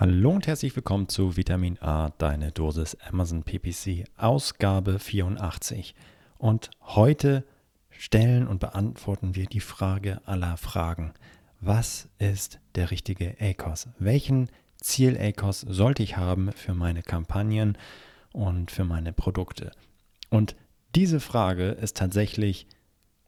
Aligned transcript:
Hallo 0.00 0.30
und 0.30 0.48
herzlich 0.48 0.74
willkommen 0.74 1.08
zu 1.08 1.36
Vitamin 1.36 1.78
A, 1.80 2.10
deine 2.18 2.50
Dosis 2.50 2.96
Amazon 3.08 3.44
PPC, 3.44 4.06
Ausgabe 4.16 4.98
84. 4.98 5.94
Und 6.36 6.70
heute 6.80 7.44
stellen 7.90 8.48
und 8.48 8.58
beantworten 8.58 9.36
wir 9.36 9.46
die 9.46 9.60
Frage 9.60 10.20
aller 10.26 10.56
Fragen. 10.56 11.14
Was 11.60 12.08
ist 12.18 12.58
der 12.74 12.90
richtige 12.90 13.36
ACOS? 13.38 13.86
Welchen 14.00 14.48
Ziel-ACOS 14.78 15.60
sollte 15.60 16.02
ich 16.02 16.16
haben 16.16 16.50
für 16.50 16.74
meine 16.74 17.04
Kampagnen 17.04 17.78
und 18.32 18.72
für 18.72 18.84
meine 18.84 19.12
Produkte? 19.12 19.70
Und 20.28 20.56
diese 20.96 21.20
Frage 21.20 21.68
ist 21.68 21.96
tatsächlich, 21.96 22.66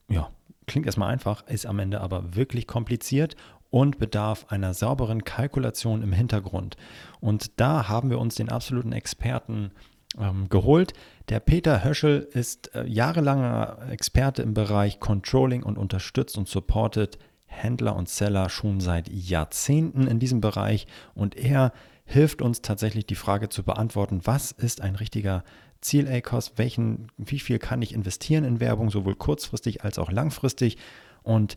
ja, 0.09 0.33
klingt 0.67 0.87
erstmal 0.87 1.13
einfach, 1.13 1.47
ist 1.47 1.65
am 1.65 1.79
Ende 1.79 2.01
aber 2.01 2.35
wirklich 2.35 2.67
kompliziert 2.67 3.37
und 3.71 3.99
bedarf 3.99 4.47
einer 4.49 4.75
sauberen 4.75 5.25
Kalkulation 5.25 6.03
im 6.03 6.13
Hintergrund. 6.13 6.77
Und 7.21 7.61
da 7.61 7.89
haben 7.89 8.11
wir 8.11 8.19
uns 8.19 8.35
den 8.35 8.49
absoluten 8.49 8.93
Experten 8.93 9.73
ähm, 10.19 10.49
geholt. 10.49 10.93
Der 11.29 11.41
Peter 11.41 11.85
Höschel 11.85 12.29
ist 12.33 12.75
äh, 12.75 12.85
jahrelanger 12.87 13.79
Experte 13.91 14.43
im 14.43 14.55
Bereich 14.55 15.01
Controlling 15.01 15.63
und 15.63 15.79
unterstützt 15.79 16.39
und 16.39 16.49
supportet 16.49 17.19
Händler 17.47 17.97
und 17.97 18.09
Seller 18.09 18.49
schon 18.51 18.81
seit 18.81 19.09
Jahrzehnten 19.09 20.07
in 20.07 20.19
diesem 20.19 20.41
Bereich 20.41 20.87
und 21.15 21.37
er 21.37 21.73
hilft 22.05 22.43
uns 22.43 22.63
tatsächlich 22.63 23.07
die 23.07 23.15
Frage 23.15 23.49
zu 23.49 23.63
beantworten, 23.63 24.21
was 24.25 24.53
ist 24.53 24.81
ein 24.81 24.95
richtiger 24.95 25.43
Ziel-ACOS, 25.81 26.53
welchen, 26.57 27.09
wie 27.17 27.41
viel 27.41 27.59
kann 27.59 27.83
ich 27.83 27.95
investieren 27.95 28.45
in 28.45 28.61
Werbung, 28.61 28.91
sowohl 28.91 29.17
kurzfristig 29.17 29.85
als 29.85 29.99
auch 29.99 30.11
langfristig 30.11 30.79
und 31.23 31.57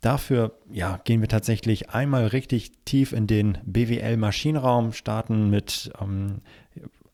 Dafür 0.00 0.58
ja, 0.70 0.98
gehen 1.04 1.20
wir 1.20 1.28
tatsächlich 1.28 1.90
einmal 1.90 2.26
richtig 2.28 2.72
tief 2.84 3.12
in 3.12 3.26
den 3.26 3.58
BWL-Maschinenraum, 3.64 4.92
starten 4.92 5.50
mit 5.50 5.90
ähm, 6.00 6.40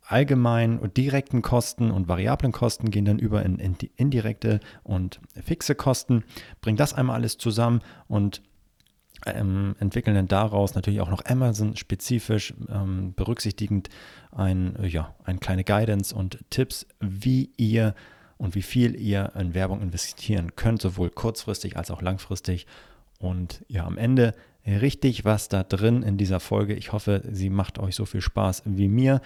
allgemeinen 0.06 0.78
und 0.78 0.96
direkten 0.96 1.42
Kosten 1.42 1.90
und 1.90 2.06
variablen 2.06 2.52
Kosten, 2.52 2.90
gehen 2.90 3.04
dann 3.04 3.18
über 3.18 3.44
in, 3.44 3.58
in 3.58 3.76
indirekte 3.96 4.60
und 4.84 5.20
fixe 5.42 5.74
Kosten, 5.74 6.22
bringen 6.60 6.76
das 6.76 6.94
einmal 6.94 7.16
alles 7.16 7.38
zusammen 7.38 7.80
und 8.06 8.40
ähm, 9.24 9.74
entwickeln 9.80 10.14
dann 10.14 10.28
daraus 10.28 10.74
natürlich 10.74 11.00
auch 11.00 11.10
noch 11.10 11.24
Amazon-spezifisch 11.24 12.54
ähm, 12.68 13.14
berücksichtigend 13.16 13.88
ein, 14.30 14.76
ja, 14.82 15.14
eine 15.24 15.38
kleine 15.38 15.64
Guidance 15.64 16.14
und 16.14 16.38
Tipps, 16.50 16.86
wie 17.00 17.50
ihr 17.56 17.94
und 18.38 18.54
wie 18.54 18.62
viel 18.62 18.94
ihr 18.94 19.32
in 19.38 19.54
Werbung 19.54 19.80
investieren 19.80 20.56
könnt, 20.56 20.82
sowohl 20.82 21.10
kurzfristig 21.10 21.76
als 21.76 21.90
auch 21.90 22.02
langfristig. 22.02 22.66
Und 23.18 23.64
ja, 23.68 23.86
am 23.86 23.96
Ende 23.96 24.34
richtig 24.66 25.24
was 25.24 25.48
da 25.48 25.62
drin 25.62 26.02
in 26.02 26.16
dieser 26.16 26.40
Folge. 26.40 26.74
Ich 26.74 26.92
hoffe, 26.92 27.22
sie 27.30 27.50
macht 27.50 27.78
euch 27.78 27.94
so 27.94 28.04
viel 28.04 28.20
Spaß 28.20 28.62
wie 28.66 28.88
mir. 28.88 29.20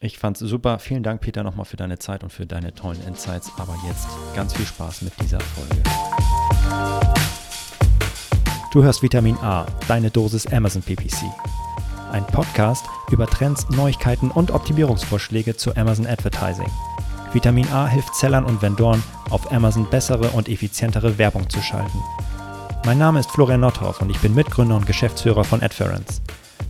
Ich 0.00 0.18
fand 0.18 0.40
es 0.40 0.48
super. 0.48 0.78
Vielen 0.78 1.02
Dank, 1.02 1.20
Peter, 1.20 1.42
nochmal 1.42 1.66
für 1.66 1.76
deine 1.76 1.98
Zeit 1.98 2.22
und 2.22 2.30
für 2.30 2.46
deine 2.46 2.72
tollen 2.74 3.02
Insights. 3.06 3.52
Aber 3.58 3.76
jetzt 3.86 4.08
ganz 4.34 4.54
viel 4.54 4.64
Spaß 4.64 5.02
mit 5.02 5.12
dieser 5.20 5.40
Folge. 5.40 5.82
Du 8.72 8.82
hörst 8.82 9.02
Vitamin 9.02 9.36
A, 9.38 9.66
deine 9.88 10.10
Dosis 10.10 10.46
Amazon 10.46 10.80
PPC. 10.82 11.24
Ein 12.12 12.26
Podcast 12.26 12.86
über 13.10 13.26
Trends, 13.26 13.68
Neuigkeiten 13.68 14.30
und 14.30 14.52
Optimierungsvorschläge 14.52 15.56
zu 15.56 15.76
Amazon 15.76 16.06
Advertising. 16.06 16.70
Vitamin 17.32 17.68
A 17.72 17.86
hilft 17.86 18.14
Sellern 18.14 18.44
und 18.44 18.60
Vendoren, 18.60 19.02
auf 19.30 19.52
Amazon 19.52 19.88
bessere 19.88 20.30
und 20.30 20.48
effizientere 20.48 21.16
Werbung 21.16 21.48
zu 21.48 21.62
schalten. 21.62 21.98
Mein 22.84 22.98
Name 22.98 23.20
ist 23.20 23.30
Florian 23.30 23.60
Nordhoff 23.60 24.00
und 24.00 24.10
ich 24.10 24.18
bin 24.18 24.34
Mitgründer 24.34 24.74
und 24.74 24.86
Geschäftsführer 24.86 25.44
von 25.44 25.62
Adference. 25.62 26.22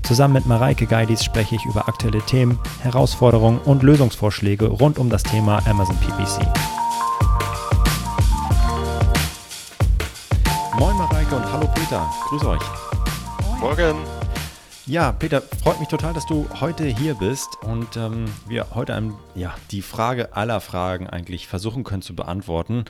Zusammen 0.03 0.35
mit 0.35 0.47
Mareike 0.47 0.87
Geidis 0.87 1.25
spreche 1.25 1.55
ich 1.55 1.65
über 1.65 1.89
aktuelle 1.89 2.21
Themen, 2.23 2.59
Herausforderungen 2.83 3.61
und 3.65 3.83
Lösungsvorschläge 3.83 4.67
rund 4.67 4.99
um 4.99 5.09
das 5.09 5.23
Thema 5.23 5.63
Amazon 5.67 5.97
PPC. 5.97 6.47
Moin 10.79 10.97
Mareike 10.97 11.37
und 11.37 11.53
hallo 11.53 11.69
Peter, 11.75 12.07
grüß 12.29 12.45
euch. 12.45 12.63
Morgen. 13.61 14.20
Ja, 14.87 15.13
Peter, 15.13 15.43
freut 15.43 15.79
mich 15.79 15.89
total, 15.89 16.15
dass 16.15 16.27
du 16.27 16.49
heute 16.61 16.85
hier 16.85 17.15
bist 17.15 17.49
und 17.63 17.97
ähm, 17.97 18.25
wir 18.49 18.75
heute 18.75 18.95
einem, 18.95 19.15
ja, 19.35 19.55
die 19.71 19.83
Frage 19.83 20.35
aller 20.35 20.61
Fragen 20.61 21.07
eigentlich 21.07 21.47
versuchen 21.47 21.85
können 21.85 22.03
zu 22.03 22.17
beantworten. 22.17 22.87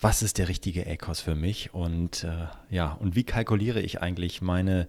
Was 0.00 0.22
ist 0.22 0.38
der 0.38 0.48
richtige 0.48 0.86
ACOS 0.86 1.20
für 1.20 1.34
mich 1.34 1.72
und 1.72 2.24
äh, 2.24 2.46
ja, 2.68 2.92
und 2.92 3.16
wie 3.16 3.24
kalkuliere 3.24 3.80
ich 3.80 4.02
eigentlich 4.02 4.42
meine 4.42 4.86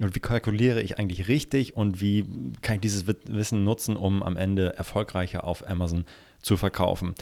und 0.00 0.14
wie 0.14 0.20
kalkuliere 0.20 0.82
ich 0.82 0.98
eigentlich 0.98 1.28
richtig 1.28 1.76
und 1.76 2.00
wie 2.00 2.24
kann 2.60 2.76
ich 2.76 2.80
dieses 2.80 3.06
Wissen 3.06 3.64
nutzen, 3.64 3.96
um 3.96 4.22
am 4.22 4.36
Ende 4.36 4.76
erfolgreicher 4.76 5.44
auf 5.44 5.68
Amazon 5.68 6.04
zu 6.42 6.56
verkaufen? 6.56 7.14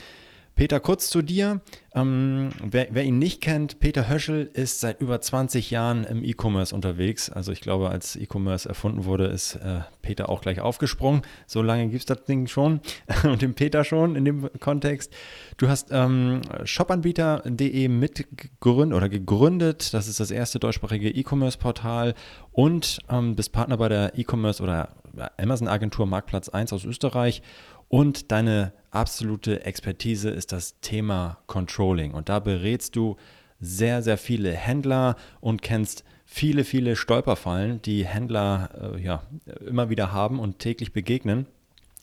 Peter, 0.56 0.81
kurz 0.81 1.11
zu 1.11 1.21
dir. 1.21 1.61
Ähm, 1.94 2.49
wer, 2.65 2.89
wer, 2.91 3.05
ihn 3.05 3.19
nicht 3.19 3.43
kennt, 3.43 3.78
Peter 3.78 4.09
Höschel 4.09 4.50
ist 4.55 4.81
seit 4.81 5.03
über 5.03 5.21
20 5.21 5.71
Jahren 5.71 6.05
im 6.05 6.25
E-Commerce 6.25 6.75
unterwegs. 6.75 7.28
Also 7.28 7.53
ich 7.53 7.61
glaube, 7.61 7.91
als 7.91 8.17
E-Commerce 8.17 8.66
erfunden 8.66 9.05
wurde, 9.05 9.27
ist 9.27 9.56
äh, 9.56 9.81
Peter 10.00 10.31
auch 10.31 10.41
gleich 10.41 10.61
aufgesprungen. 10.61 11.21
So 11.47 11.61
lange 11.61 11.89
gibt 11.89 12.00
es 12.00 12.06
das 12.06 12.25
Ding 12.25 12.47
schon 12.47 12.81
und 13.25 13.43
den 13.43 13.53
Peter 13.53 13.84
schon 13.84 14.16
in 14.16 14.25
dem 14.25 14.49
Kontext. 14.59 15.12
Du 15.59 15.69
hast 15.69 15.89
ähm, 15.91 16.41
shopanbieter.de 16.65 17.89
mitgegründet 17.89 18.97
oder 18.97 19.11
gegründet. 19.11 19.93
Das 19.93 20.09
ist 20.09 20.21
das 20.21 20.31
erste 20.31 20.59
deutschsprachige 20.59 21.11
E-Commerce-Portal 21.11 22.15
und 22.53 23.00
ähm, 23.11 23.37
bist 23.37 23.53
Partner 23.53 23.77
bei 23.77 23.91
der 23.91 24.19
E-Commerce 24.19 24.62
oder 24.62 24.97
Amazon-Agentur 25.37 26.06
Marktplatz 26.06 26.49
1 26.49 26.72
aus 26.72 26.84
Österreich 26.84 27.43
und 27.88 28.32
deine 28.32 28.72
absolute 28.91 29.64
Expertise 29.64 30.30
ist 30.30 30.52
das 30.52 30.80
Thema 30.80 31.38
Controlling. 31.47 32.12
Und 32.12 32.28
da 32.28 32.38
berätst 32.38 32.97
du 32.97 33.16
sehr, 33.60 34.02
sehr 34.02 34.19
viele 34.19 34.52
Händler 34.52 35.16
und 35.41 35.62
kennst 35.62 36.04
viele, 36.24 36.64
viele 36.64 36.97
Stolperfallen, 36.97 37.80
die 37.82 38.04
Händler 38.04 38.94
äh, 38.97 39.02
ja, 39.02 39.22
immer 39.66 39.88
wieder 39.91 40.12
haben 40.12 40.41
und 40.41 40.58
täglich 40.58 40.92
begegnen. 40.92 41.47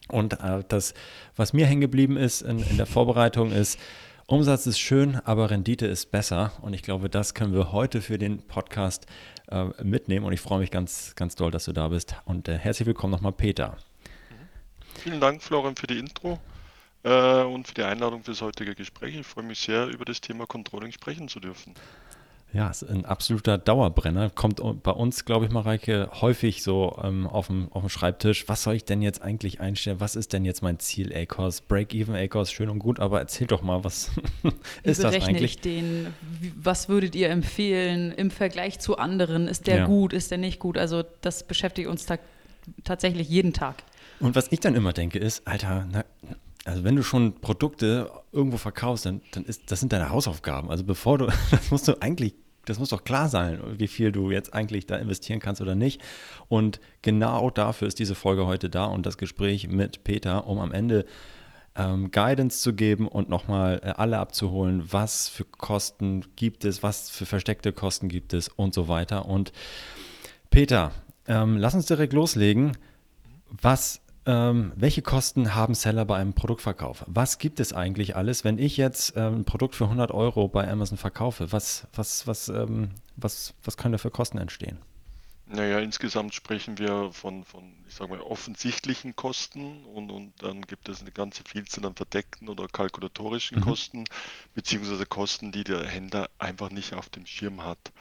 Und 0.08 0.34
äh, 0.42 0.64
das, 0.68 0.94
was 1.36 1.54
mir 1.54 1.66
hängen 1.66 1.82
geblieben 1.82 2.18
ist 2.18 2.42
in, 2.42 2.60
in 2.60 2.78
der 2.78 2.86
Vorbereitung, 2.86 3.52
ist, 3.52 3.80
Umsatz 4.26 4.66
ist 4.68 4.80
schön, 4.80 5.18
aber 5.26 5.50
Rendite 5.50 5.86
ist 5.86 6.12
besser. 6.12 6.54
Und 6.62 6.74
ich 6.74 6.82
glaube, 6.82 7.10
das 7.10 7.34
können 7.34 7.54
wir 7.54 7.72
heute 7.74 8.02
für 8.02 8.18
den 8.18 8.40
Podcast 8.40 9.06
äh, 9.52 9.66
mitnehmen. 9.84 10.26
Und 10.26 10.34
ich 10.34 10.42
freue 10.42 10.60
mich 10.60 10.72
ganz, 10.72 11.14
ganz 11.16 11.36
doll, 11.36 11.52
dass 11.52 11.66
du 11.66 11.74
da 11.74 11.90
bist. 11.90 12.16
Und 12.26 12.48
äh, 12.48 12.58
herzlich 12.58 12.88
willkommen 12.88 13.12
nochmal, 13.12 13.34
Peter. 13.34 13.78
Vielen 15.00 15.20
Dank, 15.20 15.42
Florian, 15.42 15.76
für 15.76 15.88
die 15.88 16.00
Intro 16.00 16.40
äh, 17.04 17.42
und 17.44 17.68
für 17.68 17.74
die 17.74 17.84
Einladung 17.84 18.24
für 18.24 18.32
das 18.32 18.42
heutige 18.42 18.76
Gespräch. 18.76 19.16
Ich 19.16 19.28
freue 19.28 19.44
mich 19.44 19.60
sehr, 19.60 19.88
über 19.88 20.06
das 20.06 20.22
Thema 20.22 20.46
Controlling 20.46 20.92
sprechen 20.92 21.28
zu 21.28 21.40
dürfen. 21.40 21.74
Ja, 22.54 22.70
ist 22.70 22.84
ein 22.84 23.04
absoluter 23.04 23.58
Dauerbrenner. 23.58 24.30
Kommt 24.30 24.62
bei 24.84 24.92
uns, 24.92 25.26
glaube 25.26 25.46
ich, 25.46 25.52
Mareike, 25.52 26.10
häufig 26.22 26.62
so 26.62 27.00
ähm, 27.04 27.26
auf, 27.26 27.48
dem, 27.48 27.72
auf 27.72 27.82
dem 27.82 27.90
Schreibtisch. 27.90 28.48
Was 28.48 28.62
soll 28.62 28.76
ich 28.76 28.86
denn 28.86 29.02
jetzt 29.02 29.24
eigentlich 29.24 29.60
einstellen? 29.60 30.00
Was 30.00 30.16
ist 30.16 30.34
denn 30.34 30.46
jetzt 30.46 30.62
mein 30.62 30.78
Ziel, 30.78 31.12
ACOS? 31.12 31.62
Break-Even, 31.62 32.16
ACOS, 32.16 32.52
schön 32.52 32.70
und 32.70 32.78
gut, 32.78 33.00
aber 33.00 33.20
erzähl 33.20 33.48
doch 33.48 33.64
mal, 33.64 33.84
was 33.84 34.12
ist 34.84 35.04
das 35.04 35.16
eigentlich? 35.16 35.56
Ich 35.56 35.62
den? 35.62 36.14
Was 36.56 36.90
würdet 36.90 37.16
ihr 37.16 37.32
empfehlen 37.32 38.12
im 38.12 38.30
Vergleich 38.30 38.78
zu 38.80 38.98
anderen? 38.98 39.48
Ist 39.48 39.66
der 39.66 39.78
ja. 39.78 39.86
gut? 39.88 40.14
Ist 40.14 40.30
der 40.30 40.38
nicht 40.38 40.60
gut? 40.60 40.78
Also, 40.78 41.04
das 41.22 41.48
beschäftigt 41.48 41.88
uns 41.88 42.06
tatsächlich 42.84 43.28
jeden 43.30 43.54
Tag. 43.54 43.78
Und 44.24 44.36
was 44.38 44.52
ich 44.52 44.62
dann 44.62 44.74
immer 44.74 44.94
denke 44.94 45.20
ist, 45.20 45.46
Alter, 45.46 45.86
na, 45.92 46.06
also 46.64 46.86
wenn 46.86 46.96
du 46.96 47.04
schon 47.04 47.42
Produkte 47.42 48.10
irgendwo 48.32 48.56
verkaufst, 48.58 49.06
dann, 49.06 49.22
dann 49.32 49.44
ist 49.44 49.70
das 49.70 49.82
sind 49.82 49.92
deine 49.92 50.12
Hausaufgaben. 50.12 50.70
Also 50.70 50.86
bevor 50.86 51.18
du, 51.18 51.26
das 51.52 51.72
musst 51.72 51.90
du 51.90 52.02
eigentlich, 52.02 52.34
das 52.64 52.80
muss 52.80 52.90
doch 52.90 53.04
klar 53.04 53.28
sein, 53.28 53.60
wie 53.78 53.90
viel 53.90 54.14
du 54.14 54.32
jetzt 54.32 54.54
eigentlich 54.54 54.88
da 54.88 54.96
investieren 54.96 55.42
kannst 55.42 55.62
oder 55.62 55.76
nicht. 55.76 56.02
Und 56.48 56.80
genau 57.02 57.50
dafür 57.50 57.90
ist 57.90 58.00
diese 58.00 58.16
Folge 58.16 58.46
heute 58.46 58.70
da 58.70 58.86
und 58.86 59.06
das 59.06 59.18
Gespräch 59.18 59.68
mit 59.68 60.06
Peter, 60.06 60.48
um 60.48 60.60
am 60.60 60.72
Ende 60.72 61.06
ähm, 61.76 62.10
Guidance 62.12 62.62
zu 62.62 62.74
geben 62.74 63.10
und 63.10 63.28
nochmal 63.28 63.82
äh, 63.84 63.90
alle 63.90 64.20
abzuholen, 64.20 64.86
was 64.90 65.28
für 65.28 65.44
Kosten 65.44 66.24
gibt 66.38 66.64
es, 66.64 66.82
was 66.82 67.10
für 67.10 67.26
versteckte 67.26 67.74
Kosten 67.74 68.08
gibt 68.08 68.34
es 68.34 68.48
und 68.48 68.74
so 68.74 68.88
weiter. 68.88 69.26
Und 69.26 69.52
Peter, 70.50 70.94
ähm, 71.28 71.58
lass 71.58 71.74
uns 71.74 71.88
direkt 71.88 72.14
loslegen. 72.14 72.78
Was 73.62 74.03
ähm, 74.26 74.72
welche 74.76 75.02
Kosten 75.02 75.54
haben 75.56 75.76
Seller 75.76 76.06
bei 76.06 76.18
einem 76.18 76.34
Produktverkauf? 76.34 77.04
Was 77.08 77.38
gibt 77.38 77.60
es 77.60 77.74
eigentlich 77.74 78.16
alles, 78.16 78.44
wenn 78.44 78.58
ich 78.58 78.78
jetzt 78.78 79.14
ähm, 79.18 79.40
ein 79.40 79.46
Produkt 79.46 79.76
für 79.76 79.86
100 79.86 80.12
Euro 80.12 80.48
bei 80.48 80.70
Amazon 80.70 80.98
verkaufe? 80.98 81.52
Was, 81.52 81.88
was, 81.94 82.26
was, 82.28 82.50
ähm, 82.50 82.92
was, 83.18 83.54
was 83.64 83.78
können 83.78 83.92
da 83.92 83.98
für 83.98 84.12
Kosten 84.12 84.38
entstehen? 84.38 84.78
Naja, 85.46 85.80
insgesamt 85.80 86.34
sprechen 86.34 86.80
wir 86.80 87.12
von, 87.12 87.44
von 87.44 87.64
ich 87.88 87.96
sage 87.96 88.12
mal, 88.12 88.22
offensichtlichen 88.22 89.16
Kosten 89.16 89.84
und, 89.86 90.10
und 90.10 90.34
dann 90.40 90.62
gibt 90.62 90.88
es 90.88 91.02
eine 91.02 91.12
ganze 91.12 91.44
Vielzahl 91.44 91.86
an 91.86 91.96
verdeckten 91.96 92.48
oder 92.48 92.68
kalkulatorischen 92.68 93.60
mhm. 93.60 93.64
Kosten, 93.64 94.06
beziehungsweise 94.56 95.06
Kosten, 95.06 95.52
die 95.52 95.64
der 95.64 95.86
Händler 95.86 96.30
einfach 96.40 96.72
nicht 96.72 96.94
auf 96.94 97.10
dem 97.10 97.26
Schirm 97.26 97.64
hat. 97.64 97.92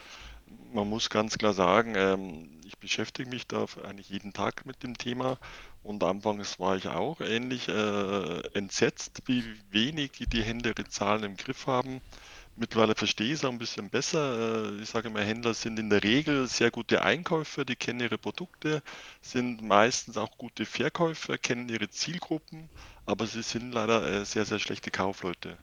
man 0.72 0.88
muss 0.88 1.10
ganz 1.10 1.36
klar 1.36 1.52
sagen, 1.52 1.94
ähm, 1.96 2.48
beschäftige 2.82 3.30
mich 3.30 3.46
da 3.46 3.64
eigentlich 3.84 4.10
jeden 4.10 4.32
Tag 4.32 4.66
mit 4.66 4.82
dem 4.82 4.98
Thema 4.98 5.38
und 5.82 6.04
anfangs 6.04 6.58
war 6.58 6.76
ich 6.76 6.88
auch 6.88 7.20
ähnlich 7.20 7.68
äh, 7.68 8.40
entsetzt, 8.54 9.22
wie 9.26 9.44
wenig 9.70 10.12
die 10.28 10.42
Händler 10.42 10.72
ihre 10.76 10.88
Zahlen 10.88 11.24
im 11.24 11.36
Griff 11.36 11.66
haben. 11.66 12.02
Mittlerweile 12.56 12.94
verstehe 12.94 13.28
ich 13.28 13.34
es 13.34 13.44
auch 13.44 13.50
ein 13.50 13.58
bisschen 13.58 13.88
besser. 13.88 14.66
Äh, 14.78 14.82
ich 14.82 14.90
sage 14.90 15.08
immer, 15.08 15.22
Händler 15.22 15.54
sind 15.54 15.78
in 15.78 15.90
der 15.90 16.02
Regel 16.02 16.46
sehr 16.48 16.70
gute 16.70 17.02
Einkäufer, 17.02 17.64
die 17.64 17.76
kennen 17.76 18.00
ihre 18.00 18.18
Produkte, 18.18 18.82
sind 19.22 19.62
meistens 19.62 20.16
auch 20.18 20.36
gute 20.36 20.66
Verkäufer, 20.66 21.38
kennen 21.38 21.68
ihre 21.68 21.88
Zielgruppen, 21.88 22.68
aber 23.06 23.26
sie 23.26 23.42
sind 23.42 23.72
leider 23.72 24.06
äh, 24.06 24.24
sehr, 24.26 24.44
sehr 24.44 24.58
schlechte 24.58 24.90
Kaufleute. 24.90 25.56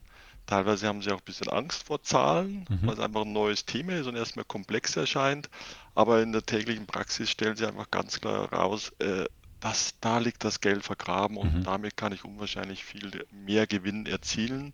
Teilweise 0.49 0.87
haben 0.87 1.03
sie 1.03 1.11
auch 1.11 1.19
ein 1.19 1.25
bisschen 1.25 1.49
Angst 1.49 1.83
vor 1.85 2.01
Zahlen, 2.01 2.65
mhm. 2.67 2.79
weil 2.81 2.95
es 2.95 2.99
einfach 2.99 3.21
ein 3.21 3.33
neues 3.33 3.65
Thema 3.65 3.93
ist 3.93 4.07
und 4.07 4.15
erstmal 4.15 4.45
komplex 4.45 4.97
erscheint. 4.97 5.47
Aber 5.93 6.23
in 6.23 6.31
der 6.31 6.43
täglichen 6.43 6.87
Praxis 6.87 7.29
stellen 7.29 7.55
sie 7.55 7.67
einfach 7.67 7.91
ganz 7.91 8.19
klar 8.19 8.51
raus, 8.51 8.91
äh, 8.97 9.25
dass 9.59 9.93
da 10.01 10.17
liegt 10.17 10.43
das 10.43 10.59
Geld 10.59 10.83
vergraben 10.83 11.37
und 11.37 11.53
mhm. 11.53 11.63
damit 11.65 11.97
kann 11.97 12.13
ich 12.13 12.25
unwahrscheinlich 12.25 12.83
viel 12.83 13.27
mehr 13.31 13.67
Gewinn 13.67 14.07
erzielen. 14.07 14.71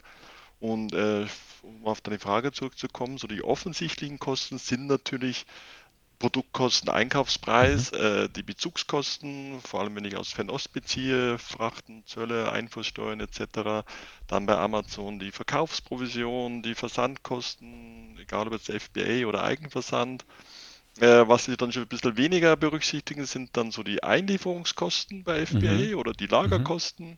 Und 0.61 0.93
äh, 0.93 1.25
um 1.61 1.85
auf 1.85 1.99
deine 1.99 2.19
Frage 2.19 2.53
zurückzukommen, 2.53 3.17
so 3.17 3.27
die 3.27 3.43
offensichtlichen 3.43 4.17
Kosten 4.17 4.57
sind 4.57 4.87
natürlich 4.87 5.45
Produktkosten, 6.19 6.89
Einkaufspreis, 6.89 7.91
mhm. 7.91 7.97
äh, 7.97 8.29
die 8.29 8.43
Bezugskosten, 8.43 9.59
vor 9.61 9.81
allem 9.81 9.95
wenn 9.95 10.05
ich 10.05 10.17
aus 10.17 10.31
Fernost 10.31 10.73
beziehe, 10.73 11.37
Frachten, 11.37 12.03
Zölle, 12.05 12.51
Einfuhrsteuern 12.51 13.19
etc. 13.19 13.85
Dann 14.27 14.45
bei 14.45 14.57
Amazon 14.57 15.19
die 15.19 15.31
Verkaufsprovision, 15.31 16.63
die 16.63 16.75
Versandkosten, 16.75 18.17
egal 18.19 18.47
ob 18.47 18.53
jetzt 18.53 18.71
FBA 18.71 19.27
oder 19.27 19.43
Eigenversand. 19.43 20.25
Äh, 20.99 21.27
was 21.27 21.45
sie 21.45 21.57
dann 21.57 21.73
schon 21.73 21.83
ein 21.83 21.89
bisschen 21.89 22.15
weniger 22.15 22.55
berücksichtigen, 22.55 23.25
sind 23.25 23.57
dann 23.57 23.71
so 23.71 23.83
die 23.83 24.01
Einlieferungskosten 24.01 25.23
bei 25.23 25.45
FBA 25.45 25.91
mhm. 25.91 25.95
oder 25.95 26.13
die 26.13 26.27
Lagerkosten. 26.27 27.11
Mhm. 27.11 27.17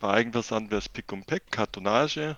Bei 0.00 0.14
Eigenversand 0.14 0.70
wäre 0.70 0.78
es 0.78 0.88
Pick 0.88 1.12
und 1.12 1.26
Pack, 1.26 1.50
Kartonage. 1.50 2.36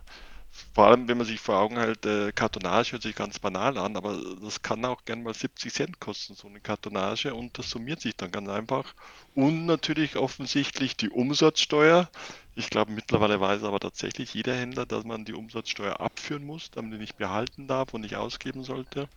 Vor 0.74 0.86
allem, 0.86 1.08
wenn 1.08 1.18
man 1.18 1.26
sich 1.26 1.40
vor 1.40 1.58
Augen 1.58 1.78
hält, 1.78 2.06
äh, 2.06 2.32
Kartonage 2.32 2.92
hört 2.92 3.02
sich 3.02 3.14
ganz 3.14 3.38
banal 3.38 3.78
an, 3.78 3.96
aber 3.96 4.20
das 4.42 4.62
kann 4.62 4.84
auch 4.84 5.04
gerne 5.04 5.22
mal 5.22 5.34
70 5.34 5.72
Cent 5.72 6.00
kosten, 6.00 6.34
so 6.34 6.48
eine 6.48 6.60
Kartonage, 6.60 7.34
und 7.34 7.58
das 7.58 7.70
summiert 7.70 8.00
sich 8.00 8.16
dann 8.16 8.30
ganz 8.30 8.48
einfach. 8.48 8.94
Und 9.34 9.66
natürlich 9.66 10.16
offensichtlich 10.16 10.96
die 10.96 11.10
Umsatzsteuer. 11.10 12.10
Ich 12.54 12.70
glaube, 12.70 12.92
mittlerweile 12.92 13.40
weiß 13.40 13.62
aber 13.62 13.80
tatsächlich 13.80 14.34
jeder 14.34 14.54
Händler, 14.54 14.86
dass 14.86 15.04
man 15.04 15.24
die 15.24 15.34
Umsatzsteuer 15.34 16.00
abführen 16.00 16.44
muss, 16.44 16.70
damit 16.70 16.94
die 16.94 16.98
nicht 16.98 17.16
behalten 17.16 17.68
darf 17.68 17.94
und 17.94 18.02
nicht 18.02 18.16
ausgeben 18.16 18.64
sollte. 18.64 19.08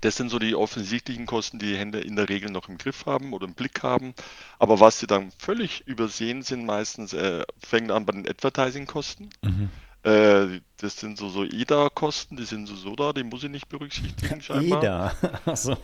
Das 0.00 0.16
sind 0.16 0.28
so 0.28 0.38
die 0.38 0.54
offensichtlichen 0.54 1.26
Kosten, 1.26 1.58
die 1.58 1.66
die 1.66 1.78
Händler 1.78 2.04
in 2.04 2.16
der 2.16 2.28
Regel 2.28 2.50
noch 2.50 2.68
im 2.68 2.78
Griff 2.78 3.06
haben 3.06 3.32
oder 3.32 3.46
im 3.46 3.54
Blick 3.54 3.82
haben. 3.82 4.14
Aber 4.58 4.80
was 4.80 4.98
sie 4.98 5.06
dann 5.06 5.32
völlig 5.38 5.86
übersehen, 5.86 6.42
sind 6.42 6.66
meistens, 6.66 7.12
äh, 7.14 7.44
fängt 7.58 7.90
an 7.90 8.04
bei 8.04 8.12
den 8.12 8.28
Advertising-Kosten. 8.28 9.30
Mhm. 9.42 9.70
Äh, 10.04 10.60
das 10.76 10.98
sind 10.98 11.16
so, 11.16 11.30
so 11.30 11.44
EDA-Kosten, 11.44 12.36
die 12.36 12.44
sind 12.44 12.66
so, 12.66 12.74
so 12.74 12.94
da, 12.94 13.14
die 13.14 13.24
muss 13.24 13.42
ich 13.42 13.50
nicht 13.50 13.70
berücksichtigen 13.70 14.42
scheinbar. 14.42 14.82
EDA, 14.82 15.16
Achso. 15.46 15.78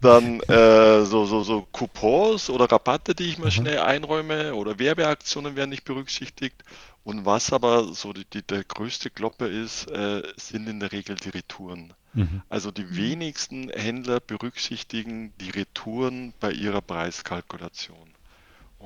Dann 0.00 0.40
äh, 0.40 1.04
so, 1.04 1.26
so, 1.26 1.42
so 1.42 1.68
Coupons 1.70 2.48
oder 2.48 2.64
Rabatte, 2.64 3.14
die 3.14 3.24
ich 3.24 3.38
mir 3.38 3.46
mhm. 3.46 3.50
schnell 3.50 3.78
einräume 3.80 4.54
oder 4.54 4.78
Werbeaktionen 4.78 5.54
werden 5.54 5.68
nicht 5.68 5.84
berücksichtigt. 5.84 6.64
Und 7.04 7.26
was 7.26 7.52
aber 7.52 7.92
so 7.92 8.14
die, 8.14 8.24
die 8.24 8.42
der 8.42 8.64
größte 8.64 9.10
Kloppe 9.10 9.46
ist, 9.46 9.90
äh, 9.90 10.22
sind 10.36 10.66
in 10.66 10.80
der 10.80 10.92
Regel 10.92 11.16
die 11.16 11.30
Retouren. 11.30 11.92
Mhm. 12.14 12.42
Also 12.48 12.70
die 12.70 12.96
wenigsten 12.96 13.68
Händler 13.68 14.20
berücksichtigen 14.20 15.34
die 15.40 15.50
Retouren 15.50 16.32
bei 16.40 16.52
ihrer 16.52 16.80
Preiskalkulation. 16.80 18.07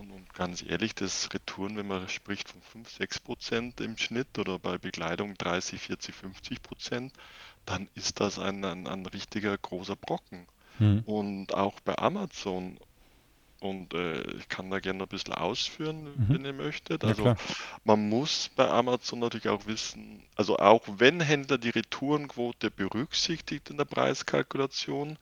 Und, 0.02 0.10
und, 0.10 0.34
ganz 0.34 0.62
ehrlich, 0.62 0.94
das 0.94 1.28
Retouren, 1.32 1.76
wenn 1.76 1.86
man 1.86 2.08
spricht 2.08 2.48
von 2.48 2.60
5, 2.60 2.90
6 2.90 3.20
Prozent 3.20 3.80
im 3.80 3.96
Schnitt 3.96 4.36
oder 4.36 4.58
bei 4.58 4.76
Bekleidung 4.76 5.34
30, 5.38 5.80
40, 5.80 6.14
50 6.14 6.62
Prozent, 6.62 7.12
dann 7.66 7.88
ist 7.94 8.18
das 8.20 8.40
ein, 8.40 8.64
ein, 8.64 8.88
ein 8.88 9.06
richtiger 9.06 9.56
großer 9.56 9.94
Brocken. 9.94 10.46
Mhm. 10.80 11.02
Und 11.06 11.54
auch 11.54 11.78
bei 11.80 11.96
Amazon, 11.98 12.78
und 13.60 13.94
äh, 13.94 14.22
ich 14.32 14.48
kann 14.48 14.70
da 14.70 14.80
gerne 14.80 15.04
ein 15.04 15.08
bisschen 15.08 15.34
ausführen, 15.34 16.02
mhm. 16.02 16.26
wenn 16.28 16.44
ihr 16.44 16.52
möchtet. 16.52 17.04
Also 17.04 17.26
ja, 17.26 17.36
man 17.84 18.08
muss 18.08 18.50
bei 18.56 18.68
Amazon 18.68 19.20
natürlich 19.20 19.48
auch 19.48 19.66
wissen, 19.66 20.24
also 20.34 20.56
auch 20.56 20.82
wenn 20.96 21.20
Händler 21.20 21.58
die 21.58 21.70
Retourenquote 21.70 22.72
berücksichtigt 22.72 23.70
in 23.70 23.76
der 23.76 23.84
Preiskalkulation, 23.84 25.16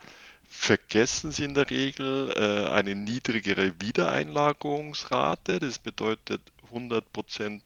vergessen 0.51 1.31
Sie 1.31 1.45
in 1.45 1.55
der 1.55 1.71
Regel 1.71 2.33
äh, 2.37 2.69
eine 2.71 2.95
niedrigere 2.95 3.81
Wiedereinlagerungsrate. 3.81 5.61
Das 5.61 5.79
bedeutet 5.79 6.43
100% 6.73 7.63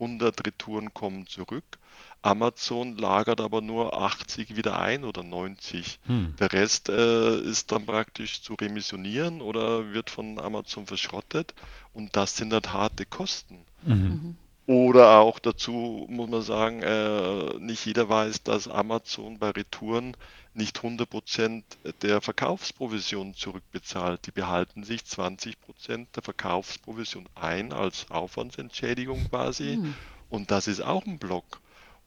100 0.00 0.46
Retouren 0.46 0.92
kommen 0.92 1.28
zurück. 1.28 1.78
Amazon 2.22 2.96
lagert 2.96 3.40
aber 3.40 3.60
nur 3.60 4.00
80 4.00 4.56
wieder 4.56 4.78
ein 4.78 5.04
oder 5.04 5.22
90. 5.22 6.00
Hm. 6.06 6.34
Der 6.38 6.52
Rest 6.52 6.88
äh, 6.88 7.40
ist 7.40 7.72
dann 7.72 7.86
praktisch 7.86 8.42
zu 8.42 8.54
remissionieren 8.54 9.40
oder 9.40 9.92
wird 9.92 10.10
von 10.10 10.38
Amazon 10.38 10.86
verschrottet. 10.86 11.54
Und 11.94 12.16
das 12.16 12.36
sind 12.36 12.52
halt 12.52 12.72
harte 12.72 13.06
Kosten. 13.06 13.64
Mhm. 13.84 14.36
Oder 14.66 15.18
auch 15.18 15.40
dazu 15.40 16.06
muss 16.08 16.30
man 16.30 16.42
sagen, 16.42 16.82
äh, 16.82 17.58
nicht 17.58 17.84
jeder 17.84 18.08
weiß, 18.08 18.44
dass 18.44 18.68
Amazon 18.68 19.38
bei 19.38 19.50
Retouren 19.50 20.16
nicht 20.54 20.78
100% 20.78 21.64
der 22.02 22.20
Verkaufsprovision 22.20 23.34
zurückbezahlt. 23.34 24.26
Die 24.26 24.30
behalten 24.30 24.84
sich 24.84 25.00
20% 25.02 26.06
der 26.14 26.22
Verkaufsprovision 26.22 27.28
ein 27.34 27.72
als 27.72 28.06
Aufwandsentschädigung 28.10 29.28
quasi. 29.30 29.78
Mhm. 29.78 29.94
Und 30.30 30.50
das 30.50 30.68
ist 30.68 30.80
auch 30.80 31.04
ein 31.06 31.18
Block. 31.18 31.60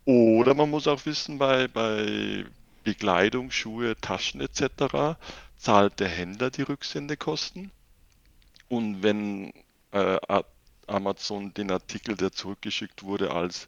Oder 0.06 0.54
man 0.54 0.70
muss 0.70 0.88
auch 0.88 1.06
wissen, 1.06 1.38
bei, 1.38 1.68
bei 1.68 2.46
Bekleidung, 2.84 3.52
Schuhe, 3.52 3.96
Taschen 4.00 4.40
etc. 4.40 5.18
zahlt 5.58 6.00
der 6.00 6.10
Händler 6.10 6.52
die 6.52 6.62
Rücksendekosten. 6.62 7.72
Und 8.70 9.04
wenn 9.04 9.52
äh, 9.92 10.18
Amazon 10.88 11.54
den 11.54 11.72
Artikel, 11.72 12.16
der 12.16 12.32
zurückgeschickt 12.32 13.04
wurde, 13.04 13.32
als 13.32 13.68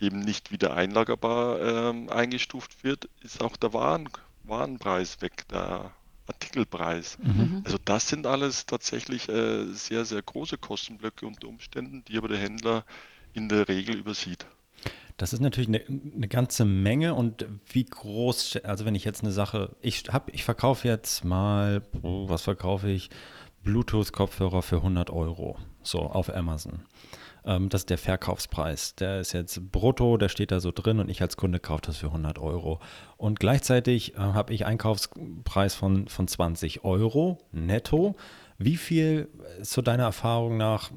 eben 0.00 0.20
nicht 0.20 0.52
wieder 0.52 0.74
einlagerbar 0.74 1.60
äh, 1.60 2.10
eingestuft 2.10 2.84
wird, 2.84 3.08
ist 3.22 3.42
auch 3.42 3.56
der 3.56 3.72
Waren, 3.72 4.08
Warenpreis 4.44 5.20
weg, 5.20 5.46
der 5.48 5.92
Artikelpreis. 6.26 7.18
Mhm. 7.22 7.62
Also 7.64 7.78
das 7.84 8.08
sind 8.08 8.26
alles 8.26 8.66
tatsächlich 8.66 9.28
äh, 9.28 9.64
sehr, 9.72 10.04
sehr 10.04 10.22
große 10.22 10.58
Kostenblöcke 10.58 11.26
unter 11.26 11.48
Umständen, 11.48 12.04
die 12.06 12.18
aber 12.18 12.28
der 12.28 12.38
Händler 12.38 12.84
in 13.32 13.48
der 13.48 13.68
Regel 13.68 13.96
übersieht. 13.96 14.46
Das 15.16 15.32
ist 15.32 15.40
natürlich 15.40 15.68
eine, 15.68 15.82
eine, 16.14 16.28
ganze 16.28 16.64
Menge 16.64 17.14
und 17.14 17.44
wie 17.72 17.84
groß, 17.84 18.58
also 18.62 18.84
wenn 18.84 18.94
ich 18.94 19.04
jetzt 19.04 19.22
eine 19.22 19.32
Sache, 19.32 19.74
ich 19.80 20.04
habe, 20.10 20.30
ich 20.30 20.44
verkaufe 20.44 20.86
jetzt 20.86 21.24
mal, 21.24 21.82
was 21.92 22.42
verkaufe 22.42 22.88
ich? 22.88 23.10
Bluetooth-Kopfhörer 23.64 24.62
für 24.62 24.76
100 24.76 25.10
Euro, 25.10 25.56
so 25.82 26.00
auf 26.00 26.34
Amazon. 26.34 26.80
Ähm, 27.44 27.68
das 27.68 27.82
ist 27.82 27.90
der 27.90 27.98
Verkaufspreis. 27.98 28.94
Der 28.96 29.20
ist 29.20 29.32
jetzt 29.32 29.72
brutto, 29.72 30.16
der 30.16 30.28
steht 30.28 30.50
da 30.50 30.60
so 30.60 30.70
drin 30.72 31.00
und 31.00 31.08
ich 31.08 31.22
als 31.22 31.36
Kunde 31.36 31.58
kaufe 31.60 31.82
das 31.86 31.96
für 31.96 32.08
100 32.08 32.38
Euro. 32.38 32.80
Und 33.16 33.40
gleichzeitig 33.40 34.14
äh, 34.14 34.18
habe 34.18 34.52
ich 34.54 34.66
Einkaufspreis 34.66 35.74
von, 35.74 36.08
von 36.08 36.28
20 36.28 36.84
Euro 36.84 37.38
netto. 37.52 38.16
Wie 38.60 38.76
viel, 38.76 39.28
zu 39.62 39.82
deiner 39.82 40.02
Erfahrung 40.02 40.56
nach, 40.56 40.90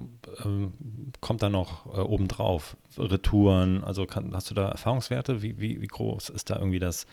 ähm, 0.43 0.73
kommt 1.21 1.43
da 1.43 1.49
noch 1.49 1.85
äh, 1.85 1.99
obendrauf? 1.99 2.75
Retouren, 2.97 3.83
also 3.83 4.05
kann, 4.05 4.33
hast 4.33 4.49
du 4.49 4.55
da 4.55 4.69
Erfahrungswerte? 4.69 5.41
Wie, 5.41 5.59
wie, 5.59 5.79
wie 5.79 5.87
groß 5.87 6.29
ist 6.29 6.49
da 6.49 6.55
irgendwie 6.55 6.79
das, 6.79 7.05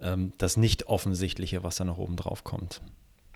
ähm, 0.00 0.32
das 0.38 0.56
Nicht-Offensichtliche, 0.56 1.64
was 1.64 1.76
da 1.76 1.84
noch 1.84 1.98
obendrauf 1.98 2.44
kommt? 2.44 2.80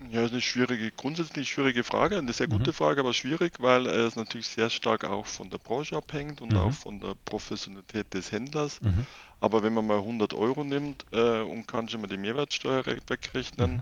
Ja, 0.01 0.21
das 0.21 0.25
ist 0.25 0.31
eine 0.33 0.41
schwierige, 0.41 0.91
grundsätzlich 0.91 1.49
schwierige 1.49 1.83
Frage, 1.83 2.17
eine 2.17 2.33
sehr 2.33 2.47
gute 2.47 2.71
mhm. 2.71 2.75
Frage, 2.75 2.99
aber 2.99 3.13
schwierig, 3.13 3.53
weil 3.59 3.87
es 3.87 4.17
natürlich 4.17 4.47
sehr 4.47 4.69
stark 4.69 5.05
auch 5.05 5.25
von 5.25 5.49
der 5.49 5.57
Branche 5.57 5.95
abhängt 5.95 6.41
und 6.41 6.51
mhm. 6.51 6.57
auch 6.57 6.73
von 6.73 6.99
der 6.99 7.15
Professionalität 7.23 8.13
des 8.13 8.31
Händlers. 8.31 8.81
Mhm. 8.81 9.05
Aber 9.39 9.63
wenn 9.63 9.73
man 9.73 9.87
mal 9.87 9.99
100 9.99 10.33
Euro 10.33 10.65
nimmt 10.65 11.05
äh, 11.11 11.41
und 11.41 11.67
kann 11.67 11.87
schon 11.87 12.01
mal 12.01 12.07
die 12.07 12.17
Mehrwertsteuer 12.17 12.85
wegrechnen, 12.85 13.77
mhm. 13.77 13.81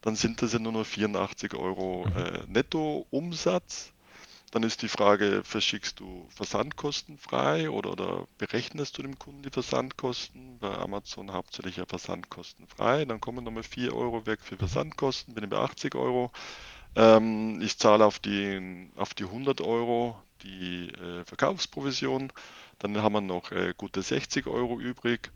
dann 0.00 0.16
sind 0.16 0.42
das 0.42 0.52
ja 0.52 0.58
nur 0.58 0.72
noch 0.72 0.84
84 0.84 1.54
Euro 1.54 2.06
mhm. 2.08 2.16
äh, 2.16 2.40
Nettoumsatz. 2.48 3.91
Dann 4.52 4.64
ist 4.64 4.82
die 4.82 4.88
Frage, 4.88 5.42
verschickst 5.44 5.98
du 5.98 6.26
versandkostenfrei 6.28 7.70
oder, 7.70 7.92
oder 7.92 8.28
berechnest 8.36 8.98
du 8.98 9.02
dem 9.02 9.18
Kunden 9.18 9.42
die 9.42 9.50
Versandkosten? 9.50 10.58
Bei 10.58 10.76
Amazon 10.76 11.32
hauptsächlich 11.32 11.78
ja 11.78 11.86
versandkostenfrei. 11.86 13.06
Dann 13.06 13.18
kommen 13.18 13.44
nochmal 13.44 13.62
4 13.62 13.96
Euro 13.96 14.26
weg 14.26 14.40
für 14.42 14.58
Versandkosten, 14.58 15.34
bin 15.34 15.44
ich 15.44 15.50
bei 15.50 15.56
80 15.56 15.94
Euro. 15.94 16.30
Ähm, 16.94 17.62
ich 17.62 17.78
zahle 17.78 18.04
auf 18.04 18.18
die, 18.18 18.90
auf 18.96 19.14
die 19.14 19.24
100 19.24 19.62
Euro 19.62 20.22
die 20.42 20.90
äh, 20.90 21.24
Verkaufsprovision. 21.24 22.30
Dann 22.78 23.02
haben 23.02 23.14
wir 23.14 23.22
noch 23.22 23.52
äh, 23.52 23.72
gute 23.74 24.02
60 24.02 24.46
Euro 24.48 24.78
übrig. 24.78 25.30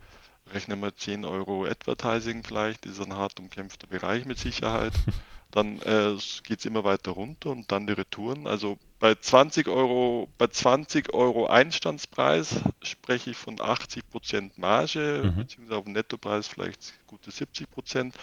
rechnen 0.52 0.80
wir 0.80 0.94
10 0.94 1.24
Euro 1.24 1.64
Advertising 1.64 2.44
vielleicht, 2.44 2.84
ist 2.84 3.00
ein 3.00 3.16
hart 3.16 3.40
umkämpfter 3.40 3.86
Bereich 3.86 4.26
mit 4.26 4.38
Sicherheit. 4.38 4.92
Dann 5.52 5.80
äh, 5.80 6.18
geht 6.42 6.58
es 6.58 6.66
immer 6.66 6.84
weiter 6.84 7.12
runter 7.12 7.50
und 7.50 7.72
dann 7.72 7.86
die 7.86 7.94
Retouren. 7.94 8.46
Also 8.46 8.78
bei 8.98 9.14
20 9.14 9.68
Euro, 9.68 10.28
bei 10.38 10.46
20 10.46 11.12
Euro 11.12 11.46
Einstandspreis 11.46 12.60
spreche 12.82 13.30
ich 13.30 13.36
von 13.36 13.60
80 13.60 14.08
Prozent 14.08 14.58
Marge, 14.58 15.22
mhm. 15.24 15.36
beziehungsweise 15.36 15.78
auf 15.78 15.84
dem 15.84 15.92
Nettopreis 15.92 16.48
vielleicht 16.48 16.94
gute 17.06 17.30
70 17.30 17.70
Prozent. 17.70 18.14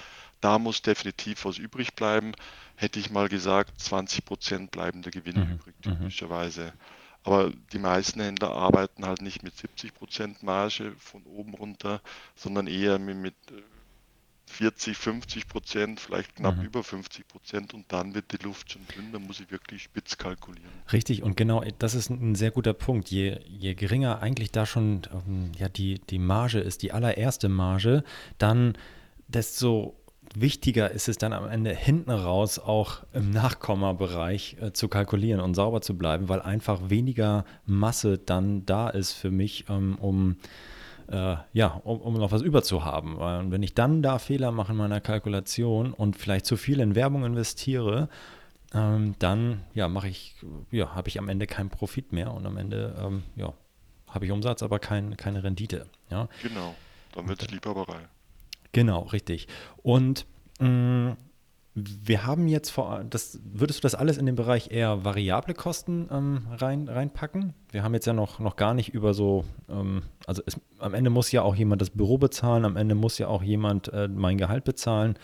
Da 0.42 0.60
muss 0.60 0.82
definitiv 0.82 1.46
was 1.46 1.58
übrig 1.58 1.94
bleiben. 1.94 2.34
Hätte 2.76 3.00
ich 3.00 3.12
mal 3.12 3.30
gesagt, 3.30 3.80
20 3.80 4.26
Prozent 4.26 4.72
bleiben 4.72 5.04
der 5.04 5.12
Gewinn 5.12 5.40
mhm. 5.40 5.54
übrig, 5.54 5.76
mhm. 5.86 6.00
typischerweise. 6.00 6.74
Aber 7.24 7.52
die 7.72 7.80
meisten 7.80 8.20
Händler 8.20 8.52
arbeiten 8.52 9.06
halt 9.06 9.22
nicht 9.22 9.44
mit 9.44 9.56
70 9.56 9.94
Prozent 9.94 10.44
Marge 10.44 10.94
von 10.98 11.24
oben 11.24 11.54
runter, 11.54 12.02
sondern 12.36 12.68
eher 12.68 13.00
mit 13.00 13.36
40, 14.46 14.98
50 14.98 15.48
Prozent, 15.48 16.00
vielleicht 16.00 16.36
knapp 16.36 16.58
mhm. 16.58 16.66
über 16.66 16.84
50 16.84 17.28
Prozent 17.28 17.74
und 17.74 17.86
dann 17.92 18.14
wird 18.14 18.32
die 18.32 18.44
Luft 18.44 18.72
schon 18.72 18.82
dünn, 18.96 19.12
dann 19.12 19.24
muss 19.24 19.40
ich 19.40 19.50
wirklich 19.52 19.84
spitz 19.84 20.18
kalkulieren. 20.18 20.70
Richtig, 20.92 21.24
und 21.24 21.36
genau 21.38 21.64
das 21.80 21.96
ist 21.96 22.10
ein 22.10 22.36
sehr 22.36 22.52
guter 22.52 22.74
Punkt. 22.74 23.10
Je, 23.10 23.40
je 23.48 23.74
geringer 23.74 24.22
eigentlich 24.22 24.52
da 24.52 24.66
schon 24.66 25.02
ähm, 25.12 25.52
ja, 25.58 25.70
die, 25.70 26.00
die 26.10 26.20
Marge 26.20 26.60
ist, 26.60 26.84
die 26.84 26.92
allererste 26.92 27.50
Marge, 27.50 28.04
dann 28.38 28.78
desto 29.28 29.96
wichtiger 30.36 30.92
ist 30.92 31.10
es 31.10 31.18
dann 31.18 31.34
am 31.34 31.48
Ende 31.48 31.74
hinten 31.74 32.12
raus 32.12 32.60
auch 32.60 33.04
im 33.14 33.32
Nachkommabereich 33.32 34.58
äh, 34.62 34.74
zu 34.74 34.88
kalkulieren 34.88 35.42
und 35.42 35.56
sauber 35.56 35.82
zu 35.82 35.98
bleiben, 35.98 36.30
weil 36.30 36.42
einfach 36.42 36.90
weniger 36.90 37.46
Masse 37.66 38.18
dann 38.18 38.66
da 38.66 38.90
ist 38.90 39.14
für 39.14 39.32
mich, 39.32 39.66
ähm, 39.70 39.98
um 40.00 40.38
äh, 41.10 41.36
ja, 41.54 41.68
um, 41.84 42.02
um, 42.02 42.14
noch 42.16 42.32
was 42.32 42.42
überzuhaben. 42.42 43.20
Weil 43.20 43.52
wenn 43.52 43.64
ich 43.64 43.74
dann 43.74 44.02
da 44.02 44.20
Fehler 44.20 44.52
mache 44.52 44.72
in 44.72 44.78
meiner 44.78 45.02
Kalkulation 45.02 45.94
und 45.94 46.18
vielleicht 46.18 46.46
zu 46.46 46.58
viel 46.58 46.80
in 46.80 46.96
Werbung 46.96 47.26
investiere, 47.26 48.10
ähm, 48.74 49.16
dann 49.20 49.64
ja, 49.74 49.88
mache 49.88 50.08
ich, 50.08 50.36
ja, 50.72 50.96
habe 50.96 51.10
ich 51.10 51.20
am 51.20 51.30
Ende 51.30 51.48
keinen 51.48 51.70
Profit 51.70 52.12
mehr 52.12 52.34
und 52.34 52.46
am 52.46 52.58
Ende 52.58 52.96
ähm, 53.00 53.24
ja, 53.36 53.54
habe 54.10 54.26
ich 54.26 54.32
Umsatz, 54.32 54.64
aber 54.64 54.80
kein, 54.80 55.18
keine 55.18 55.44
Rendite. 55.44 55.88
Ja. 56.10 56.28
Genau, 56.42 56.76
dann 57.14 57.28
wird 57.28 57.42
es 57.42 57.52
Liebhaberei. 57.52 58.08
Genau, 58.72 59.02
richtig. 59.02 59.48
Und 59.84 60.26
mh, 60.60 60.68
mm, 60.68 61.18
wir 61.76 62.26
haben 62.26 62.48
jetzt 62.48 62.70
vor, 62.70 63.04
das, 63.10 63.40
würdest 63.44 63.80
du 63.80 63.82
das 63.82 63.96
alles 63.96 64.18
in 64.18 64.28
den 64.28 64.36
Bereich 64.36 64.70
eher 64.70 65.04
variable 65.04 65.56
Kosten 65.56 66.08
ähm, 66.12 66.48
rein, 66.52 66.88
reinpacken? 66.88 67.54
Wir 67.72 67.84
haben 67.84 67.96
jetzt 67.96 68.06
ja 68.06 68.14
noch, 68.14 68.40
noch 68.40 68.56
gar 68.56 68.76
nicht 68.76 68.94
über 68.94 69.16
so, 69.16 69.44
ähm, 69.70 70.04
also 70.28 70.44
es, 70.46 70.60
am 70.78 70.94
Ende 70.94 71.10
muss 71.10 71.32
ja 71.32 71.42
auch 71.42 71.56
jemand 71.56 71.82
das 71.82 71.90
Büro 71.90 72.20
bezahlen, 72.20 72.66
am 72.66 72.78
Ende 72.78 72.94
muss 72.94 73.18
ja 73.18 73.28
auch 73.28 73.42
jemand 73.42 73.92
äh, 73.92 74.08
mein 74.08 74.38
Gehalt 74.38 74.66
bezahlen. 74.66 75.18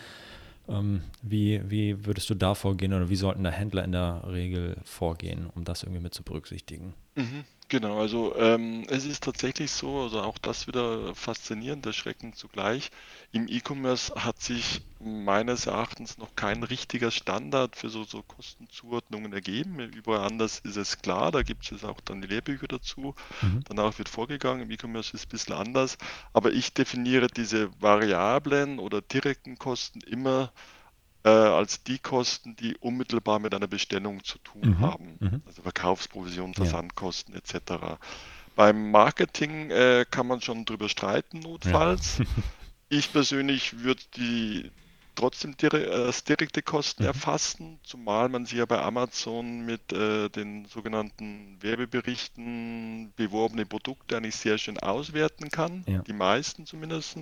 Ähm, 0.68 1.02
wie, 1.22 1.62
wie 1.70 2.04
würdest 2.04 2.28
du 2.30 2.34
da 2.34 2.54
vorgehen 2.54 2.92
oder 2.94 3.08
wie 3.08 3.16
sollten 3.16 3.44
da 3.44 3.50
Händler 3.50 3.84
in 3.84 3.92
der 3.92 4.22
Regel 4.26 4.76
vorgehen, 4.84 5.48
um 5.54 5.62
das 5.62 5.84
irgendwie 5.84 6.02
mit 6.02 6.14
zu 6.14 6.24
berücksichtigen? 6.24 6.94
Mhm. 7.16 7.44
Genau, 7.68 8.00
also 8.00 8.34
ähm, 8.36 8.84
es 8.88 9.04
ist 9.04 9.22
tatsächlich 9.22 9.70
so, 9.70 10.00
also 10.02 10.20
auch 10.22 10.38
das 10.38 10.66
wieder 10.66 11.14
faszinierend, 11.14 11.86
erschreckend 11.86 12.34
zugleich. 12.34 12.90
Im 13.30 13.46
E-Commerce 13.46 14.12
hat 14.16 14.40
sich 14.42 14.80
meines 14.98 15.66
Erachtens 15.66 16.18
noch 16.18 16.34
kein 16.34 16.64
richtiger 16.64 17.12
Standard 17.12 17.76
für 17.76 17.88
so, 17.88 18.02
so 18.02 18.24
Kostenzuordnungen 18.24 19.32
ergeben. 19.32 19.78
Überall 19.78 20.26
anders 20.26 20.58
ist 20.58 20.76
es 20.76 20.98
klar, 20.98 21.30
da 21.30 21.42
gibt 21.42 21.70
es 21.70 21.84
auch 21.84 22.00
dann 22.00 22.20
die 22.22 22.26
Lehrbücher 22.28 22.66
dazu. 22.66 23.14
Mhm. 23.40 23.62
Danach 23.68 23.96
wird 23.98 24.08
vorgegangen, 24.08 24.62
im 24.62 24.70
E-Commerce 24.72 25.10
ist 25.14 25.20
es 25.22 25.26
ein 25.26 25.30
bisschen 25.30 25.54
anders. 25.54 25.96
Aber 26.32 26.50
ich 26.52 26.74
definiere 26.74 27.28
diese 27.28 27.70
variablen 27.80 28.80
oder 28.80 29.00
direkten 29.00 29.58
Kosten 29.58 30.00
immer 30.00 30.52
äh, 31.24 31.28
als 31.28 31.82
die 31.82 31.98
Kosten, 31.98 32.56
die 32.56 32.76
unmittelbar 32.78 33.38
mit 33.38 33.54
einer 33.54 33.66
Bestellung 33.66 34.24
zu 34.24 34.38
tun 34.38 34.62
mhm. 34.62 34.80
haben. 34.80 35.16
Mhm. 35.20 35.42
Also 35.46 35.62
Verkaufsprovision, 35.62 36.54
Versandkosten 36.54 37.34
ja. 37.34 37.40
etc. 37.40 37.98
Beim 38.56 38.90
Marketing 38.90 39.70
äh, 39.70 40.04
kann 40.10 40.26
man 40.26 40.40
schon 40.40 40.64
drüber 40.64 40.88
streiten, 40.88 41.40
notfalls. 41.40 42.18
Ja. 42.18 42.24
ich 42.88 43.12
persönlich 43.12 43.80
würde 43.80 44.02
die 44.16 44.70
trotzdem 45.14 45.54
äh, 45.62 46.12
direkte 46.26 46.62
Kosten 46.62 47.02
mhm. 47.02 47.08
erfassen, 47.08 47.78
zumal 47.82 48.28
man 48.28 48.46
sie 48.46 48.56
ja 48.56 48.64
bei 48.64 48.80
Amazon 48.80 49.66
mit 49.66 49.92
äh, 49.92 50.30
den 50.30 50.64
sogenannten 50.64 51.58
Werbeberichten 51.60 53.12
beworbene 53.16 53.66
Produkte 53.66 54.16
eigentlich 54.16 54.36
sehr 54.36 54.56
schön 54.56 54.78
auswerten 54.78 55.50
kann, 55.50 55.84
ja. 55.86 55.98
die 55.98 56.12
meisten 56.12 56.64
zumindest. 56.64 57.18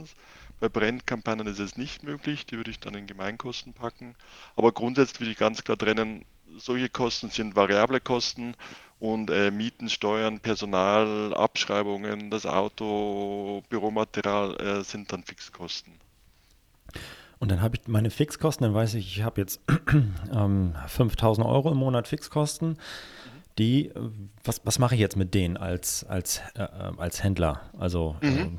Bei 0.61 0.69
Brandkampagnen 0.69 1.47
ist 1.47 1.61
es 1.61 1.77
nicht 1.77 2.03
möglich, 2.03 2.47
die 2.47 2.57
würde 2.57 2.71
ich 2.71 2.81
dann 2.81 2.95
in 2.95 3.07
Gemeinkosten 3.07 3.73
packen. 3.73 4.15
Aber 4.57 4.73
grundsätzlich 4.73 5.21
würde 5.21 5.33
ich 5.33 5.39
ganz 5.39 5.63
klar 5.63 5.79
trennen, 5.79 6.25
solche 6.57 6.89
Kosten 6.89 7.31
sind 7.31 7.55
variable 7.55 8.01
Kosten 8.01 8.55
und 8.99 9.31
äh, 9.31 9.51
Mieten, 9.51 9.89
Steuern, 9.89 10.41
Personal, 10.41 11.35
Abschreibungen, 11.35 12.31
das 12.31 12.47
Auto, 12.47 13.63
Büromaterial 13.69 14.57
äh, 14.61 14.83
sind 14.83 15.13
dann 15.13 15.23
Fixkosten. 15.23 15.93
Und 17.39 17.53
dann 17.53 17.63
habe 17.63 17.77
ich 17.77 17.87
meine 17.87 18.11
Fixkosten, 18.11 18.65
dann 18.65 18.75
weiß 18.75 18.95
ich, 18.95 19.17
ich 19.17 19.23
habe 19.23 19.41
jetzt 19.41 19.61
ähm, 20.33 20.75
5000 20.89 21.47
Euro 21.47 21.71
im 21.71 21.79
Monat 21.79 22.09
Fixkosten. 22.09 22.79
Die, 23.59 23.93
was, 24.45 24.61
was 24.65 24.79
mache 24.79 24.95
ich 24.95 25.01
jetzt 25.01 25.17
mit 25.17 25.35
denen 25.35 25.57
als, 25.57 26.05
als, 26.05 26.41
äh, 26.55 26.63
äh 26.63 26.93
als 26.97 27.23
Händler? 27.23 27.61
Also 27.79 28.17
mhm. 28.23 28.39
Ähm, 28.39 28.59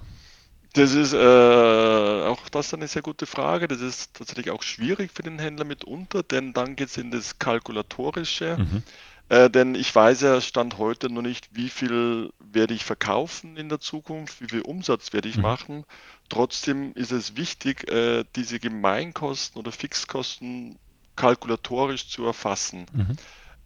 das 0.74 0.94
ist 0.94 1.14
äh, 1.14 1.18
auch 1.18 2.48
das 2.50 2.74
eine 2.74 2.88
sehr 2.88 3.02
gute 3.02 3.26
Frage. 3.26 3.68
Das 3.68 3.82
ist 3.82 4.14
tatsächlich 4.16 4.52
auch 4.52 4.62
schwierig 4.62 5.12
für 5.14 5.24
den 5.24 5.40
Händler 5.40 5.66
mitunter, 5.66 6.24
denn 6.24 6.54
dann 6.54 6.76
geht 6.76 6.90
es 6.90 6.98
in 6.98 7.12
das 7.12 7.40
Kalkulatorische. 7.40 8.58
Mhm. 8.58 8.84
Äh, 9.30 9.50
denn 9.50 9.76
ich 9.76 9.94
weiß 9.94 10.22
ja 10.22 10.42
Stand 10.42 10.78
heute 10.78 11.10
noch 11.10 11.22
nicht, 11.22 11.50
wie 11.52 11.70
viel 11.70 12.32
werde 12.40 12.74
ich 12.74 12.84
verkaufen 12.84 13.58
in 13.58 13.70
der 13.70 13.80
Zukunft, 13.80 14.42
wie 14.42 14.50
viel 14.50 14.62
Umsatz 14.62 15.14
werde 15.14 15.30
ich 15.30 15.38
mhm. 15.38 15.44
machen. 15.44 15.86
Trotzdem 16.30 16.94
ist 16.94 17.12
es 17.12 17.36
wichtig, 17.36 17.90
äh, 17.92 18.24
diese 18.36 18.60
Gemeinkosten 18.60 19.60
oder 19.60 19.72
Fixkosten 19.72 20.78
kalkulatorisch 21.16 22.10
zu 22.10 22.26
erfassen. 22.26 22.86
Mhm. 22.94 23.18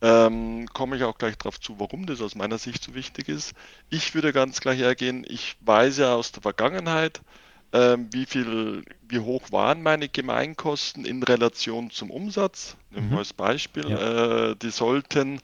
Ähm, 0.03 0.67
komme 0.74 0.98
ich 0.98 1.03
auch 1.03 1.17
gleich 1.17 1.38
darauf 1.38 1.62
zu, 1.62 1.79
warum 1.79 2.05
das 2.05 2.22
aus 2.22 2.36
meiner 2.36 2.57
Sicht 2.57 2.83
so 2.83 2.93
wichtig 2.93 3.29
ist. 3.29 3.53
Ich 3.89 4.13
würde 4.13 4.33
ganz 4.33 4.60
klar 4.60 4.74
hergehen, 4.74 5.25
ich 5.25 5.55
weiß 5.62 6.00
ja 6.00 6.13
aus 6.13 6.33
der 6.33 6.41
Vergangenheit, 6.41 7.22
ähm, 7.72 8.10
wie 8.12 8.25
viel, 8.25 8.83
wie 9.07 9.19
hoch 9.19 9.50
waren 9.53 9.81
meine 9.81 10.10
Gemeinkosten 10.10 11.05
in 11.05 11.24
Relation 11.24 11.89
zum 11.89 12.12
Umsatz. 12.12 12.75
Nehmen 12.91 13.12
wir 13.12 13.13
mhm. 13.13 13.19
als 13.19 13.31
Beispiel, 13.31 13.89
ja. 13.89 14.50
äh, 14.50 14.55
die 14.57 14.72
sollten 14.72 15.39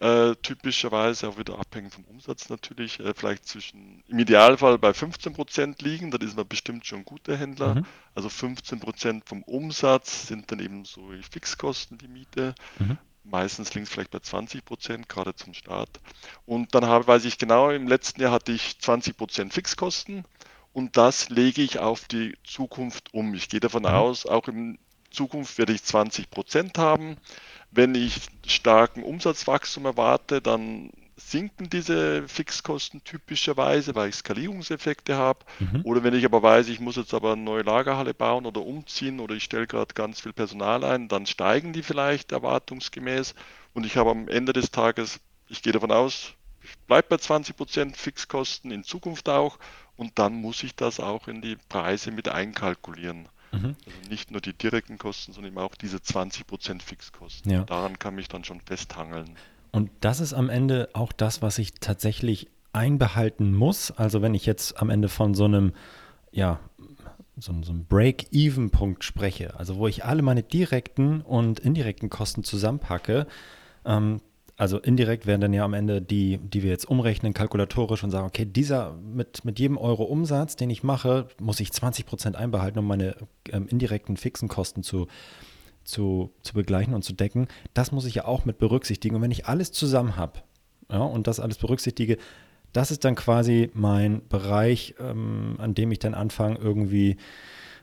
äh, 0.00 0.34
typischerweise 0.42 1.26
auch 1.26 1.38
wieder 1.38 1.58
abhängig 1.58 1.94
vom 1.94 2.04
Umsatz 2.04 2.50
natürlich, 2.50 3.00
äh, 3.00 3.14
vielleicht 3.16 3.48
zwischen 3.48 4.02
im 4.06 4.18
Idealfall 4.18 4.76
bei 4.76 4.90
15% 4.90 5.82
liegen, 5.82 6.10
da 6.10 6.18
ist 6.18 6.36
man 6.36 6.46
bestimmt 6.46 6.84
schon 6.84 6.98
ein 6.98 7.04
guter 7.06 7.38
Händler. 7.38 7.76
Mhm. 7.76 7.86
Also 8.14 8.28
15% 8.28 9.22
vom 9.24 9.42
Umsatz 9.44 10.26
sind 10.26 10.52
dann 10.52 10.60
eben 10.60 10.84
so 10.84 11.08
Fixkosten, 11.30 11.96
die 11.96 12.08
Miete. 12.08 12.54
Mhm. 12.78 12.98
Meistens 13.24 13.74
links 13.74 13.90
vielleicht 13.90 14.10
bei 14.10 14.18
20 14.18 14.64
Prozent, 14.64 15.08
gerade 15.08 15.34
zum 15.34 15.54
Start. 15.54 16.00
Und 16.46 16.74
dann 16.74 16.86
habe, 16.86 17.06
weiß 17.06 17.24
ich 17.24 17.38
genau, 17.38 17.70
im 17.70 17.88
letzten 17.88 18.20
Jahr 18.20 18.32
hatte 18.32 18.52
ich 18.52 18.78
20 18.78 19.16
Prozent 19.16 19.54
Fixkosten 19.54 20.24
und 20.72 20.96
das 20.96 21.30
lege 21.30 21.62
ich 21.62 21.78
auf 21.78 22.04
die 22.06 22.36
Zukunft 22.44 23.14
um. 23.14 23.32
Ich 23.34 23.48
gehe 23.48 23.60
davon 23.60 23.82
mhm. 23.82 23.88
aus, 23.88 24.26
auch 24.26 24.48
in 24.48 24.78
Zukunft 25.10 25.56
werde 25.56 25.72
ich 25.72 25.84
20 25.84 26.30
Prozent 26.30 26.78
haben. 26.78 27.16
Wenn 27.70 27.94
ich 27.94 28.28
starken 28.46 29.02
Umsatzwachstum 29.02 29.86
erwarte, 29.86 30.42
dann 30.42 30.90
sinken 31.16 31.70
diese 31.70 32.26
Fixkosten 32.28 33.04
typischerweise, 33.04 33.94
weil 33.94 34.08
ich 34.08 34.16
Skalierungseffekte 34.16 35.16
habe. 35.16 35.44
Mhm. 35.60 35.82
Oder 35.84 36.02
wenn 36.02 36.14
ich 36.14 36.24
aber 36.24 36.42
weiß, 36.42 36.68
ich 36.68 36.80
muss 36.80 36.96
jetzt 36.96 37.14
aber 37.14 37.32
eine 37.32 37.42
neue 37.42 37.62
Lagerhalle 37.62 38.14
bauen 38.14 38.46
oder 38.46 38.62
umziehen 38.62 39.20
oder 39.20 39.34
ich 39.34 39.44
stelle 39.44 39.66
gerade 39.66 39.94
ganz 39.94 40.20
viel 40.20 40.32
Personal 40.32 40.84
ein, 40.84 41.08
dann 41.08 41.26
steigen 41.26 41.72
die 41.72 41.82
vielleicht 41.82 42.32
erwartungsgemäß. 42.32 43.34
Und 43.74 43.86
ich 43.86 43.96
habe 43.96 44.10
am 44.10 44.28
Ende 44.28 44.52
des 44.52 44.70
Tages, 44.70 45.20
ich 45.48 45.62
gehe 45.62 45.72
davon 45.72 45.92
aus, 45.92 46.34
ich 46.62 46.76
bleibe 46.86 47.08
bei 47.10 47.16
20% 47.16 47.94
Fixkosten 47.94 48.70
in 48.70 48.84
Zukunft 48.84 49.28
auch 49.28 49.58
und 49.96 50.18
dann 50.18 50.34
muss 50.34 50.62
ich 50.62 50.74
das 50.74 50.98
auch 50.98 51.28
in 51.28 51.42
die 51.42 51.56
Preise 51.68 52.10
mit 52.10 52.28
einkalkulieren. 52.28 53.28
Mhm. 53.52 53.76
Also 53.86 54.08
nicht 54.08 54.30
nur 54.30 54.40
die 54.40 54.52
direkten 54.52 54.98
Kosten, 54.98 55.32
sondern 55.32 55.56
auch 55.58 55.74
diese 55.74 55.98
20% 55.98 56.82
Fixkosten. 56.82 57.52
Ja. 57.52 57.64
Daran 57.64 57.98
kann 57.98 58.14
mich 58.14 58.28
dann 58.28 58.44
schon 58.44 58.60
festhangeln. 58.60 59.36
Und 59.74 59.90
das 59.98 60.20
ist 60.20 60.34
am 60.34 60.50
Ende 60.50 60.88
auch 60.92 61.10
das, 61.10 61.42
was 61.42 61.58
ich 61.58 61.74
tatsächlich 61.74 62.48
einbehalten 62.72 63.52
muss. 63.52 63.90
Also 63.90 64.22
wenn 64.22 64.32
ich 64.32 64.46
jetzt 64.46 64.80
am 64.80 64.88
Ende 64.88 65.08
von 65.08 65.34
so 65.34 65.46
einem, 65.46 65.72
ja, 66.30 66.60
so, 67.36 67.52
so 67.60 67.72
einem 67.72 67.84
Break-Even-Punkt 67.86 69.02
spreche, 69.02 69.58
also 69.58 69.74
wo 69.74 69.88
ich 69.88 70.04
alle 70.04 70.22
meine 70.22 70.44
direkten 70.44 71.22
und 71.22 71.58
indirekten 71.58 72.08
Kosten 72.08 72.44
zusammenpacke, 72.44 73.26
ähm, 73.84 74.20
also 74.56 74.78
indirekt 74.78 75.26
werden 75.26 75.40
dann 75.40 75.52
ja 75.52 75.64
am 75.64 75.74
Ende 75.74 76.00
die, 76.00 76.38
die 76.38 76.62
wir 76.62 76.70
jetzt 76.70 76.88
umrechnen, 76.88 77.34
kalkulatorisch 77.34 78.04
und 78.04 78.12
sagen, 78.12 78.28
okay, 78.28 78.44
dieser 78.44 78.92
mit, 78.92 79.44
mit 79.44 79.58
jedem 79.58 79.76
Euro 79.76 80.04
Umsatz, 80.04 80.54
den 80.54 80.70
ich 80.70 80.84
mache, 80.84 81.26
muss 81.40 81.58
ich 81.58 81.72
20 81.72 82.06
Prozent 82.06 82.36
einbehalten, 82.36 82.78
um 82.78 82.86
meine 82.86 83.16
ähm, 83.50 83.66
indirekten 83.66 84.16
fixen 84.16 84.46
Kosten 84.46 84.84
zu, 84.84 85.08
zu, 85.84 86.32
zu 86.42 86.54
begleichen 86.54 86.94
und 86.94 87.02
zu 87.02 87.12
decken. 87.12 87.48
Das 87.72 87.92
muss 87.92 88.06
ich 88.06 88.16
ja 88.16 88.24
auch 88.24 88.44
mit 88.44 88.58
berücksichtigen. 88.58 89.16
Und 89.16 89.22
wenn 89.22 89.30
ich 89.30 89.46
alles 89.46 89.72
zusammen 89.72 90.16
habe 90.16 90.40
ja, 90.90 90.98
und 90.98 91.26
das 91.26 91.40
alles 91.40 91.58
berücksichtige, 91.58 92.18
das 92.72 92.90
ist 92.90 93.04
dann 93.04 93.14
quasi 93.14 93.70
mein 93.74 94.26
Bereich, 94.28 94.94
ähm, 94.98 95.56
an 95.58 95.74
dem 95.74 95.92
ich 95.92 96.00
dann 96.00 96.14
anfange, 96.14 96.58
irgendwie 96.58 97.16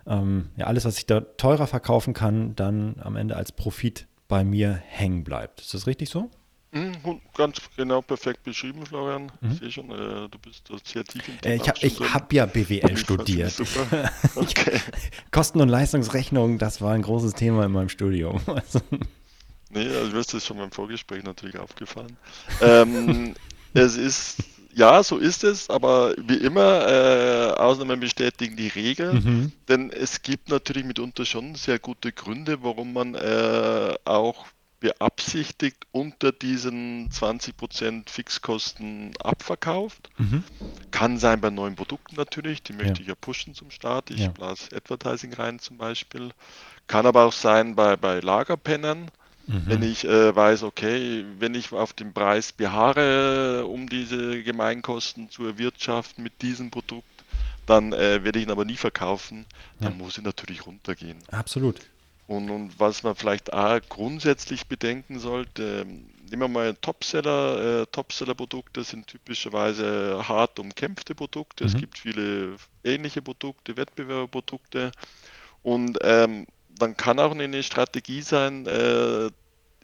ähm, 0.06 0.50
ja, 0.58 0.66
alles, 0.66 0.86
was 0.86 0.98
ich 0.98 1.06
da 1.06 1.22
teurer 1.22 1.68
verkaufen 1.68 2.14
kann, 2.14 2.56
dann 2.56 2.96
am 3.00 3.16
Ende 3.16 3.36
als 3.36 3.52
Profit 3.52 4.08
bei 4.28 4.44
mir 4.44 4.74
hängen 4.74 5.24
bleibt. 5.24 5.62
Ist 5.62 5.74
das 5.74 5.88
richtig 5.88 6.10
so? 6.10 6.30
Mhm, 6.74 7.20
ganz 7.36 7.58
genau 7.76 8.02
perfekt 8.02 8.44
beschrieben, 8.44 8.86
Florian. 8.86 9.30
Mhm. 9.42 9.52
Ich 9.52 9.60
sehe 9.60 9.72
schon, 9.72 9.92
äh, 9.92 10.30
du 10.30 10.40
bist 10.42 10.70
sehr 10.86 11.04
tief 11.04 11.28
im 11.28 11.42
Thema. 11.42 11.56
Äh, 11.56 11.58
ich 11.82 12.00
habe 12.00 12.14
hab 12.14 12.34
ja 12.34 12.46
BWL 12.46 12.98
studiert. 12.98 13.52
Super. 13.52 14.10
Okay. 14.36 14.80
Kosten- 15.32 15.60
und 15.60 15.68
Leistungsrechnung, 15.68 16.58
das 16.58 16.80
war 16.82 16.94
ein 16.94 17.02
großes 17.02 17.34
Thema 17.34 17.66
in 17.66 17.72
meinem 17.72 17.90
Studium. 17.90 18.42
Also. 18.52 18.82
Nee, 19.70 19.88
also 19.88 20.12
mir 20.12 20.20
ist 20.20 20.34
das 20.34 20.46
schon 20.46 20.58
beim 20.58 20.72
Vorgespräch 20.72 21.24
natürlich 21.24 21.58
aufgefallen. 21.58 22.18
ähm, 22.62 23.34
es 23.74 23.96
ist, 23.96 24.44
ja, 24.74 25.02
so 25.04 25.18
ist 25.18 25.44
es, 25.44 25.70
aber 25.70 26.14
wie 26.18 26.36
immer, 26.36 26.88
äh, 26.88 27.52
Ausnahmen 27.54 28.00
bestätigen 28.00 28.56
die 28.56 28.68
Regel, 28.68 29.14
mhm. 29.14 29.52
denn 29.68 29.90
es 29.90 30.22
gibt 30.22 30.50
natürlich 30.50 30.84
mitunter 30.86 31.26
schon 31.26 31.56
sehr 31.56 31.80
gute 31.80 32.12
Gründe, 32.12 32.64
warum 32.64 32.94
man 32.94 33.16
äh, 33.16 33.96
auch 34.06 34.46
beabsichtigt 34.82 35.86
unter 35.92 36.32
diesen 36.32 37.10
20% 37.10 38.10
Fixkosten 38.10 39.14
abverkauft. 39.24 40.10
Mhm. 40.18 40.44
Kann 40.90 41.18
sein 41.20 41.40
bei 41.40 41.52
neuen 41.52 41.76
Produkten 41.76 42.16
natürlich, 42.16 42.64
die 42.64 42.74
möchte 42.74 42.96
ja. 42.96 43.02
ich 43.02 43.08
ja 43.08 43.16
pushen 43.16 43.54
zum 43.54 43.72
Start. 43.72 44.10
Ich 44.10 44.20
ja. 44.20 44.30
blase 44.30 44.76
Advertising 44.76 45.34
rein 45.34 45.60
zum 45.60 45.78
Beispiel. 45.78 46.32
Kann 46.88 47.06
aber 47.06 47.26
auch 47.26 47.32
sein 47.32 47.76
bei, 47.76 47.96
bei 47.96 48.20
Lagerpennern, 48.20 49.12
mhm. 49.46 49.64
wenn 49.68 49.84
ich 49.84 50.04
äh, 50.04 50.36
weiß, 50.36 50.64
okay, 50.64 51.26
wenn 51.38 51.54
ich 51.54 51.72
auf 51.72 51.94
den 51.94 52.12
Preis 52.12 52.52
beharre, 52.52 53.68
um 53.68 53.88
diese 53.88 54.42
Gemeinkosten 54.42 55.30
zu 55.30 55.46
erwirtschaften 55.46 56.24
mit 56.24 56.42
diesem 56.42 56.72
Produkt, 56.72 57.08
dann 57.68 57.94
äh, 57.94 58.24
werde 58.24 58.40
ich 58.40 58.46
ihn 58.46 58.52
aber 58.52 58.66
nie 58.66 58.78
verkaufen. 58.78 59.46
Dann 59.80 59.92
ja. 59.92 59.98
muss 60.00 60.18
ich 60.18 60.24
natürlich 60.24 60.66
runtergehen. 60.66 61.20
Absolut. 61.30 61.82
Und, 62.32 62.50
und, 62.50 62.80
was 62.80 63.04
man 63.04 63.14
vielleicht 63.14 63.52
auch 63.52 63.82
grundsätzlich 63.90 64.68
bedenken 64.68 65.20
sollte, 65.20 65.86
nehmen 65.86 66.42
wir 66.42 66.48
mal 66.48 66.74
Topseller. 66.76 67.82
Äh, 67.82 67.86
Topseller-Produkte 67.88 68.86
sind 68.86 69.08
typischerweise 69.08 70.24
hart 70.26 70.58
umkämpfte 70.58 71.14
Produkte. 71.14 71.66
Mhm. 71.66 71.70
Es 71.70 71.76
gibt 71.76 71.98
viele 71.98 72.56
ähnliche 72.86 73.22
Produkte, 73.22 73.76
Wettbewerberprodukte. 73.76 74.94
Und 75.62 76.00
ähm, 76.04 76.48
dann 76.70 76.96
kann 76.96 77.20
auch 77.20 77.32
eine 77.32 77.64
Strategie 77.64 78.22
sein, 78.22 78.66
äh, 78.66 79.30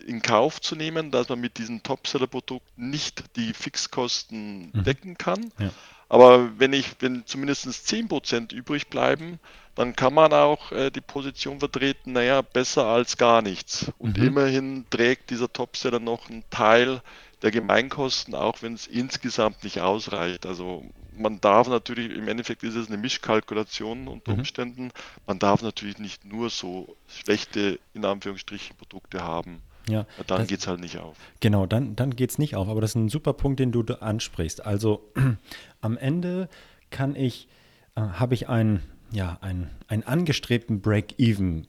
in 0.05 0.21
Kauf 0.21 0.61
zu 0.61 0.77
nehmen, 0.77 1.11
dass 1.11 1.27
man 1.27 1.41
mit 1.41 1.57
diesem 1.57 1.83
Topseller-Produkt 1.83 2.77
nicht 2.77 3.25
die 3.35 3.53
Fixkosten 3.53 4.71
mhm. 4.71 4.83
decken 4.85 5.17
kann. 5.17 5.51
Ja. 5.59 5.71
Aber 6.07 6.57
wenn 6.57 6.71
ich, 6.71 6.95
wenn 6.99 7.25
zumindest 7.25 7.67
10% 7.67 8.53
übrig 8.53 8.87
bleiben, 8.87 9.37
dann 9.77 9.95
kann 9.95 10.13
man 10.13 10.33
auch 10.33 10.71
äh, 10.71 10.89
die 10.89 11.01
Position 11.01 11.59
vertreten, 11.59 12.13
naja, 12.13 12.41
besser 12.41 12.85
als 12.85 13.17
gar 13.17 13.43
nichts. 13.43 13.91
Und 13.99 14.17
mhm. 14.17 14.27
immerhin 14.27 14.85
trägt 14.89 15.29
dieser 15.29 15.53
Topseller 15.53 15.99
noch 15.99 16.29
einen 16.29 16.43
Teil 16.49 17.01
der 17.43 17.51
Gemeinkosten, 17.51 18.33
auch 18.33 18.63
wenn 18.63 18.73
es 18.73 18.87
insgesamt 18.87 19.63
nicht 19.63 19.79
ausreicht. 19.79 20.47
Also 20.47 20.83
man 21.15 21.39
darf 21.41 21.67
natürlich, 21.67 22.11
im 22.11 22.27
Endeffekt 22.27 22.63
ist 22.63 22.75
es 22.75 22.87
eine 22.87 22.97
Mischkalkulation 22.97 24.07
unter 24.07 24.33
mhm. 24.33 24.39
Umständen, 24.39 24.91
man 25.27 25.37
darf 25.37 25.61
natürlich 25.61 25.99
nicht 25.99 26.25
nur 26.25 26.49
so 26.49 26.95
schlechte, 27.07 27.79
in 27.93 28.03
Anführungsstrichen, 28.03 28.75
Produkte 28.75 29.23
haben. 29.23 29.61
Ja, 29.87 30.05
dann 30.25 30.47
geht 30.47 30.59
es 30.59 30.67
halt 30.67 30.81
nicht 30.81 30.97
auf. 30.97 31.15
Genau, 31.39 31.65
dann, 31.65 31.95
dann 31.95 32.15
geht 32.15 32.31
es 32.31 32.39
nicht 32.39 32.55
auf. 32.55 32.67
Aber 32.67 32.81
das 32.81 32.91
ist 32.91 32.95
ein 32.95 33.09
super 33.09 33.33
Punkt, 33.33 33.59
den 33.59 33.71
du 33.71 33.83
ansprichst. 33.83 34.65
Also 34.65 35.13
am 35.81 35.97
Ende 35.97 36.49
kann 36.89 37.15
ich, 37.15 37.47
äh, 37.95 38.01
habe 38.01 38.33
ich 38.33 38.49
einen, 38.49 38.81
ja, 39.11 39.37
einen, 39.41 39.69
einen 39.87 40.03
angestrebten 40.03 40.81
Break-Even. 40.81 41.67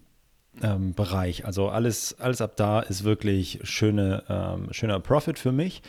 Ähm, 0.60 0.92
Bereich. 0.92 1.46
Also 1.46 1.68
alles, 1.68 2.18
alles 2.18 2.40
ab 2.40 2.56
da 2.56 2.80
ist 2.80 3.04
wirklich 3.04 3.60
schöne, 3.62 4.24
ähm, 4.28 4.72
schöner 4.72 4.98
Profit 4.98 5.38
für 5.38 5.52
mich. 5.52 5.82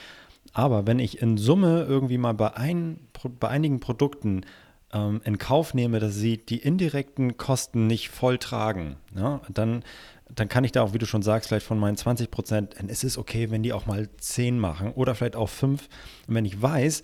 Aber 0.53 0.85
wenn 0.85 0.99
ich 0.99 1.23
in 1.23 1.37
Summe 1.37 1.87
irgendwie 1.89 2.19
mal 2.19 2.35
bei, 2.35 2.55
ein, 2.55 2.99
bei 3.39 3.47
einigen 3.47 3.79
Produkten 3.79 4.41
ähm, 4.93 5.21
in 5.23 5.39
Kauf 5.39 5.73
nehme, 5.73 5.99
dass 5.99 6.13
sie 6.13 6.37
die 6.37 6.59
indirekten 6.59 7.35
Kosten 7.35 7.87
nicht 7.87 8.09
voll 8.09 8.37
tragen, 8.37 8.97
ja, 9.15 9.41
dann 9.49 9.83
dann 10.35 10.47
kann 10.47 10.63
ich 10.63 10.71
da 10.71 10.83
auch, 10.83 10.93
wie 10.93 10.97
du 10.99 11.05
schon 11.05 11.21
sagst, 11.21 11.49
vielleicht 11.49 11.65
von 11.65 11.79
meinen 11.79 11.97
20 11.97 12.29
Prozent, 12.29 12.75
es 12.87 13.03
ist 13.03 13.17
okay, 13.17 13.49
wenn 13.51 13.63
die 13.63 13.73
auch 13.73 13.85
mal 13.85 14.07
10 14.17 14.59
machen 14.59 14.91
oder 14.91 15.15
vielleicht 15.15 15.35
auch 15.35 15.49
5. 15.49 15.87
Und 16.27 16.35
wenn 16.35 16.45
ich 16.45 16.61
weiß, 16.61 17.03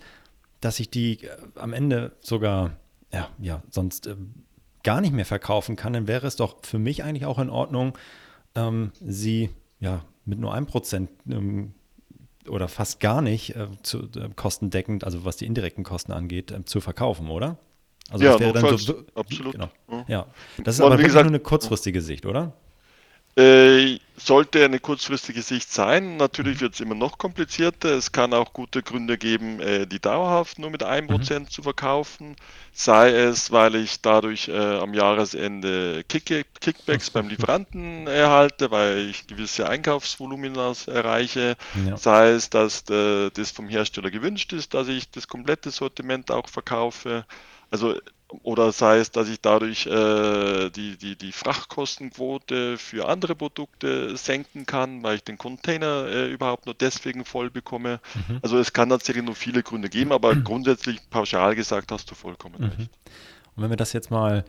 dass 0.60 0.80
ich 0.80 0.90
die 0.90 1.24
äh, 1.24 1.28
am 1.56 1.72
Ende 1.72 2.12
sogar, 2.20 2.72
ja, 3.16 3.28
ja, 3.38 3.62
sonst 3.70 4.06
äh, 4.06 4.16
gar 4.82 5.00
nicht 5.00 5.12
mehr 5.12 5.24
verkaufen 5.24 5.76
kann, 5.76 5.92
dann 5.92 6.06
wäre 6.06 6.26
es 6.26 6.36
doch 6.36 6.56
für 6.62 6.78
mich 6.78 7.02
eigentlich 7.02 7.26
auch 7.26 7.38
in 7.38 7.50
Ordnung, 7.50 7.96
ähm, 8.54 8.92
sie 9.00 9.50
ja 9.80 10.04
mit 10.24 10.38
nur 10.38 10.54
einem 10.54 10.66
Prozent 10.66 11.10
ähm, 11.28 11.74
oder 12.48 12.68
fast 12.68 13.00
gar 13.00 13.22
nicht 13.22 13.56
äh, 13.56 13.68
zu, 13.82 14.02
äh, 14.16 14.28
kostendeckend, 14.34 15.04
also 15.04 15.24
was 15.24 15.36
die 15.36 15.46
indirekten 15.46 15.84
Kosten 15.84 16.12
angeht, 16.12 16.50
äh, 16.50 16.64
zu 16.64 16.80
verkaufen, 16.80 17.28
oder? 17.30 17.58
Also 18.10 18.24
ja, 18.24 18.32
das 18.32 18.40
wäre 18.40 18.52
dann 18.52 18.78
so, 18.78 19.04
absolut. 19.14 19.52
Genau. 19.52 19.68
Ja. 20.06 20.26
Das 20.62 20.76
ist 20.76 20.80
aber 20.80 20.92
wirklich 20.92 21.08
gesagt, 21.08 21.24
nur 21.24 21.34
eine 21.34 21.40
kurzfristige 21.40 22.00
Sicht, 22.00 22.24
oder? 22.24 22.52
Äh, 23.38 23.98
sollte 24.16 24.64
eine 24.64 24.80
kurzfristige 24.80 25.42
Sicht 25.42 25.70
sein. 25.70 26.16
Natürlich 26.16 26.56
mhm. 26.56 26.60
wird 26.62 26.74
es 26.74 26.80
immer 26.80 26.94
noch 26.94 27.18
komplizierter. 27.18 27.90
Es 27.90 28.10
kann 28.10 28.32
auch 28.32 28.54
gute 28.54 28.82
Gründe 28.82 29.18
geben, 29.18 29.60
äh, 29.60 29.86
die 29.86 30.00
dauerhaft 30.00 30.58
nur 30.58 30.70
mit 30.70 30.82
1% 30.82 31.40
mhm. 31.40 31.50
zu 31.50 31.62
verkaufen. 31.62 32.36
Sei 32.72 33.10
es, 33.10 33.52
weil 33.52 33.74
ich 33.74 34.00
dadurch 34.00 34.48
äh, 34.48 34.78
am 34.78 34.94
Jahresende 34.94 36.02
Kick 36.08 36.46
Kickbacks 36.60 37.10
beim 37.10 37.28
Lieferanten 37.28 38.06
erhalte, 38.06 38.70
weil 38.70 39.10
ich 39.10 39.26
gewisse 39.26 39.68
Einkaufsvolumina 39.68 40.72
erreiche. 40.86 41.56
Ja. 41.86 41.98
Sei 41.98 42.30
es, 42.30 42.48
dass 42.48 42.88
äh, 42.88 43.30
das 43.30 43.50
vom 43.50 43.68
Hersteller 43.68 44.10
gewünscht 44.10 44.54
ist, 44.54 44.72
dass 44.72 44.88
ich 44.88 45.10
das 45.10 45.28
komplette 45.28 45.70
Sortiment 45.70 46.30
auch 46.30 46.48
verkaufe. 46.48 47.26
Also 47.70 47.96
oder 48.42 48.72
sei 48.72 48.98
es, 48.98 49.10
dass 49.10 49.28
ich 49.28 49.40
dadurch 49.40 49.86
äh, 49.86 50.70
die, 50.70 50.96
die, 50.96 51.16
die 51.16 51.32
Frachtkostenquote 51.32 52.76
für 52.76 53.08
andere 53.08 53.34
Produkte 53.34 54.16
senken 54.16 54.66
kann, 54.66 55.02
weil 55.02 55.16
ich 55.16 55.24
den 55.24 55.38
Container 55.38 56.06
äh, 56.06 56.32
überhaupt 56.32 56.66
nur 56.66 56.74
deswegen 56.74 57.24
voll 57.24 57.50
bekomme. 57.50 58.00
Mhm. 58.28 58.40
Also 58.42 58.58
es 58.58 58.72
kann 58.72 58.88
tatsächlich 58.88 59.24
nur 59.24 59.36
viele 59.36 59.62
Gründe 59.62 59.88
geben, 59.88 60.12
aber 60.12 60.34
mhm. 60.34 60.44
grundsätzlich 60.44 60.98
pauschal 61.08 61.54
gesagt 61.54 61.92
hast 61.92 62.10
du 62.10 62.14
vollkommen 62.14 62.56
mhm. 62.58 62.64
recht. 62.64 62.90
Und 63.54 63.62
wenn 63.62 63.70
wir 63.70 63.76
das 63.76 63.92
jetzt 63.92 64.10
mal 64.10 64.44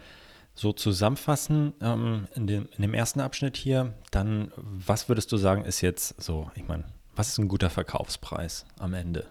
so 0.55 0.73
zusammenfassen 0.73 1.73
ähm, 1.81 2.27
in, 2.33 2.47
dem, 2.47 2.67
in 2.75 2.81
dem 2.81 2.95
ersten 2.95 3.19
Abschnitt 3.19 3.57
hier, 3.57 3.93
dann 4.09 4.51
was 4.55 5.07
würdest 5.07 5.31
du 5.31 5.37
sagen, 5.37 5.65
ist 5.65 5.81
jetzt 5.81 6.19
so, 6.21 6.49
ich 6.55 6.67
meine, 6.67 6.85
was 7.15 7.29
ist 7.29 7.37
ein 7.37 7.47
guter 7.47 7.69
Verkaufspreis 7.69 8.65
am 8.79 8.95
Ende? 8.95 9.27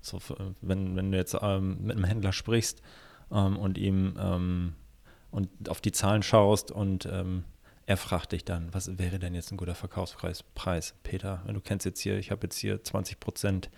So, 0.00 0.20
wenn, 0.60 0.96
wenn 0.96 1.10
du 1.10 1.18
jetzt 1.18 1.36
ähm, 1.40 1.78
mit 1.82 1.96
einem 1.96 2.04
Händler 2.04 2.32
sprichst, 2.32 2.80
ähm, 3.32 3.56
und 3.56 3.78
ihm 3.78 4.16
ähm, 4.18 4.74
und 5.30 5.48
auf 5.68 5.80
die 5.80 5.92
Zahlen 5.92 6.22
schaust 6.22 6.70
und 6.70 7.06
ähm, 7.06 7.44
er 7.86 7.96
fragt 7.96 8.32
dich 8.32 8.44
dann, 8.44 8.68
was 8.72 8.98
wäre 8.98 9.18
denn 9.18 9.34
jetzt 9.34 9.50
ein 9.50 9.56
guter 9.56 9.74
Verkaufspreis? 9.74 10.44
Preis, 10.54 10.94
Peter, 11.02 11.42
wenn 11.44 11.54
du 11.54 11.60
kennst 11.60 11.84
jetzt 11.84 12.00
hier, 12.00 12.18
ich 12.18 12.30
habe 12.30 12.44
jetzt 12.44 12.58
hier 12.58 12.82
20 12.82 13.18
Prozent 13.18 13.70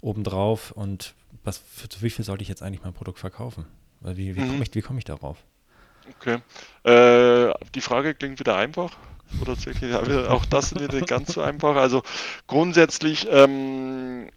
obendrauf 0.00 0.70
und 0.72 1.14
was, 1.44 1.58
für, 1.58 1.88
wie 2.00 2.10
viel 2.10 2.24
sollte 2.24 2.42
ich 2.42 2.48
jetzt 2.48 2.62
eigentlich 2.62 2.82
mein 2.82 2.92
Produkt 2.92 3.18
verkaufen? 3.18 3.64
Wie, 4.00 4.36
wie 4.36 4.40
mhm. 4.40 4.48
komme 4.48 4.64
ich, 4.64 4.84
komm 4.84 4.98
ich 4.98 5.04
darauf? 5.04 5.38
Okay. 6.16 6.38
Äh, 6.84 7.52
die 7.74 7.80
Frage 7.80 8.14
klingt 8.14 8.38
wieder 8.38 8.56
einfach. 8.56 8.96
Oder 9.40 9.54
tatsächlich, 9.54 9.94
auch 9.94 10.46
das 10.46 10.72
ist 10.72 10.92
nicht 10.92 11.06
ganz 11.06 11.34
so 11.34 11.42
einfach. 11.42 11.76
Also 11.76 12.02
grundsätzlich, 12.46 13.26
ähm, 13.30 14.30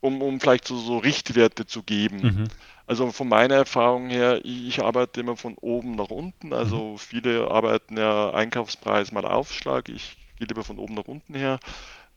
um, 0.00 0.22
um 0.22 0.40
vielleicht 0.40 0.66
so, 0.66 0.78
so 0.78 0.98
Richtwerte 0.98 1.66
zu 1.66 1.82
geben. 1.82 2.20
Mhm. 2.22 2.44
Also 2.88 3.12
von 3.12 3.28
meiner 3.28 3.56
Erfahrung 3.56 4.08
her, 4.08 4.40
ich 4.44 4.82
arbeite 4.82 5.20
immer 5.20 5.36
von 5.36 5.56
oben 5.60 5.94
nach 5.94 6.08
unten. 6.08 6.54
Also 6.54 6.92
mhm. 6.92 6.98
viele 6.98 7.50
arbeiten 7.50 7.98
ja 7.98 8.30
Einkaufspreis 8.30 9.12
mal 9.12 9.26
Aufschlag. 9.26 9.90
Ich 9.90 10.16
gehe 10.38 10.48
lieber 10.48 10.64
von 10.64 10.78
oben 10.78 10.94
nach 10.94 11.04
unten 11.04 11.34
her. 11.34 11.60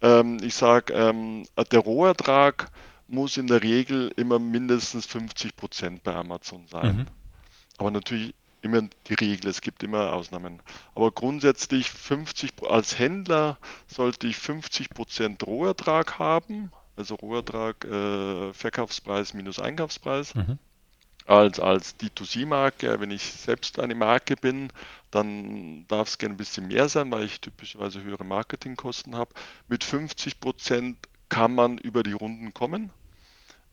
Ähm, 0.01 0.37
ich 0.41 0.55
sage, 0.55 0.93
ähm, 0.93 1.45
der 1.73 1.79
Rohertrag 1.79 2.71
muss 3.09 3.35
in 3.35 3.47
der 3.47 3.61
Regel 3.63 4.13
immer 4.15 4.39
mindestens 4.39 5.05
50 5.07 5.57
Prozent 5.57 6.03
bei 6.03 6.15
Amazon 6.15 6.65
sein. 6.67 6.95
Mhm. 6.95 7.07
Aber 7.77 7.91
natürlich 7.91 8.33
immer 8.61 8.81
die 9.07 9.13
Regel, 9.15 9.49
es 9.49 9.59
gibt 9.59 9.83
immer 9.83 10.13
Ausnahmen. 10.13 10.61
Aber 10.95 11.11
grundsätzlich 11.11 11.91
50 11.91 12.53
als 12.69 12.97
Händler 12.97 13.57
sollte 13.87 14.27
ich 14.27 14.37
50% 14.37 15.43
Rohertrag 15.43 16.17
haben, 16.17 16.71
also 16.95 17.15
Rohertrag, 17.15 17.85
äh, 17.85 18.53
Verkaufspreis 18.53 19.33
minus 19.33 19.59
Einkaufspreis. 19.59 20.35
Mhm. 20.35 20.57
Als, 21.25 21.59
als 21.59 21.99
D2C-Marke, 21.99 22.99
wenn 22.99 23.11
ich 23.11 23.23
selbst 23.23 23.79
eine 23.79 23.95
Marke 23.95 24.35
bin, 24.35 24.69
dann 25.11 25.85
darf 25.87 26.07
es 26.07 26.17
gerne 26.17 26.33
ein 26.33 26.37
bisschen 26.37 26.67
mehr 26.67 26.89
sein, 26.89 27.11
weil 27.11 27.25
ich 27.25 27.39
typischerweise 27.39 28.01
höhere 28.01 28.25
Marketingkosten 28.25 29.15
habe. 29.15 29.31
Mit 29.67 29.83
50% 29.83 30.95
kann 31.29 31.53
man 31.53 31.77
über 31.77 32.03
die 32.03 32.13
Runden 32.13 32.53
kommen, 32.53 32.89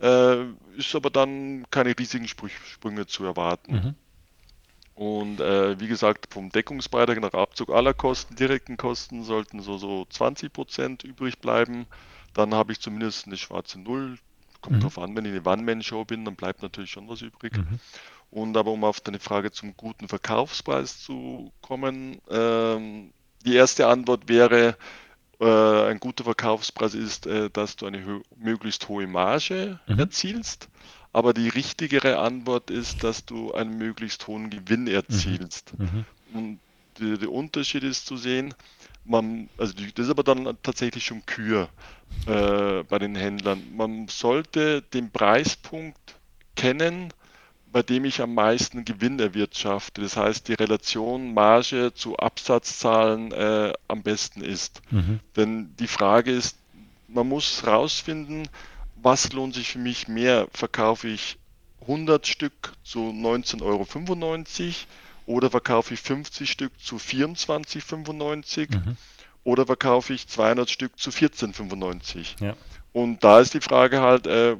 äh, 0.00 0.44
ist 0.76 0.94
aber 0.94 1.10
dann 1.10 1.66
keine 1.70 1.98
riesigen 1.98 2.28
Sprünge 2.28 3.06
zu 3.06 3.24
erwarten. 3.24 3.72
Mhm. 3.74 3.94
Und 4.98 5.40
äh, 5.40 5.78
wie 5.78 5.86
gesagt, 5.86 6.26
vom 6.34 6.50
Deckungsbeitrag 6.50 7.20
nach 7.20 7.32
Abzug 7.32 7.70
aller 7.70 7.94
Kosten, 7.94 8.34
direkten 8.34 8.76
Kosten, 8.76 9.22
sollten 9.22 9.60
so, 9.60 9.78
so 9.78 10.06
20% 10.10 11.06
übrig 11.06 11.38
bleiben. 11.38 11.86
Dann 12.38 12.54
habe 12.54 12.70
ich 12.70 12.78
zumindest 12.78 13.26
eine 13.26 13.36
schwarze 13.36 13.80
Null. 13.80 14.16
Kommt 14.60 14.76
mhm. 14.76 14.80
drauf 14.82 14.98
an, 15.00 15.16
wenn 15.16 15.24
ich 15.24 15.32
eine 15.32 15.42
One-Man-Show 15.42 16.04
bin, 16.04 16.24
dann 16.24 16.36
bleibt 16.36 16.62
natürlich 16.62 16.92
schon 16.92 17.08
was 17.08 17.20
übrig. 17.20 17.56
Mhm. 17.56 17.80
Und 18.30 18.56
aber 18.56 18.70
um 18.70 18.84
auf 18.84 19.00
deine 19.00 19.18
Frage 19.18 19.50
zum 19.50 19.76
guten 19.76 20.06
Verkaufspreis 20.06 21.02
zu 21.02 21.52
kommen, 21.62 22.20
ähm, 22.30 23.10
die 23.44 23.56
erste 23.56 23.88
Antwort 23.88 24.28
wäre, 24.28 24.76
äh, 25.40 25.90
ein 25.90 25.98
guter 25.98 26.22
Verkaufspreis 26.22 26.94
ist, 26.94 27.26
äh, 27.26 27.50
dass 27.50 27.74
du 27.74 27.86
eine 27.86 28.06
ho 28.06 28.22
möglichst 28.36 28.88
hohe 28.88 29.08
Marge 29.08 29.80
mhm. 29.88 29.98
erzielst. 29.98 30.68
Aber 31.12 31.34
die 31.34 31.48
richtigere 31.48 32.18
Antwort 32.18 32.70
ist, 32.70 33.02
dass 33.02 33.24
du 33.24 33.52
einen 33.52 33.78
möglichst 33.78 34.28
hohen 34.28 34.48
Gewinn 34.48 34.86
erzielst. 34.86 35.76
Mhm. 35.76 35.84
mhm. 35.84 36.04
Und 36.34 36.60
der, 37.00 37.32
Unterschied 37.32 37.82
ist 37.82 38.06
zu 38.06 38.16
sehen, 38.16 38.54
man, 39.08 39.48
also 39.56 39.74
das 39.94 40.06
ist 40.06 40.10
aber 40.10 40.22
dann 40.22 40.56
tatsächlich 40.62 41.04
schon 41.04 41.24
Kür 41.26 41.68
äh, 42.26 42.82
bei 42.84 42.98
den 42.98 43.14
Händlern. 43.14 43.62
Man 43.74 44.08
sollte 44.08 44.82
den 44.82 45.10
Preispunkt 45.10 45.98
kennen, 46.56 47.12
bei 47.70 47.82
dem 47.82 48.04
ich 48.04 48.20
am 48.22 48.34
meisten 48.34 48.84
Gewinn 48.84 49.18
erwirtschafte. 49.18 50.00
Das 50.00 50.16
heißt, 50.16 50.48
die 50.48 50.54
Relation 50.54 51.34
Marge 51.34 51.92
zu 51.94 52.16
Absatzzahlen 52.16 53.32
äh, 53.32 53.72
am 53.88 54.02
besten 54.02 54.42
ist. 54.42 54.80
Mhm. 54.90 55.20
Denn 55.36 55.74
die 55.78 55.86
Frage 55.86 56.32
ist, 56.32 56.56
man 57.08 57.28
muss 57.28 57.62
herausfinden, 57.62 58.48
was 58.96 59.32
lohnt 59.32 59.54
sich 59.54 59.72
für 59.72 59.78
mich 59.78 60.08
mehr? 60.08 60.48
Verkaufe 60.52 61.08
ich 61.08 61.38
100 61.82 62.26
Stück 62.26 62.72
zu 62.82 63.00
19,95 63.00 63.62
Euro 63.62 63.86
oder 65.28 65.50
verkaufe 65.50 65.92
ich 65.92 66.00
50 66.00 66.50
Stück 66.50 66.72
zu 66.80 66.96
24,95 66.96 68.74
mhm. 68.74 68.96
oder 69.44 69.66
verkaufe 69.66 70.14
ich 70.14 70.26
200 70.26 70.70
Stück 70.70 70.98
zu 70.98 71.10
14,95? 71.10 72.42
Ja. 72.42 72.56
Und 72.94 73.22
da 73.22 73.38
ist 73.38 73.52
die 73.52 73.60
Frage 73.60 74.00
halt, 74.00 74.26
äh, 74.26 74.56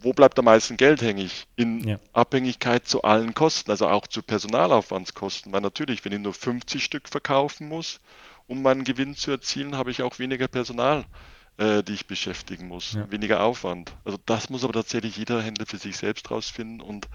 wo 0.00 0.12
bleibt 0.12 0.38
am 0.38 0.44
meisten 0.44 0.76
Geld 0.76 1.00
hängig? 1.00 1.46
In 1.56 1.88
ja. 1.88 1.98
Abhängigkeit 2.12 2.86
zu 2.86 3.00
allen 3.00 3.32
Kosten, 3.32 3.70
also 3.70 3.88
auch 3.88 4.06
zu 4.06 4.22
Personalaufwandskosten. 4.22 5.50
Weil 5.54 5.62
natürlich, 5.62 6.04
wenn 6.04 6.12
ich 6.12 6.20
nur 6.20 6.34
50 6.34 6.84
Stück 6.84 7.08
verkaufen 7.08 7.66
muss, 7.66 8.00
um 8.46 8.60
meinen 8.60 8.84
Gewinn 8.84 9.16
zu 9.16 9.30
erzielen, 9.30 9.74
habe 9.74 9.90
ich 9.90 10.02
auch 10.02 10.18
weniger 10.18 10.48
Personal, 10.48 11.06
äh, 11.56 11.82
die 11.82 11.94
ich 11.94 12.06
beschäftigen 12.06 12.68
muss, 12.68 12.92
ja. 12.92 13.10
weniger 13.10 13.42
Aufwand. 13.42 13.96
Also 14.04 14.18
das 14.26 14.50
muss 14.50 14.64
aber 14.64 14.74
tatsächlich 14.74 15.16
jeder 15.16 15.40
Händler 15.40 15.64
für 15.64 15.78
sich 15.78 15.96
selbst 15.96 16.30
rausfinden 16.30 16.82
und 16.82 17.08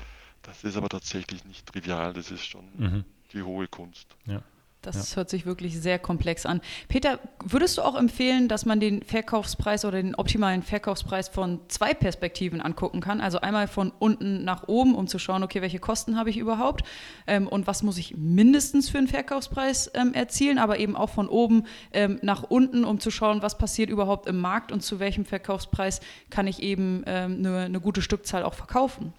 das 0.43 0.63
ist 0.63 0.77
aber 0.77 0.89
tatsächlich 0.89 1.45
nicht 1.45 1.65
trivial, 1.65 2.13
das 2.13 2.31
ist 2.31 2.45
schon 2.45 2.65
mhm. 2.77 3.05
die 3.33 3.43
hohe 3.43 3.67
Kunst. 3.67 4.15
Ja. 4.25 4.41
Das 4.81 5.11
ja. 5.11 5.17
hört 5.17 5.29
sich 5.29 5.45
wirklich 5.45 5.77
sehr 5.77 5.99
komplex 5.99 6.45
an. 6.45 6.61
Peter, 6.87 7.19
würdest 7.43 7.77
du 7.77 7.81
auch 7.81 7.95
empfehlen, 7.95 8.47
dass 8.47 8.65
man 8.65 8.79
den 8.79 9.03
Verkaufspreis 9.03 9.83
oder 9.83 10.01
den 10.01 10.15
optimalen 10.15 10.63
Verkaufspreis 10.63 11.27
von 11.27 11.59
zwei 11.67 11.93
Perspektiven 11.93 12.61
angucken 12.61 13.01
kann? 13.01 13.19
Also 13.19 13.41
einmal 13.41 13.67
von 13.67 13.91
unten 13.99 14.45
nach 14.45 14.69
oben, 14.69 14.95
um 14.95 15.07
zu 15.07 15.19
schauen, 15.19 15.43
okay, 15.43 15.61
welche 15.61 15.79
Kosten 15.79 16.17
habe 16.17 16.29
ich 16.29 16.37
überhaupt 16.37 16.85
ähm, 17.27 17.45
und 17.47 17.67
was 17.67 17.83
muss 17.83 17.97
ich 17.97 18.15
mindestens 18.15 18.89
für 18.89 18.99
einen 18.99 19.09
Verkaufspreis 19.09 19.91
ähm, 19.95 20.13
erzielen, 20.13 20.57
aber 20.57 20.79
eben 20.79 20.95
auch 20.95 21.09
von 21.09 21.27
oben 21.27 21.65
ähm, 21.91 22.17
nach 22.21 22.43
unten, 22.43 22.85
um 22.85 23.01
zu 23.01 23.11
schauen, 23.11 23.41
was 23.41 23.57
passiert 23.57 23.89
überhaupt 23.89 24.29
im 24.29 24.39
Markt 24.39 24.71
und 24.71 24.81
zu 24.81 24.99
welchem 24.99 25.25
Verkaufspreis 25.25 25.99
kann 26.29 26.47
ich 26.47 26.61
eben 26.61 27.03
ähm, 27.05 27.39
eine, 27.39 27.57
eine 27.65 27.81
gute 27.81 28.01
Stückzahl 28.01 28.43
auch 28.43 28.53
verkaufen? 28.53 29.13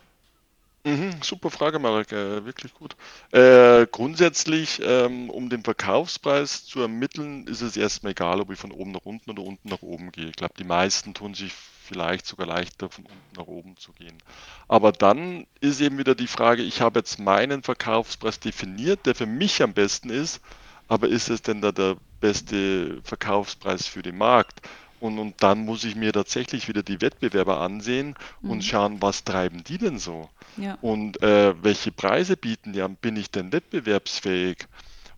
Mhm, 0.87 1.21
super 1.23 1.51
Frage, 1.51 1.79
Marek, 1.79 2.11
äh, 2.13 2.45
wirklich 2.47 2.73
gut. 2.73 2.97
Äh, 3.33 3.87
grundsätzlich, 3.87 4.81
ähm, 4.83 5.29
um 5.29 5.51
den 5.51 5.63
Verkaufspreis 5.63 6.65
zu 6.65 6.81
ermitteln, 6.81 7.47
ist 7.47 7.61
es 7.61 7.77
erstmal 7.77 8.13
egal, 8.13 8.41
ob 8.41 8.51
ich 8.51 8.59
von 8.59 8.73
oben 8.73 8.93
nach 8.93 9.03
unten 9.05 9.31
oder 9.31 9.43
unten 9.43 9.69
nach 9.69 9.83
oben 9.83 10.11
gehe. 10.11 10.29
Ich 10.31 10.37
glaube, 10.37 10.55
die 10.59 10.65
meisten 10.65 11.13
tun 11.13 11.35
sich 11.35 11.53
vielleicht 11.53 12.25
sogar 12.27 12.47
leichter, 12.47 12.89
von 12.89 13.05
unten 13.05 13.37
nach 13.37 13.47
oben 13.47 13.77
zu 13.77 13.93
gehen. 13.93 14.23
Aber 14.69 14.91
dann 14.93 15.47
ist 15.61 15.83
eben 15.83 15.99
wieder 15.99 16.15
die 16.15 16.27
Frage, 16.27 16.63
ich 16.63 16.81
habe 16.81 17.01
jetzt 17.01 17.19
meinen 17.19 17.63
Verkaufspreis 17.63 18.41
definiert, 18.41 19.05
der 19.05 19.15
für 19.15 19.27
mich 19.27 19.63
am 19.63 19.75
besten 19.75 20.09
ist, 20.09 20.41
aber 20.89 21.09
ist 21.09 21.29
es 21.29 21.43
denn 21.43 21.61
da 21.61 21.73
der 21.73 21.99
beste 22.21 23.03
Verkaufspreis 23.05 23.87
für 23.87 24.01
den 24.03 24.17
Markt? 24.17 24.61
Und, 25.01 25.19
und 25.19 25.43
dann 25.43 25.65
muss 25.65 25.85
ich 25.85 25.97
mir 25.97 26.13
tatsächlich 26.13 26.69
wieder 26.69 26.83
die 26.83 27.01
Wettbewerber 27.01 27.61
ansehen 27.61 28.15
mhm. 28.43 28.51
und 28.51 28.65
schauen, 28.65 29.01
was 29.01 29.25
treiben 29.25 29.65
die 29.65 29.79
denn 29.79 29.99
so? 29.99 30.29
Ja. 30.57 30.77
Und 30.83 31.23
äh, 31.23 31.55
welche 31.63 31.91
Preise 31.91 32.37
bieten 32.37 32.75
die 32.75 32.83
an? 32.83 32.97
Bin 32.97 33.17
ich 33.17 33.31
denn 33.31 33.53
wettbewerbsfähig? 33.53 34.67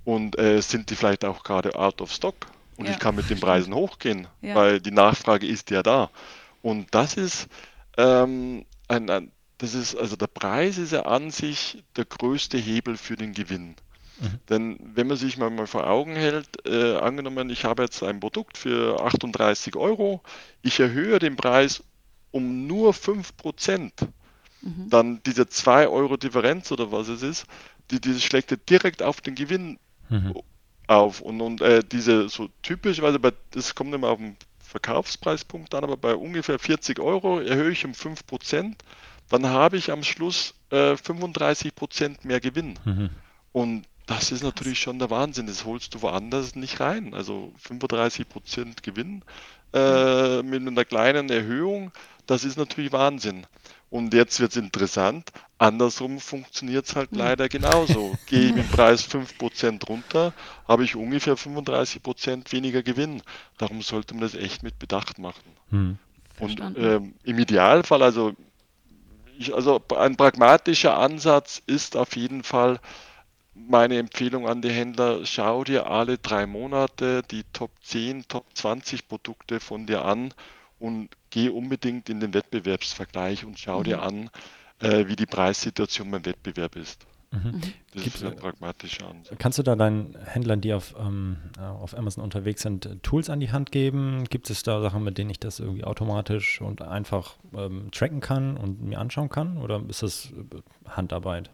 Und 0.04 0.38
äh, 0.38 0.60
sind 0.62 0.90
die 0.90 0.96
vielleicht 0.96 1.24
auch 1.24 1.42
gerade 1.42 1.74
out 1.74 2.00
of 2.00 2.12
stock? 2.12 2.34
Und 2.76 2.86
ja. 2.86 2.92
ich 2.92 2.98
kann 2.98 3.14
mit 3.14 3.28
den 3.28 3.40
Preisen 3.40 3.74
hochgehen, 3.74 4.28
ja. 4.40 4.54
weil 4.54 4.80
die 4.80 4.90
Nachfrage 4.90 5.46
ist 5.46 5.70
ja 5.70 5.82
da. 5.82 6.10
Und 6.62 6.94
das 6.94 7.14
ist 7.14 7.48
ähm, 7.98 8.64
ein, 8.88 9.10
ein, 9.10 9.32
das 9.58 9.74
ist, 9.74 9.96
also 9.96 10.16
der 10.16 10.28
Preis 10.28 10.78
ist 10.78 10.92
ja 10.92 11.02
an 11.02 11.30
sich 11.30 11.82
der 11.96 12.04
größte 12.04 12.56
Hebel 12.58 12.96
für 12.96 13.16
den 13.16 13.32
Gewinn. 13.32 13.74
Mhm. 14.22 14.38
Denn 14.48 14.78
wenn 14.94 15.06
man 15.08 15.16
sich 15.16 15.36
mal, 15.36 15.66
vor 15.66 15.86
Augen 15.86 16.14
hält, 16.14 16.48
äh, 16.66 16.96
angenommen, 16.96 17.50
ich 17.50 17.64
habe 17.64 17.82
jetzt 17.82 18.02
ein 18.02 18.20
Produkt 18.20 18.56
für 18.56 19.00
38 19.00 19.76
Euro, 19.76 20.22
ich 20.62 20.80
erhöhe 20.80 21.18
den 21.18 21.36
Preis 21.36 21.82
um 22.30 22.66
nur 22.66 22.94
5 22.94 23.36
Prozent, 23.36 23.92
mhm. 24.62 24.88
dann 24.88 25.20
diese 25.24 25.48
2 25.48 25.88
Euro 25.88 26.16
Differenz 26.16 26.70
oder 26.72 26.92
was 26.92 27.08
es 27.08 27.22
ist, 27.22 27.46
die, 27.90 28.00
die 28.00 28.18
schlägt 28.20 28.70
direkt 28.70 29.02
auf 29.02 29.20
den 29.20 29.34
Gewinn 29.34 29.78
mhm. 30.08 30.34
auf. 30.86 31.20
Und, 31.20 31.40
und 31.40 31.60
äh, 31.60 31.82
diese 31.84 32.28
so 32.28 32.48
typischerweise, 32.62 33.18
bei, 33.18 33.32
das 33.50 33.74
kommt 33.74 33.94
immer 33.94 34.08
auf 34.08 34.18
den 34.18 34.36
Verkaufspreispunkt 34.60 35.74
an, 35.74 35.84
aber 35.84 35.96
bei 35.98 36.14
ungefähr 36.14 36.58
40 36.58 36.98
Euro 37.00 37.40
erhöhe 37.40 37.72
ich 37.72 37.84
um 37.84 37.92
5 37.92 38.26
Prozent, 38.26 38.82
dann 39.28 39.46
habe 39.46 39.76
ich 39.76 39.90
am 39.90 40.02
Schluss 40.02 40.54
äh, 40.70 40.96
35 40.96 41.74
Prozent 41.74 42.24
mehr 42.24 42.40
Gewinn. 42.40 42.78
Mhm. 42.84 43.10
Und 43.52 43.84
das 44.06 44.32
ist 44.32 44.42
natürlich 44.42 44.80
schon 44.80 44.98
der 44.98 45.10
Wahnsinn. 45.10 45.46
Das 45.46 45.64
holst 45.64 45.94
du 45.94 46.02
woanders 46.02 46.54
nicht 46.56 46.80
rein. 46.80 47.14
Also 47.14 47.52
35% 47.68 48.82
Gewinn 48.82 49.22
äh, 49.72 50.42
mit 50.42 50.66
einer 50.66 50.84
kleinen 50.84 51.30
Erhöhung, 51.30 51.92
das 52.26 52.44
ist 52.44 52.56
natürlich 52.56 52.92
Wahnsinn. 52.92 53.46
Und 53.90 54.14
jetzt 54.14 54.40
wird 54.40 54.52
es 54.52 54.56
interessant. 54.56 55.30
Andersrum 55.58 56.18
funktioniert 56.18 56.86
es 56.86 56.96
halt 56.96 57.10
hm. 57.10 57.18
leider 57.18 57.48
genauso. 57.48 58.16
Gehe 58.26 58.46
ich 58.46 58.54
mit 58.54 58.64
dem 58.64 58.70
Preis 58.70 59.06
5% 59.08 59.86
runter, 59.86 60.32
habe 60.66 60.84
ich 60.84 60.96
ungefähr 60.96 61.36
35% 61.36 62.52
weniger 62.52 62.82
Gewinn. 62.82 63.22
Darum 63.58 63.82
sollte 63.82 64.14
man 64.14 64.22
das 64.22 64.34
echt 64.34 64.62
mit 64.62 64.78
Bedacht 64.78 65.18
machen. 65.18 65.42
Hm. 65.70 65.98
Und 66.38 66.60
ähm, 66.76 67.14
im 67.24 67.38
Idealfall, 67.38 68.02
also, 68.02 68.32
ich, 69.38 69.54
also 69.54 69.80
ein 69.96 70.16
pragmatischer 70.16 70.96
Ansatz 70.98 71.62
ist 71.66 71.96
auf 71.96 72.16
jeden 72.16 72.42
Fall, 72.42 72.80
meine 73.54 73.98
Empfehlung 73.98 74.48
an 74.48 74.62
die 74.62 74.70
Händler, 74.70 75.24
schau 75.24 75.64
dir 75.64 75.86
alle 75.86 76.18
drei 76.18 76.46
Monate 76.46 77.22
die 77.30 77.44
Top 77.52 77.70
10, 77.82 78.28
Top 78.28 78.46
20 78.54 79.08
Produkte 79.08 79.60
von 79.60 79.86
dir 79.86 80.04
an 80.04 80.32
und 80.78 81.10
geh 81.30 81.48
unbedingt 81.48 82.08
in 82.08 82.20
den 82.20 82.34
Wettbewerbsvergleich 82.34 83.44
und 83.44 83.58
schau 83.58 83.80
mhm. 83.80 83.84
dir 83.84 84.02
an, 84.02 84.30
äh, 84.80 85.06
wie 85.06 85.16
die 85.16 85.26
Preissituation 85.26 86.10
beim 86.10 86.24
Wettbewerb 86.24 86.76
ist. 86.76 87.06
Mhm. 87.30 87.60
Das 87.94 88.02
Gibt's, 88.02 88.20
ist 88.20 88.24
ein 88.24 88.36
pragmatischer 88.36 89.08
Ansatz. 89.08 89.38
Kannst 89.38 89.58
du 89.58 89.62
da 89.62 89.74
deinen 89.74 90.16
Händlern, 90.26 90.60
die 90.60 90.74
auf, 90.74 90.94
ähm, 90.98 91.38
auf 91.58 91.96
Amazon 91.96 92.22
unterwegs 92.22 92.62
sind, 92.62 93.02
Tools 93.02 93.30
an 93.30 93.40
die 93.40 93.52
Hand 93.52 93.72
geben? 93.72 94.24
Gibt 94.28 94.50
es 94.50 94.62
da 94.62 94.82
Sachen, 94.82 95.02
mit 95.02 95.16
denen 95.16 95.30
ich 95.30 95.40
das 95.40 95.60
irgendwie 95.60 95.84
automatisch 95.84 96.60
und 96.60 96.82
einfach 96.82 97.36
ähm, 97.54 97.90
tracken 97.90 98.20
kann 98.20 98.56
und 98.56 98.82
mir 98.82 98.98
anschauen 98.98 99.30
kann? 99.30 99.56
Oder 99.56 99.82
ist 99.88 100.02
das 100.02 100.30
äh, 100.32 100.88
Handarbeit? 100.90 101.50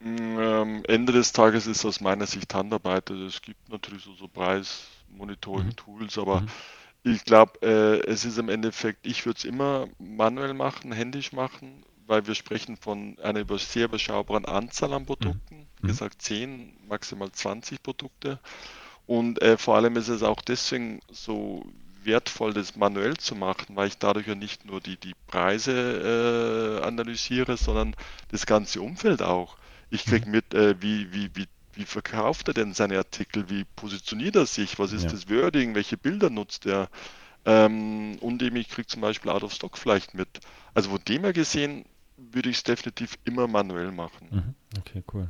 Ähm, 0.00 0.82
Ende 0.86 1.12
des 1.12 1.32
Tages 1.32 1.66
ist 1.66 1.84
aus 1.84 2.00
meiner 2.00 2.26
Sicht 2.26 2.54
Handarbeit. 2.54 3.10
Also 3.10 3.26
es 3.26 3.42
gibt 3.42 3.68
natürlich 3.68 4.04
so, 4.04 4.14
so 4.14 4.28
Preis-Monitoring-Tools, 4.28 6.16
mhm. 6.16 6.22
aber 6.22 6.40
mhm. 6.42 6.48
ich 7.02 7.24
glaube, 7.24 7.60
äh, 7.62 8.06
es 8.08 8.24
ist 8.24 8.38
im 8.38 8.48
Endeffekt, 8.48 9.06
ich 9.06 9.26
würde 9.26 9.38
es 9.38 9.44
immer 9.44 9.88
manuell 9.98 10.54
machen, 10.54 10.92
händisch 10.92 11.32
machen, 11.32 11.84
weil 12.06 12.26
wir 12.26 12.34
sprechen 12.34 12.76
von 12.76 13.18
einer 13.20 13.44
sehr 13.58 13.86
überschaubaren 13.86 14.44
Anzahl 14.44 14.92
an 14.92 15.06
Produkten, 15.06 15.56
mhm. 15.56 15.66
wie 15.80 15.86
Mhm. 15.86 15.88
gesagt 15.88 16.22
10, 16.22 16.76
maximal 16.88 17.30
20 17.30 17.82
Produkte. 17.82 18.40
Und 19.06 19.40
äh, 19.42 19.56
vor 19.56 19.76
allem 19.76 19.96
ist 19.96 20.08
es 20.08 20.22
auch 20.22 20.42
deswegen 20.42 21.00
so 21.10 21.64
wertvoll, 22.04 22.52
das 22.54 22.76
manuell 22.76 23.16
zu 23.16 23.34
machen, 23.34 23.76
weil 23.76 23.88
ich 23.88 23.98
dadurch 23.98 24.26
ja 24.26 24.34
nicht 24.34 24.64
nur 24.64 24.80
die, 24.80 24.96
die 24.96 25.14
Preise 25.26 26.80
äh, 26.82 26.86
analysiere, 26.86 27.56
sondern 27.56 27.94
das 28.30 28.46
ganze 28.46 28.80
Umfeld 28.80 29.22
auch. 29.22 29.56
Ich 29.90 30.04
kriege 30.04 30.28
mit, 30.28 30.54
äh, 30.54 30.74
wie, 30.80 31.12
wie, 31.12 31.30
wie, 31.34 31.46
wie 31.74 31.84
verkauft 31.84 32.48
er 32.48 32.54
denn 32.54 32.72
seine 32.74 32.98
Artikel, 32.98 33.48
wie 33.48 33.64
positioniert 33.76 34.36
er 34.36 34.46
sich, 34.46 34.78
was 34.78 34.92
ist 34.92 35.04
Ja. 35.04 35.10
das 35.10 35.28
Wording, 35.28 35.74
welche 35.74 35.96
Bilder 35.96 36.30
nutzt 36.30 36.66
er. 36.66 36.88
Ähm, 37.44 38.16
und 38.20 38.42
eben 38.42 38.56
ich 38.56 38.68
kriege 38.68 38.86
zum 38.86 39.00
Beispiel 39.00 39.30
Out 39.30 39.42
of 39.44 39.52
Stock 39.52 39.78
vielleicht 39.78 40.14
mit. 40.14 40.28
Also 40.74 40.90
von 40.90 41.00
dem 41.08 41.22
her 41.22 41.32
gesehen 41.32 41.84
würde 42.16 42.50
ich 42.50 42.56
es 42.56 42.62
definitiv 42.64 43.16
immer 43.24 43.46
manuell 43.46 43.92
machen. 43.92 44.28
Mhm. 44.30 44.54
Okay, 44.78 45.02
cool. 45.14 45.28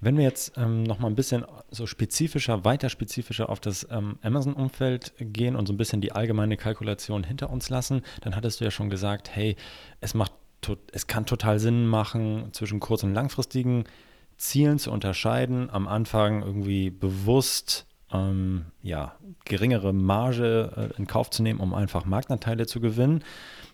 Wenn 0.00 0.18
wir 0.18 0.24
jetzt 0.24 0.58
ähm, 0.58 0.82
noch 0.82 0.98
mal 0.98 1.06
ein 1.08 1.14
bisschen 1.14 1.46
so 1.70 1.86
spezifischer, 1.86 2.64
weiter 2.64 2.90
spezifischer 2.90 3.48
auf 3.48 3.60
das 3.60 3.86
ähm, 3.90 4.18
Amazon-Umfeld 4.22 5.14
gehen 5.18 5.56
und 5.56 5.66
so 5.66 5.72
ein 5.72 5.78
bisschen 5.78 6.02
die 6.02 6.12
allgemeine 6.12 6.58
Kalkulation 6.58 7.24
hinter 7.24 7.48
uns 7.48 7.70
lassen, 7.70 8.02
dann 8.20 8.36
hattest 8.36 8.60
du 8.60 8.64
ja 8.64 8.70
schon 8.70 8.90
gesagt, 8.90 9.34
hey, 9.34 9.56
es 10.00 10.12
macht, 10.12 10.32
es 10.92 11.06
kann 11.06 11.26
total 11.26 11.58
Sinn 11.58 11.86
machen, 11.86 12.48
zwischen 12.52 12.80
kurz- 12.80 13.02
und 13.02 13.14
langfristigen 13.14 13.84
Zielen 14.36 14.78
zu 14.78 14.90
unterscheiden. 14.90 15.70
Am 15.70 15.86
Anfang 15.86 16.42
irgendwie 16.42 16.90
bewusst 16.90 17.86
ähm, 18.12 18.66
ja, 18.82 19.16
geringere 19.44 19.92
Marge 19.92 20.90
äh, 20.94 20.98
in 20.98 21.06
Kauf 21.06 21.30
zu 21.30 21.42
nehmen, 21.42 21.60
um 21.60 21.74
einfach 21.74 22.04
Marktanteile 22.04 22.66
zu 22.66 22.80
gewinnen. 22.80 23.22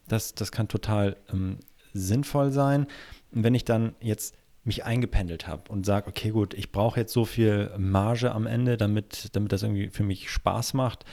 Das, 0.08 0.34
das 0.34 0.52
kann 0.52 0.68
total 0.68 1.16
ähm, 1.32 1.58
sinnvoll 1.92 2.50
sein. 2.50 2.86
Und 3.32 3.44
wenn 3.44 3.54
ich 3.54 3.64
dann 3.64 3.94
jetzt 4.00 4.34
mich 4.64 4.84
eingependelt 4.84 5.46
habe 5.46 5.70
und 5.70 5.86
sage, 5.86 6.08
okay, 6.08 6.30
gut, 6.30 6.54
ich 6.54 6.70
brauche 6.72 7.00
jetzt 7.00 7.12
so 7.12 7.24
viel 7.24 7.70
Marge 7.78 8.32
am 8.32 8.46
Ende, 8.46 8.76
damit, 8.76 9.30
damit 9.32 9.52
das 9.52 9.62
irgendwie 9.62 9.88
für 9.88 10.02
mich 10.02 10.30
Spaß 10.30 10.74
macht. 10.74 11.04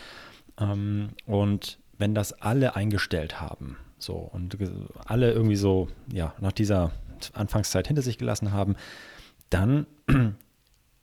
Ähm, 0.60 1.10
und 1.26 1.80
wenn 1.98 2.13
das 2.13 2.34
alle 2.34 2.76
eingestellt 2.76 3.40
haben, 3.42 3.78
so 3.97 4.13
und 4.15 4.57
alle 5.05 5.31
irgendwie 5.31 5.55
so, 5.55 5.88
ja, 6.12 6.33
nach 6.39 6.51
dieser 6.51 6.91
Anfangszeit 7.33 7.88
hinter 7.88 8.01
sich 8.01 8.17
gelassen 8.17 8.51
haben, 8.51 8.75
dann 9.49 9.88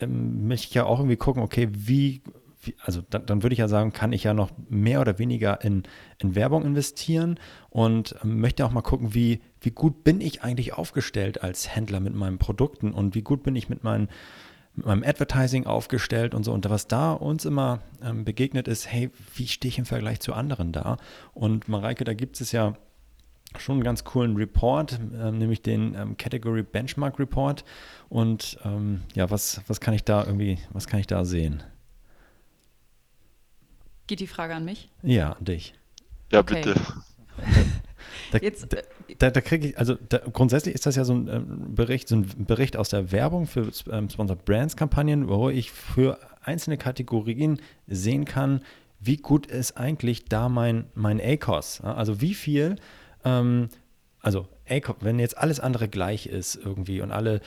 ähm, 0.01 0.47
möchte 0.47 0.69
ich 0.69 0.75
ja 0.75 0.85
auch 0.85 0.99
irgendwie 0.99 1.17
gucken, 1.17 1.43
okay, 1.43 1.69
wie, 1.73 2.23
wie 2.63 2.75
also 2.81 3.03
dann, 3.11 3.27
dann 3.27 3.43
würde 3.43 3.53
ich 3.53 3.59
ja 3.59 3.69
sagen, 3.69 3.93
kann 3.93 4.13
ich 4.13 4.25
ja 4.25 4.35
noch 4.35 4.51
mehr 4.69 5.01
oder 5.01 5.19
weniger 5.19 5.63
in, 5.63 5.85
in 6.19 6.35
Werbung 6.35 6.65
investieren 6.65 7.39
und 7.71 8.15
ähm, 8.23 8.41
möchte 8.41 8.65
auch 8.65 8.71
mal 8.71 8.83
gucken, 8.83 9.15
wie, 9.15 9.41
wie 9.61 9.71
gut 9.71 10.05
bin 10.05 10.21
ich 10.21 10.43
eigentlich 10.43 10.75
aufgestellt 10.75 11.43
als 11.43 11.75
Händler 11.75 12.01
mit 12.01 12.15
meinen 12.15 12.39
Produkten 12.39 12.93
und 12.93 13.15
wie 13.15 13.23
gut 13.23 13.43
bin 13.43 13.57
ich 13.57 13.69
mit 13.69 13.83
meinen 13.85 14.09
mit 14.77 14.87
meinem 14.87 15.05
Advertising 15.05 15.67
aufgestellt 15.67 16.35
und 16.35 16.45
so. 16.45 16.53
Und 16.53 16.69
was 16.69 16.89
da 16.89 17.13
uns 17.13 17.45
immer 17.45 17.81
ähm, 18.03 18.25
begegnet 18.25 18.69
ist, 18.69 18.91
hey, 18.91 19.11
wie 19.35 19.47
stehe 19.47 19.69
ich 19.69 19.79
im 19.79 19.85
Vergleich 19.87 20.21
zu 20.21 20.33
anderen 20.35 20.73
da? 20.73 20.97
Und 21.33 21.69
Mareike, 21.69 22.05
da 22.05 22.15
gibt 22.15 22.41
es 22.41 22.53
ja 22.53 22.75
schon 23.57 23.75
einen 23.75 23.85
ganz 23.85 24.03
coolen 24.03 24.37
Report, 24.37 24.99
ähm, 25.17 25.39
nämlich 25.39 25.63
den 25.63 25.95
ähm, 25.95 26.17
Category 26.17 26.63
Benchmark 26.65 27.19
Report. 27.21 27.65
Und 28.09 28.59
ähm, 28.65 29.03
ja, 29.15 29.31
was, 29.31 29.61
was 29.69 29.81
kann 29.81 29.95
ich 29.95 30.03
da 30.05 30.25
irgendwie, 30.25 30.59
was 30.71 30.87
kann 30.89 30.99
ich 30.99 31.07
da 31.07 31.25
sehen? 31.25 31.63
Geht 34.07 34.21
die 34.21 34.27
Frage 34.27 34.55
an 34.55 34.65
mich? 34.65 34.91
Ja, 35.03 35.33
an 35.33 35.45
dich. 35.45 35.75
Ja, 36.33 36.41
Okay. 36.41 36.63
bitte. 36.63 36.75
Da, 38.35 38.41
Jetzt, 38.41 38.73
da, 38.73 38.79
äh, 38.79 38.83
da, 39.19 39.31
da 39.31 39.41
kriege 39.41 39.69
ich, 39.69 39.79
also 39.79 39.97
grundsätzlich 40.33 40.75
ist 40.75 40.87
das 40.87 40.97
ja 40.97 41.05
so 41.05 41.15
ein 41.15 41.29
ähm, 41.29 41.75
Bericht, 41.75 42.09
so 42.09 42.17
ein 42.17 42.27
Bericht 42.39 42.77
aus 42.77 42.89
der 42.89 43.13
Werbung 43.13 43.47
für 43.47 43.71
ähm, 43.93 44.11
Sponsored 44.11 44.45
Brands 44.45 44.77
Kampagnen, 44.77 45.29
wo 45.29 45.51
ich 45.51 45.71
für 45.71 46.19
einzelne 46.43 46.77
Kategorien 46.77 47.61
sehen 47.87 48.25
kann, 48.25 48.63
wie 48.99 49.19
gut 49.19 49.47
ist 49.47 49.77
eigentlich 49.77 50.25
da 50.25 50.49
mein, 50.49 50.87
mein 50.95 51.21
ACOS. 51.21 51.83
Also 51.83 52.21
wie 52.21 52.35
viel, 52.35 52.75
ähm, 53.25 53.69
also 54.21 54.49
ACOS, 54.69 54.97
wenn 55.01 55.21
jetzt 55.21 55.39
alles 55.39 55.61
andere 55.61 55.89
gleich 55.89 56.27
ist 56.27 56.57
irgendwie 56.57 57.03
und 57.03 57.13
alle 57.13 57.41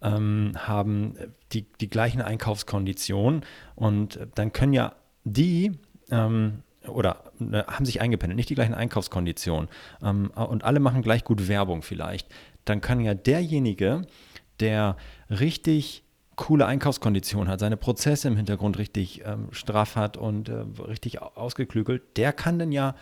ähm, 0.00 0.52
haben 0.56 1.16
die, 1.52 1.66
die 1.82 1.90
gleichen 1.90 2.22
Einkaufskonditionen 2.22 3.44
und 3.74 4.18
dann 4.36 4.54
können 4.54 4.72
ja 4.72 4.94
die 5.24 5.72
ähm, 6.10 6.62
oder 6.90 7.32
äh, 7.40 7.62
haben 7.64 7.84
sich 7.84 8.00
eingependelt, 8.00 8.36
nicht 8.36 8.50
die 8.50 8.54
gleichen 8.54 8.74
Einkaufskonditionen 8.74 9.68
ähm, 10.02 10.30
und 10.30 10.64
alle 10.64 10.80
machen 10.80 11.02
gleich 11.02 11.24
gut 11.24 11.48
Werbung 11.48 11.82
vielleicht, 11.82 12.28
dann 12.64 12.80
kann 12.80 13.00
ja 13.00 13.14
derjenige, 13.14 14.02
der 14.60 14.96
richtig 15.30 16.04
coole 16.36 16.66
Einkaufskonditionen 16.66 17.48
hat, 17.48 17.60
seine 17.60 17.76
Prozesse 17.76 18.28
im 18.28 18.36
Hintergrund 18.36 18.78
richtig 18.78 19.22
ähm, 19.26 19.48
straff 19.52 19.96
hat 19.96 20.16
und 20.16 20.48
äh, 20.48 20.64
richtig 20.86 21.20
au- 21.20 21.32
ausgeklügelt, 21.34 22.16
der 22.16 22.32
kann 22.32 22.58
dann 22.58 22.72
ja 22.72 22.94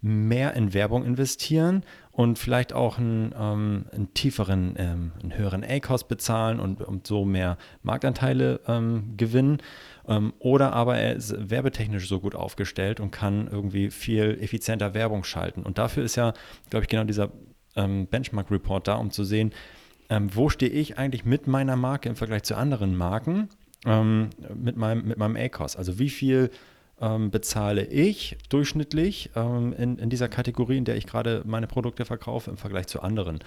mehr 0.00 0.52
in 0.54 0.74
Werbung 0.74 1.04
investieren 1.04 1.82
und 2.12 2.38
vielleicht 2.38 2.72
auch 2.74 2.98
einen, 2.98 3.34
ähm, 3.36 3.86
einen 3.90 4.12
tieferen, 4.12 4.74
ähm, 4.76 5.12
einen 5.22 5.36
höheren 5.36 5.64
A-Cost 5.64 6.08
bezahlen 6.08 6.60
und, 6.60 6.82
und 6.82 7.06
so 7.06 7.24
mehr 7.24 7.56
Marktanteile 7.82 8.60
ähm, 8.68 9.14
gewinnen. 9.16 9.58
Ähm, 10.06 10.34
oder 10.38 10.72
aber 10.72 10.96
er 10.96 11.14
ist 11.14 11.50
werbetechnisch 11.50 12.08
so 12.08 12.20
gut 12.20 12.34
aufgestellt 12.34 13.00
und 13.00 13.10
kann 13.10 13.48
irgendwie 13.48 13.90
viel 13.90 14.38
effizienter 14.40 14.94
Werbung 14.94 15.24
schalten. 15.24 15.62
Und 15.62 15.78
dafür 15.78 16.04
ist 16.04 16.16
ja, 16.16 16.34
glaube 16.70 16.84
ich, 16.84 16.88
genau 16.88 17.04
dieser 17.04 17.30
ähm, 17.76 18.06
Benchmark-Report 18.06 18.86
da, 18.86 18.94
um 18.94 19.10
zu 19.10 19.24
sehen, 19.24 19.52
ähm, 20.10 20.34
wo 20.34 20.48
stehe 20.48 20.70
ich 20.70 20.98
eigentlich 20.98 21.24
mit 21.24 21.46
meiner 21.46 21.76
Marke 21.76 22.08
im 22.08 22.16
Vergleich 22.16 22.42
zu 22.42 22.56
anderen 22.56 22.96
Marken, 22.96 23.48
mit 24.54 24.78
meinem, 24.78 25.06
mit 25.06 25.18
meinem 25.18 25.36
A-Cost. 25.36 25.76
Also 25.76 25.98
wie 25.98 26.08
viel 26.08 26.50
bezahle 26.96 27.84
ich 27.84 28.38
durchschnittlich 28.48 29.32
in, 29.36 29.98
in 29.98 30.08
dieser 30.08 30.28
Kategorie, 30.28 30.78
in 30.78 30.86
der 30.86 30.96
ich 30.96 31.06
gerade 31.06 31.42
meine 31.44 31.66
Produkte 31.66 32.06
verkaufe, 32.06 32.50
im 32.50 32.56
Vergleich 32.56 32.86
zu 32.86 33.02
anderen. 33.02 33.40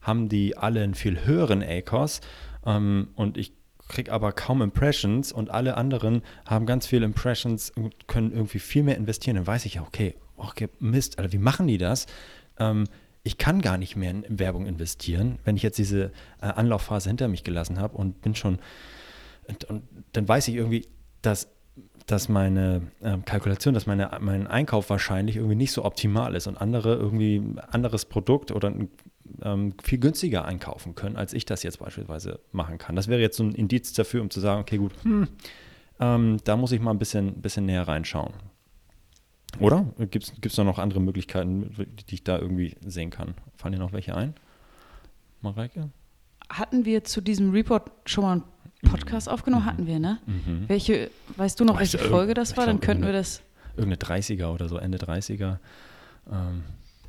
Haben 0.00 0.28
die 0.28 0.56
alle 0.56 0.84
einen 0.84 0.94
viel 0.94 1.24
höheren 1.24 1.64
ACOS 1.64 2.20
und 2.62 3.36
ich 3.36 3.52
kriege 3.90 4.12
aber 4.12 4.32
kaum 4.32 4.62
Impressions 4.62 5.32
und 5.32 5.50
alle 5.50 5.76
anderen 5.76 6.22
haben 6.46 6.64
ganz 6.64 6.86
viele 6.86 7.04
Impressions 7.04 7.70
und 7.70 8.08
können 8.08 8.32
irgendwie 8.32 8.58
viel 8.58 8.82
mehr 8.82 8.96
investieren. 8.96 9.36
Dann 9.36 9.46
weiß 9.46 9.66
ich 9.66 9.74
ja, 9.74 9.82
okay, 9.82 10.14
okay 10.36 10.68
Mist, 10.78 11.18
Alter, 11.18 11.32
wie 11.32 11.38
machen 11.38 11.66
die 11.66 11.78
das? 11.78 12.06
Ähm, 12.58 12.84
ich 13.22 13.36
kann 13.36 13.60
gar 13.60 13.76
nicht 13.76 13.96
mehr 13.96 14.10
in 14.10 14.38
Werbung 14.38 14.66
investieren, 14.66 15.38
wenn 15.44 15.56
ich 15.56 15.62
jetzt 15.62 15.76
diese 15.76 16.12
äh, 16.40 16.46
Anlaufphase 16.46 17.10
hinter 17.10 17.28
mich 17.28 17.44
gelassen 17.44 17.78
habe 17.78 17.96
und 17.96 18.22
bin 18.22 18.34
schon 18.34 18.58
und, 19.50 19.64
und 19.64 19.82
dann 20.12 20.28
weiß 20.28 20.48
ich 20.48 20.54
irgendwie, 20.54 20.86
dass, 21.22 21.48
dass 22.06 22.28
meine 22.28 22.82
ähm, 23.02 23.24
Kalkulation, 23.24 23.74
dass 23.74 23.86
meine, 23.86 24.10
mein 24.20 24.46
Einkauf 24.46 24.90
wahrscheinlich 24.90 25.36
irgendwie 25.36 25.56
nicht 25.56 25.72
so 25.72 25.84
optimal 25.84 26.34
ist 26.34 26.46
und 26.46 26.56
andere 26.56 26.94
irgendwie 26.94 27.36
ein 27.36 27.58
anderes 27.58 28.04
Produkt 28.04 28.52
oder 28.52 28.68
ein, 28.68 28.90
ähm, 29.42 29.74
viel 29.82 29.98
günstiger 29.98 30.44
einkaufen 30.44 30.94
können, 30.94 31.16
als 31.16 31.32
ich 31.32 31.44
das 31.44 31.62
jetzt 31.62 31.78
beispielsweise 31.78 32.40
machen 32.52 32.78
kann. 32.78 32.96
Das 32.96 33.08
wäre 33.08 33.20
jetzt 33.20 33.36
so 33.36 33.44
ein 33.44 33.52
Indiz 33.54 33.92
dafür, 33.92 34.20
um 34.22 34.30
zu 34.30 34.40
sagen, 34.40 34.60
okay, 34.60 34.78
gut, 34.78 34.92
hm, 35.02 35.28
ähm, 36.00 36.38
da 36.44 36.56
muss 36.56 36.72
ich 36.72 36.80
mal 36.80 36.90
ein 36.92 36.98
bisschen, 36.98 37.40
bisschen 37.42 37.66
näher 37.66 37.86
reinschauen. 37.86 38.32
Oder? 39.58 39.86
Gibt 40.10 40.32
es 40.44 40.54
da 40.54 40.64
noch 40.64 40.78
andere 40.78 41.00
Möglichkeiten, 41.00 41.74
die 42.08 42.14
ich 42.14 42.24
da 42.24 42.38
irgendwie 42.38 42.76
sehen 42.86 43.10
kann? 43.10 43.34
Fallen 43.56 43.72
dir 43.72 43.78
noch 43.80 43.92
welche 43.92 44.14
ein? 44.14 44.34
Mareike? 45.40 45.90
hatten 46.48 46.84
wir 46.84 47.04
zu 47.04 47.20
diesem 47.20 47.52
Report 47.52 47.90
schon 48.06 48.24
mal 48.24 48.32
einen 48.32 48.44
Podcast 48.90 49.28
aufgenommen? 49.28 49.64
Hatten 49.64 49.86
wir, 49.86 50.00
ne? 50.00 50.18
Mhm. 50.26 50.64
Welche, 50.66 51.10
weißt 51.36 51.60
du 51.60 51.64
noch, 51.64 51.78
Weißt 51.78 51.94
welche 51.94 52.08
Folge 52.08 52.34
das 52.34 52.56
war? 52.56 52.66
Dann 52.66 52.80
könnten 52.80 53.04
wir 53.04 53.12
das. 53.12 53.40
Irgendeine 53.76 54.20
30er 54.20 54.48
oder 54.52 54.68
so, 54.68 54.76
Ende 54.76 54.98
30er. 54.98 55.58
Ähm, 56.30 56.64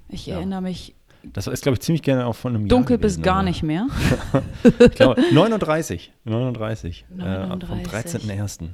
Ich 0.10 0.28
Ja. 0.28 0.36
erinnere 0.36 0.62
mich 0.62 0.94
das 1.24 1.48
ist, 1.48 1.64
glaube 1.64 1.76
ich, 1.76 1.82
ziemlich 1.82 2.02
gerne 2.02 2.26
auch 2.26 2.36
von 2.36 2.56
einem 2.56 2.68
dunkel 2.68 2.96
Jahr 2.96 3.02
bis 3.02 3.14
gewesen, 3.14 3.24
gar 3.24 3.36
aber 3.38 3.44
nicht 3.44 3.64
mehr. 3.64 3.88
Ich 4.80 4.92
glaube, 4.92 5.22
39. 5.32 6.14
39. 6.26 7.06
Äh, 7.12 7.16
vom 7.16 7.50
39. 7.50 8.22
13.01. 8.22 8.70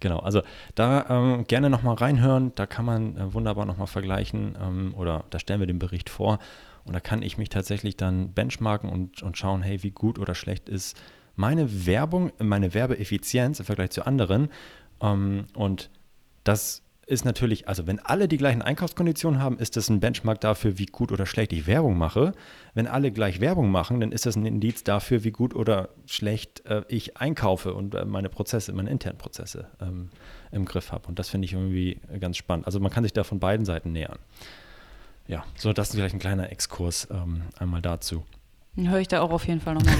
Genau, 0.00 0.18
also 0.18 0.42
da 0.74 1.06
ähm, 1.08 1.44
gerne 1.46 1.70
nochmal 1.70 1.94
reinhören, 1.94 2.52
da 2.54 2.66
kann 2.66 2.84
man 2.84 3.16
äh, 3.16 3.32
wunderbar 3.32 3.64
nochmal 3.64 3.86
vergleichen 3.86 4.56
ähm, 4.62 4.94
oder 4.94 5.24
da 5.30 5.38
stellen 5.38 5.60
wir 5.60 5.66
den 5.66 5.78
Bericht 5.78 6.10
vor 6.10 6.38
und 6.84 6.92
da 6.92 7.00
kann 7.00 7.22
ich 7.22 7.38
mich 7.38 7.48
tatsächlich 7.48 7.96
dann 7.96 8.32
benchmarken 8.34 8.90
und, 8.90 9.22
und 9.22 9.38
schauen, 9.38 9.62
hey, 9.62 9.82
wie 9.82 9.90
gut 9.90 10.18
oder 10.18 10.34
schlecht 10.34 10.68
ist 10.68 11.00
meine 11.34 11.86
Werbung, 11.86 12.32
meine 12.38 12.74
Werbeeffizienz 12.74 13.60
im 13.60 13.66
Vergleich 13.66 13.90
zu 13.90 14.06
anderen 14.06 14.50
ähm, 15.00 15.46
und 15.54 15.90
das 16.44 16.82
ist 17.06 17.24
natürlich, 17.24 17.68
also 17.68 17.86
wenn 17.86 18.00
alle 18.00 18.26
die 18.26 18.36
gleichen 18.36 18.62
Einkaufskonditionen 18.62 19.40
haben, 19.40 19.58
ist 19.60 19.76
das 19.76 19.88
ein 19.88 20.00
Benchmark 20.00 20.40
dafür, 20.40 20.76
wie 20.76 20.86
gut 20.86 21.12
oder 21.12 21.24
schlecht 21.24 21.52
ich 21.52 21.68
Werbung 21.68 21.96
mache. 21.96 22.32
Wenn 22.74 22.88
alle 22.88 23.12
gleich 23.12 23.40
Werbung 23.40 23.70
machen, 23.70 24.00
dann 24.00 24.10
ist 24.10 24.26
das 24.26 24.34
ein 24.34 24.44
Indiz 24.44 24.82
dafür, 24.82 25.22
wie 25.22 25.30
gut 25.30 25.54
oder 25.54 25.90
schlecht 26.06 26.66
äh, 26.66 26.82
ich 26.88 27.16
einkaufe 27.16 27.74
und 27.74 27.94
äh, 27.94 28.04
meine 28.04 28.28
Prozesse, 28.28 28.72
meine 28.72 28.90
internen 28.90 29.18
Prozesse 29.18 29.68
ähm, 29.80 30.10
im 30.50 30.64
Griff 30.64 30.90
habe. 30.90 31.06
Und 31.06 31.20
das 31.20 31.28
finde 31.28 31.44
ich 31.44 31.52
irgendwie 31.52 32.00
ganz 32.18 32.36
spannend. 32.36 32.66
Also 32.66 32.80
man 32.80 32.90
kann 32.90 33.04
sich 33.04 33.12
da 33.12 33.22
von 33.22 33.38
beiden 33.38 33.64
Seiten 33.64 33.92
nähern. 33.92 34.18
ja, 35.28 35.44
so 35.56 35.72
das 35.72 35.90
ist 35.90 35.94
vielleicht 35.94 36.16
ein 36.16 36.20
kleiner 36.20 36.50
Exkurs 36.50 37.06
ähm, 37.12 37.42
einmal 37.56 37.82
dazu. 37.82 38.24
Höre 38.76 38.98
ich 38.98 39.08
da 39.08 39.20
auch 39.20 39.30
auf 39.30 39.46
jeden 39.46 39.60
Fall 39.60 39.74
nochmal 39.74 39.94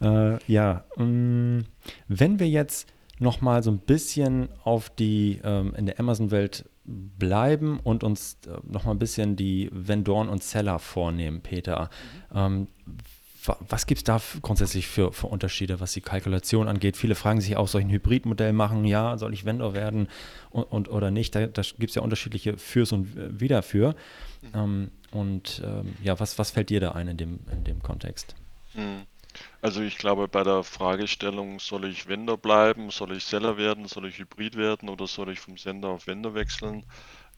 rein. 0.00 0.36
äh, 0.38 0.52
ja, 0.52 0.84
mh, 0.96 1.04
mm, 1.04 1.64
wenn 2.08 2.38
wir 2.38 2.48
jetzt 2.48 2.86
nochmal 3.18 3.62
so 3.62 3.70
ein 3.70 3.78
bisschen 3.78 4.48
auf 4.62 4.90
die 4.90 5.40
ähm, 5.42 5.74
in 5.74 5.86
der 5.86 5.98
Amazon-Welt 5.98 6.68
bleiben 6.84 7.80
und 7.80 8.04
uns 8.04 8.38
äh, 8.46 8.58
nochmal 8.70 8.94
ein 8.94 8.98
bisschen 8.98 9.36
die 9.36 9.68
Vendoren 9.72 10.28
und 10.28 10.42
Seller 10.42 10.78
vornehmen, 10.78 11.40
Peter. 11.40 11.90
Mhm. 12.30 12.36
Ähm, 12.36 12.68
was 13.68 13.86
gibt 13.86 13.98
es 13.98 14.04
da 14.04 14.20
grundsätzlich 14.42 14.88
für, 14.88 15.12
für 15.12 15.28
Unterschiede, 15.28 15.78
was 15.78 15.92
die 15.92 16.00
Kalkulation 16.00 16.66
angeht? 16.66 16.96
Viele 16.96 17.14
fragen 17.14 17.40
sich 17.40 17.56
auch, 17.56 17.68
soll 17.68 17.82
ich 17.82 17.86
ein 17.86 17.92
Hybridmodell 17.92 18.52
machen? 18.52 18.84
Ja, 18.84 19.18
soll 19.18 19.32
ich 19.32 19.44
Vendor 19.44 19.74
werden 19.74 20.08
und, 20.50 20.64
und 20.64 20.90
oder 20.90 21.12
nicht? 21.12 21.34
Da, 21.34 21.46
da 21.46 21.62
gibt 21.62 21.90
es 21.90 21.94
ja 21.94 22.02
unterschiedliche 22.02 22.58
Fürs 22.58 22.90
und 22.90 23.40
Wider 23.40 23.62
für. 23.62 23.94
Mhm. 24.42 24.48
Ähm, 24.54 24.90
und 25.12 25.62
ähm, 25.64 25.94
ja, 26.02 26.18
was, 26.18 26.38
was 26.38 26.50
fällt 26.50 26.70
dir 26.70 26.80
da 26.80 26.92
ein 26.92 27.08
in 27.08 27.16
dem, 27.16 27.40
in 27.52 27.64
dem 27.64 27.82
Kontext? 27.82 28.34
Mhm. 28.74 29.06
Also 29.62 29.80
ich 29.80 29.98
glaube, 29.98 30.28
bei 30.28 30.42
der 30.42 30.62
Fragestellung, 30.62 31.60
soll 31.60 31.86
ich 31.86 32.08
Vendor 32.08 32.36
bleiben, 32.36 32.90
soll 32.90 33.16
ich 33.16 33.24
Seller 33.24 33.56
werden, 33.56 33.86
soll 33.88 34.06
ich 34.06 34.18
Hybrid 34.18 34.56
werden 34.56 34.88
oder 34.88 35.06
soll 35.06 35.30
ich 35.30 35.40
vom 35.40 35.56
Sender 35.56 35.88
auf 35.88 36.06
Vendor 36.06 36.34
wechseln, 36.34 36.84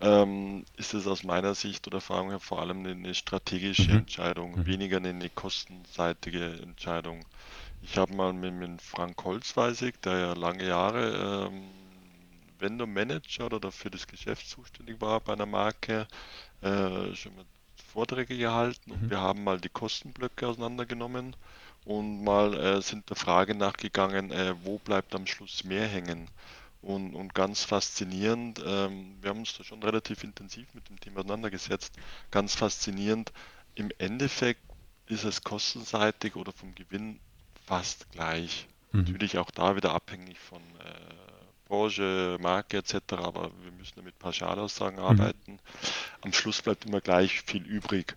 ähm, 0.01 0.65
ist 0.77 0.95
es 0.95 1.07
aus 1.07 1.23
meiner 1.25 1.55
Sicht 1.55 1.87
oder 1.87 1.97
Erfahrung 1.99 2.31
her 2.31 2.41
vor 2.41 2.61
allem 2.61 2.85
eine 2.85 3.15
strategische 3.15 3.91
mhm. 3.91 3.99
Entscheidung, 3.99 4.57
mhm. 4.57 4.67
weniger 4.67 4.99
eine 4.99 5.31
kostenseitige 5.31 6.61
Entscheidung. 6.63 7.25
Ich 7.83 7.97
habe 7.97 8.15
mal 8.15 8.33
mit, 8.33 8.55
mit 8.55 8.83
Frank 8.83 9.23
Holzweisig, 9.25 10.01
der 10.03 10.19
ja 10.19 10.33
lange 10.35 10.67
Jahre 10.67 11.49
ähm, 11.49 11.69
Vendor 12.59 12.89
Manager 12.89 13.47
oder 13.47 13.61
dafür 13.61 13.91
das 13.91 14.07
Geschäft 14.07 14.49
zuständig 14.49 15.01
war 15.01 15.21
bei 15.21 15.33
einer 15.33 15.47
Marke, 15.47 16.09
äh, 16.61 17.15
schon 17.15 17.37
mal 17.37 17.45
Vorträge 17.93 18.37
gehalten 18.37 18.91
und 18.91 19.03
mhm. 19.03 19.11
wir 19.11 19.21
haben 19.21 19.45
mal 19.45 19.61
die 19.61 19.69
Kostenblöcke 19.69 20.47
auseinandergenommen 20.47 21.35
und 21.89 22.23
mal 22.23 22.53
äh, 22.55 22.83
sind 22.83 23.09
der 23.09 23.17
Frage 23.17 23.55
nachgegangen, 23.55 24.31
äh, 24.31 24.55
wo 24.63 24.79
bleibt 24.79 25.15
am 25.15 25.27
Schluss 25.27 25.65
mehr 25.65 25.89
hängen. 25.89 26.29
Und, 26.83 27.15
und 27.15 27.35
ganz 27.35 27.65
faszinierend, 27.65 28.63
ähm, 28.65 29.17
wir 29.23 29.31
haben 29.31 29.39
uns 29.39 29.57
da 29.57 29.65
schon 29.65 29.83
relativ 29.83 30.23
intensiv 30.23 30.67
mit 30.75 30.87
dem 30.91 31.01
Thema 31.01 31.21
auseinandergesetzt, 31.21 31.95
ganz 32.31 32.55
faszinierend, 32.55 33.33
im 33.75 33.91
Endeffekt 33.97 34.61
ist 35.07 35.25
es 35.25 35.43
kostenseitig 35.43 36.37
oder 36.37 36.53
vom 36.53 36.75
Gewinn 36.75 37.21
fast 37.65 38.11
gleich. 38.13 38.69
Mhm. 38.93 39.01
Natürlich 39.01 39.39
auch 39.39 39.51
da 39.51 39.75
wieder 39.75 39.95
abhängig 39.95 40.39
von 40.39 40.61
äh, 40.61 41.69
Branche, 41.69 42.37
Marke 42.39 42.77
etc., 42.77 42.97
aber 43.13 43.51
wir 43.63 43.73
müssen 43.73 44.05
mit 44.05 44.19
Pauschalaussagen 44.19 44.99
mhm. 44.99 45.05
arbeiten. 45.07 45.59
Am 46.21 46.35
Schluss 46.35 46.61
bleibt 46.61 46.85
immer 46.85 47.01
gleich 47.01 47.41
viel 47.41 47.65
übrig. 47.65 48.15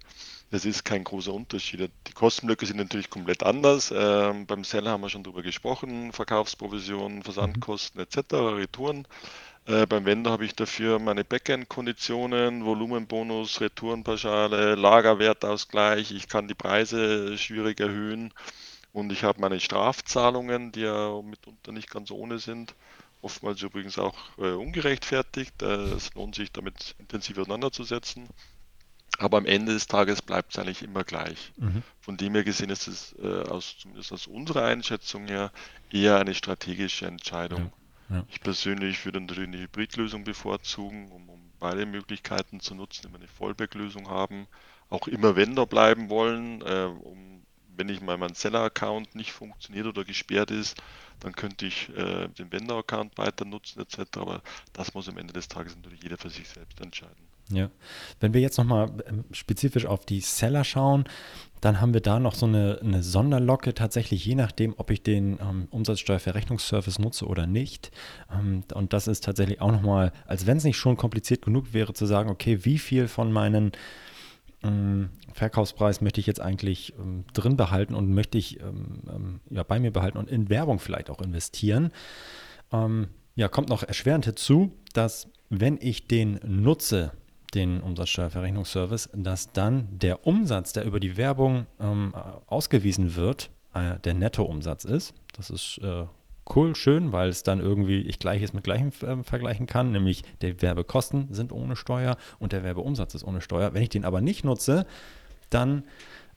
Das 0.52 0.66
ist 0.66 0.84
kein 0.84 1.06
großer 1.06 1.34
Unterschied. 1.34 1.90
Die 2.08 2.12
Kostenblöcke 2.12 2.66
sind 2.66 2.76
natürlich 2.76 3.10
komplett 3.10 3.42
anders. 3.42 3.94
Ähm, 3.96 4.46
beim 4.46 4.66
Seller 4.66 4.92
haben 4.92 5.02
wir 5.02 5.10
schon 5.10 5.24
drüber 5.24 5.44
gesprochen, 5.44 6.12
Verkaufsprovisionen, 6.12 7.24
Versandkosten 7.24 8.02
etc., 8.02 8.34
Retouren. 8.34 9.08
Äh, 9.66 9.86
beim 9.86 10.04
Vendor 10.06 10.34
habe 10.34 10.44
ich 10.44 10.54
dafür 10.54 11.00
meine 11.00 11.24
Backend-Konditionen, 11.24 12.66
Volumenbonus, 12.66 13.62
Retourenpauschale, 13.62 14.76
Lagerwertausgleich. 14.76 16.12
Ich 16.12 16.28
kann 16.28 16.50
die 16.50 16.54
Preise 16.54 17.38
schwierig 17.38 17.80
erhöhen 17.80 18.34
und 18.92 19.14
ich 19.14 19.24
habe 19.24 19.40
meine 19.40 19.62
Strafzahlungen, 19.62 20.74
die 20.74 20.82
ja 20.82 21.22
mitunter 21.22 21.72
nicht 21.72 21.90
ganz 21.90 22.12
ohne 22.12 22.40
sind. 22.40 22.76
Oftmals 23.22 23.62
übrigens 23.62 23.98
auch 23.98 24.18
äh, 24.38 24.52
ungerechtfertigt. 24.52 25.62
Äh, 25.62 25.94
es 25.94 26.14
lohnt 26.14 26.36
sich 26.36 26.52
damit 26.52 26.96
intensiv 27.00 27.38
auseinanderzusetzen. 27.38 28.28
Aber 29.22 29.38
am 29.38 29.46
Ende 29.46 29.74
des 29.74 29.88
Tages 29.88 30.22
bleibt 30.22 30.52
es 30.52 30.60
eigentlich 30.60 30.82
immer 30.82 31.04
gleich. 31.04 31.54
Mhm. 31.58 31.84
Von 32.00 32.18
dem 32.18 32.34
her 32.34 32.44
gesehen 32.44 32.72
ist 32.72 32.88
es 32.88 33.16
äh, 33.22 33.44
aus, 33.44 33.78
zumindest 33.78 34.12
aus 34.12 34.26
unserer 34.26 34.66
Einschätzung 34.66 35.28
her 35.28 35.52
eher 35.92 36.20
eine 36.20 36.34
strategische 36.34 37.06
Entscheidung. 37.06 37.72
Ja. 38.10 38.18
Ja. 38.18 38.26
Ich 38.30 38.42
persönlich 38.42 39.06
würde 39.06 39.22
natürlich 39.22 39.48
eine 39.48 39.60
Hybridlösung 39.60 40.24
bevorzugen, 40.24 41.12
um, 41.12 41.30
um 41.30 41.40
beide 41.60 41.86
Möglichkeiten 41.86 42.60
zu 42.60 42.74
nutzen, 42.74 43.08
immer 43.08 43.20
eine 43.20 43.28
Fallback-Lösung 43.28 44.10
haben, 44.10 44.48
auch 44.90 45.08
immer 45.08 45.36
Vendor 45.36 45.68
bleiben 45.68 46.10
wollen, 46.10 46.62
äh, 46.62 46.90
um, 47.04 47.44
wenn 47.78 47.90
ich 47.90 48.02
mal 48.02 48.18
mein 48.18 48.34
Seller-Account 48.34 49.16
nicht 49.16 49.32
funktioniert 49.32 49.86
oder 49.86 50.04
gesperrt 50.04 50.52
ist, 50.52 50.82
dann 51.20 51.34
könnte 51.34 51.68
ich 51.68 51.90
äh, 51.96 52.28
den 52.28 52.52
Vendor-Account 52.52 53.18
weiter 53.18 53.46
nutzen 53.46 53.82
etc. 53.82 54.18
Aber 54.18 54.42
das 54.74 54.94
muss 54.94 55.08
am 55.08 55.18
Ende 55.18 55.34
des 55.34 55.48
Tages 55.48 55.76
natürlich 55.76 56.04
jeder 56.04 56.18
für 56.18 56.30
sich 56.30 56.50
selbst 56.50 56.82
entscheiden. 56.82 57.31
Ja, 57.56 57.70
wenn 58.20 58.34
wir 58.34 58.42
jetzt 58.42 58.58
nochmal 58.58 58.92
ähm, 59.08 59.26
spezifisch 59.32 59.86
auf 59.86 60.06
die 60.06 60.20
Seller 60.22 60.64
schauen, 60.64 61.06
dann 61.62 61.80
haben 61.80 61.94
wir 61.94 62.02
da 62.02 62.20
noch 62.20 62.34
so 62.34 62.48
eine, 62.48 62.80
eine 62.82 63.04
Sonderlocke 63.04 63.76
tatsächlich, 63.76 64.26
je 64.26 64.34
nachdem, 64.34 64.74
ob 64.78 64.90
ich 64.90 65.04
den 65.04 65.38
ähm, 65.40 65.68
Umsatzsteuerverrechnungsservice 65.70 66.98
nutze 66.98 67.28
oder 67.28 67.46
nicht. 67.46 67.92
Ähm, 68.34 68.64
und 68.74 68.94
das 68.94 69.08
ist 69.08 69.24
tatsächlich 69.24 69.62
auch 69.62 69.72
nochmal, 69.72 70.12
als 70.26 70.48
wenn 70.48 70.58
es 70.58 70.64
nicht 70.64 70.78
schon 70.78 70.98
kompliziert 70.98 71.44
genug 71.44 71.72
wäre 71.74 71.94
zu 71.94 72.08
sagen, 72.08 72.32
okay, 72.32 72.66
wie 72.66 72.80
viel 72.80 73.08
von 73.08 73.32
meinen 73.32 73.74
ähm, 74.64 75.10
Verkaufspreis 75.34 76.02
möchte 76.02 76.20
ich 76.20 76.26
jetzt 76.26 76.42
eigentlich 76.42 76.96
ähm, 76.98 77.26
drin 77.34 77.58
behalten 77.58 77.94
und 77.94 78.10
möchte 78.12 78.40
ich 78.40 78.60
ähm, 78.60 79.40
ja, 79.52 79.62
bei 79.62 79.80
mir 79.80 79.92
behalten 79.92 80.18
und 80.18 80.30
in 80.30 80.50
Werbung 80.50 80.80
vielleicht 80.80 81.10
auch 81.10 81.22
investieren. 81.22 81.92
ja, 83.36 83.48
kommt 83.50 83.68
noch 83.68 83.84
erschwerend 83.84 84.26
hinzu, 84.26 84.72
dass 84.94 85.28
wenn 85.50 85.78
ich 85.82 86.08
den 86.08 86.40
nutze, 86.46 87.12
den 87.54 87.82
Umsatzsteuerverrechnungsservice, 87.82 89.10
dass 89.14 89.52
dann 89.52 89.88
der 89.92 90.26
Umsatz, 90.26 90.74
der 90.74 90.86
über 90.86 91.00
die 91.00 91.18
Werbung 91.18 91.66
ähm, 91.80 92.14
ausgewiesen 92.48 93.16
wird, 93.16 93.50
äh, 93.74 94.00
der 94.00 94.14
Nettoumsatz 94.14 94.86
ist. 94.86 95.14
Das 95.34 95.50
ist 95.50 95.80
äh, 95.84 96.06
cool, 96.56 96.76
schön, 96.76 97.12
weil 97.12 97.30
es 97.30 97.44
dann 97.44 97.60
irgendwie 97.60 98.02
ich 98.02 98.20
Gleiches 98.20 98.54
mit 98.54 98.64
Gleichem 98.64 98.92
äh, 99.02 99.24
vergleichen 99.24 99.68
kann, 99.68 99.92
nämlich 99.92 100.24
die 100.42 100.62
Werbekosten 100.62 101.34
sind 101.34 101.52
ohne 101.52 101.76
Steuer 101.76 102.18
und 102.40 102.52
der 102.52 102.64
Werbeumsatz 102.64 103.16
ist 103.16 103.24
ohne 103.24 103.42
Steuer. 103.42 103.74
Wenn 103.74 103.84
ich 103.84 103.90
den 103.90 104.06
aber 104.06 104.22
nicht 104.22 104.44
nutze, 104.44 104.86
dann 105.50 105.84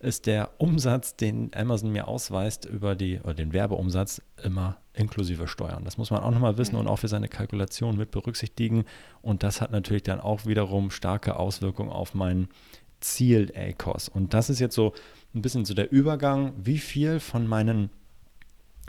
ist 0.00 0.26
der 0.26 0.50
Umsatz, 0.58 1.16
den 1.16 1.50
Amazon 1.54 1.90
mir 1.90 2.08
ausweist 2.08 2.66
über 2.66 2.94
die, 2.94 3.20
oder 3.20 3.34
den 3.34 3.52
Werbeumsatz, 3.52 4.20
immer 4.42 4.76
inklusive 4.94 5.48
Steuern. 5.48 5.84
Das 5.84 5.98
muss 5.98 6.10
man 6.10 6.22
auch 6.22 6.30
nochmal 6.30 6.56
wissen 6.56 6.74
mhm. 6.74 6.82
und 6.82 6.88
auch 6.88 6.98
für 6.98 7.08
seine 7.08 7.28
Kalkulation 7.28 7.96
mit 7.96 8.10
berücksichtigen. 8.10 8.84
Und 9.22 9.42
das 9.42 9.60
hat 9.60 9.70
natürlich 9.72 10.04
dann 10.04 10.20
auch 10.20 10.46
wiederum 10.46 10.90
starke 10.90 11.36
Auswirkungen 11.36 11.90
auf 11.90 12.14
meinen 12.14 12.48
Ziel-ACOS. 13.00 14.08
Und 14.08 14.34
das 14.34 14.50
ist 14.50 14.60
jetzt 14.60 14.74
so 14.74 14.94
ein 15.34 15.42
bisschen 15.42 15.64
so 15.64 15.74
der 15.74 15.92
Übergang, 15.92 16.54
wie 16.56 16.78
viel 16.78 17.20
von 17.20 17.46
meinen 17.46 17.90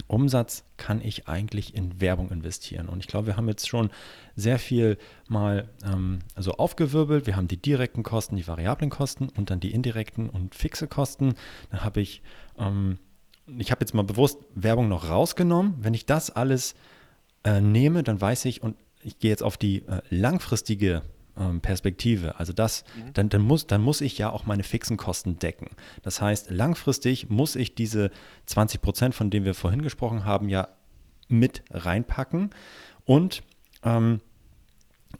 Umsatz 0.08 0.64
kann 0.78 1.02
ich 1.02 1.28
eigentlich 1.28 1.74
in 1.74 2.02
Werbung 2.02 2.30
investieren? 2.30 2.90
Und 2.90 3.00
ich 3.00 3.08
glaube, 3.08 3.28
wir 3.28 3.38
haben 3.38 3.48
jetzt 3.48 3.68
schon 3.68 3.90
sehr 4.36 4.60
viel 4.60 4.98
mal 5.28 5.70
ähm, 5.84 6.20
also 6.36 6.54
aufgewirbelt. 6.54 7.28
Wir 7.28 7.36
haben 7.36 7.48
die 7.48 7.62
direkten 7.62 8.04
Kosten, 8.04 8.36
die 8.36 8.48
variablen 8.48 8.90
Kosten 8.90 9.30
und 9.30 9.50
dann 9.50 9.60
die 9.60 9.72
indirekten 9.72 10.30
und 10.30 10.54
fixe 10.54 10.88
Kosten. 10.88 11.36
Dann 11.72 11.84
habe 11.84 12.02
ich, 12.02 12.22
ähm, 12.58 13.00
ich 13.58 13.72
habe 13.72 13.82
jetzt 13.82 13.94
mal 13.94 14.04
bewusst 14.04 14.40
Werbung 14.56 14.88
noch 14.88 15.10
rausgenommen. 15.10 15.76
Wenn 15.80 15.94
ich 15.94 16.06
das 16.06 16.30
alles 16.30 16.76
äh, 17.44 17.62
nehme, 17.62 18.04
dann 18.04 18.20
weiß 18.20 18.46
ich, 18.46 18.64
und 18.64 18.76
ich 19.02 19.20
gehe 19.20 19.30
jetzt 19.30 19.44
auf 19.44 19.58
die 19.58 19.86
äh, 19.88 20.02
langfristige 20.10 21.04
ähm, 21.38 21.62
Perspektive. 21.62 22.40
Also 22.40 22.54
das, 22.54 22.84
mhm. 22.96 23.14
dann, 23.14 23.30
dann, 23.30 23.42
muss, 23.42 23.68
dann 23.68 23.82
muss 23.82 24.02
ich 24.02 24.18
ja 24.18 24.30
auch 24.30 24.46
meine 24.46 24.64
fixen 24.64 24.98
Kosten 24.98 25.38
decken. 25.38 25.68
Das 26.02 26.22
heißt, 26.22 26.50
langfristig 26.50 27.30
muss 27.30 27.56
ich 27.56 27.76
diese 27.76 28.12
20 28.48 28.82
Prozent, 28.82 29.16
von 29.16 29.30
denen 29.30 29.46
wir 29.46 29.54
vorhin 29.54 29.82
gesprochen 29.82 30.26
haben, 30.26 30.50
ja 30.50 30.70
mit 31.28 31.64
reinpacken 31.72 32.52
und 33.04 33.44
ähm, 33.84 34.22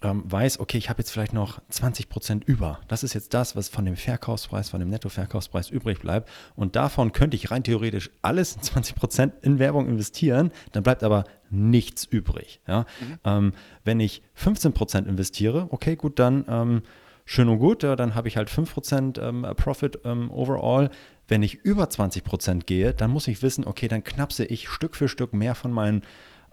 ähm, 0.02 0.24
weiß, 0.26 0.60
okay, 0.60 0.78
ich 0.78 0.90
habe 0.90 1.00
jetzt 1.00 1.12
vielleicht 1.12 1.34
noch 1.34 1.60
20 1.70 2.10
Prozent 2.10 2.44
über. 2.46 2.80
Das 2.88 3.04
ist 3.04 3.14
jetzt 3.14 3.34
das, 3.34 3.56
was 3.56 3.70
von 3.70 3.86
dem 3.86 3.96
Verkaufspreis, 3.96 4.70
von 4.70 4.80
dem 4.80 4.90
Nettoverkaufspreis 4.90 5.70
übrig 5.70 6.00
bleibt. 6.00 6.30
Und 6.56 6.76
davon 6.76 7.12
könnte 7.12 7.36
ich 7.36 7.52
rein 7.52 7.64
theoretisch 7.64 8.10
alles 8.22 8.58
20 8.62 8.96
Prozent 8.96 9.34
in 9.42 9.60
Werbung 9.60 9.88
investieren. 9.88 10.52
Dann 10.72 10.84
bleibt 10.84 11.04
aber 11.04 11.26
nichts 11.50 12.06
übrig. 12.06 12.60
Ja? 12.68 12.82
Mhm. 12.82 13.20
Ähm, 13.24 13.54
wenn 13.84 14.00
ich 14.00 14.22
15 14.34 14.74
Prozent 14.74 15.08
investiere, 15.08 15.68
okay, 15.72 15.96
gut, 15.96 16.20
dann 16.20 16.46
ähm, 16.48 16.82
schön 17.26 17.50
und 17.50 17.60
gut, 17.60 17.84
ja, 17.84 17.96
dann 17.96 18.16
habe 18.16 18.28
ich 18.28 18.38
halt 18.38 18.50
5 18.50 18.74
Prozent 18.74 19.18
ähm, 19.18 19.46
Profit 19.56 20.00
ähm, 20.06 20.32
overall. 20.32 20.90
Wenn 21.28 21.42
ich 21.42 21.56
über 21.56 21.90
20 21.90 22.24
Prozent 22.24 22.68
gehe, 22.68 22.94
dann 22.94 23.10
muss 23.10 23.28
ich 23.28 23.42
wissen, 23.42 23.66
okay, 23.66 23.88
dann 23.88 24.04
knapse 24.04 24.46
ich 24.46 24.70
Stück 24.70 24.96
für 24.96 25.08
Stück 25.08 25.34
mehr 25.34 25.56
von 25.56 25.72
meinen 25.72 26.04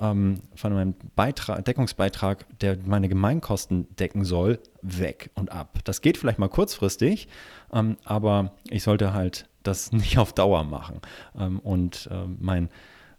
ähm, 0.02 0.40
von 0.54 0.74
meinem 0.74 0.94
Beitrag, 1.14 1.64
Deckungsbeitrag, 1.64 2.46
der 2.58 2.76
meine 2.84 3.08
Gemeinkosten 3.08 3.86
decken 3.96 4.24
soll, 4.24 4.58
weg 4.82 5.30
und 5.34 5.52
ab. 5.52 5.78
Das 5.84 6.00
geht 6.00 6.18
vielleicht 6.18 6.38
mal 6.38 6.48
kurzfristig, 6.48 7.28
ähm, 7.72 7.96
aber 8.04 8.52
ich 8.68 8.82
sollte 8.82 9.14
halt 9.14 9.48
das 9.62 9.92
nicht 9.92 10.18
auf 10.18 10.32
Dauer 10.32 10.64
machen. 10.64 11.00
Ähm, 11.38 11.60
und 11.60 12.08
äh, 12.10 12.26
mein, 12.38 12.68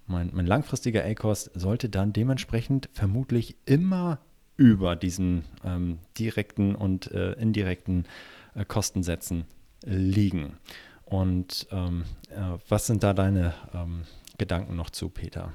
mein, 0.05 0.29
mein 0.33 0.45
langfristiger 0.45 1.05
A-Cost 1.05 1.51
sollte 1.55 1.89
dann 1.89 2.11
dementsprechend 2.11 2.89
vermutlich 2.91 3.55
immer 3.65 4.19
über 4.57 4.95
diesen 4.95 5.45
ähm, 5.63 5.99
direkten 6.19 6.75
und 6.75 7.09
äh, 7.11 7.31
indirekten 7.33 8.05
äh, 8.53 8.65
Kostensätzen 8.65 9.45
liegen. 9.85 10.57
Und 11.05 11.67
ähm, 11.71 12.03
äh, 12.29 12.57
was 12.67 12.87
sind 12.87 13.03
da 13.03 13.13
deine 13.13 13.53
ähm, 13.73 14.03
Gedanken 14.37 14.75
noch 14.75 14.89
zu, 14.89 15.09
Peter? 15.09 15.53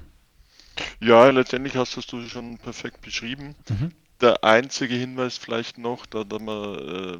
Ja, 0.99 1.29
letztendlich 1.29 1.75
hast 1.75 1.95
du 1.95 2.19
es 2.19 2.31
schon 2.31 2.57
perfekt 2.57 3.01
beschrieben. 3.01 3.55
Mhm. 3.69 3.91
Der 4.21 4.43
einzige 4.43 4.95
Hinweis 4.95 5.37
vielleicht 5.37 5.77
noch, 5.77 6.05
da, 6.05 6.23
da 6.23 6.39
man 6.39 6.75
äh, 6.75 7.17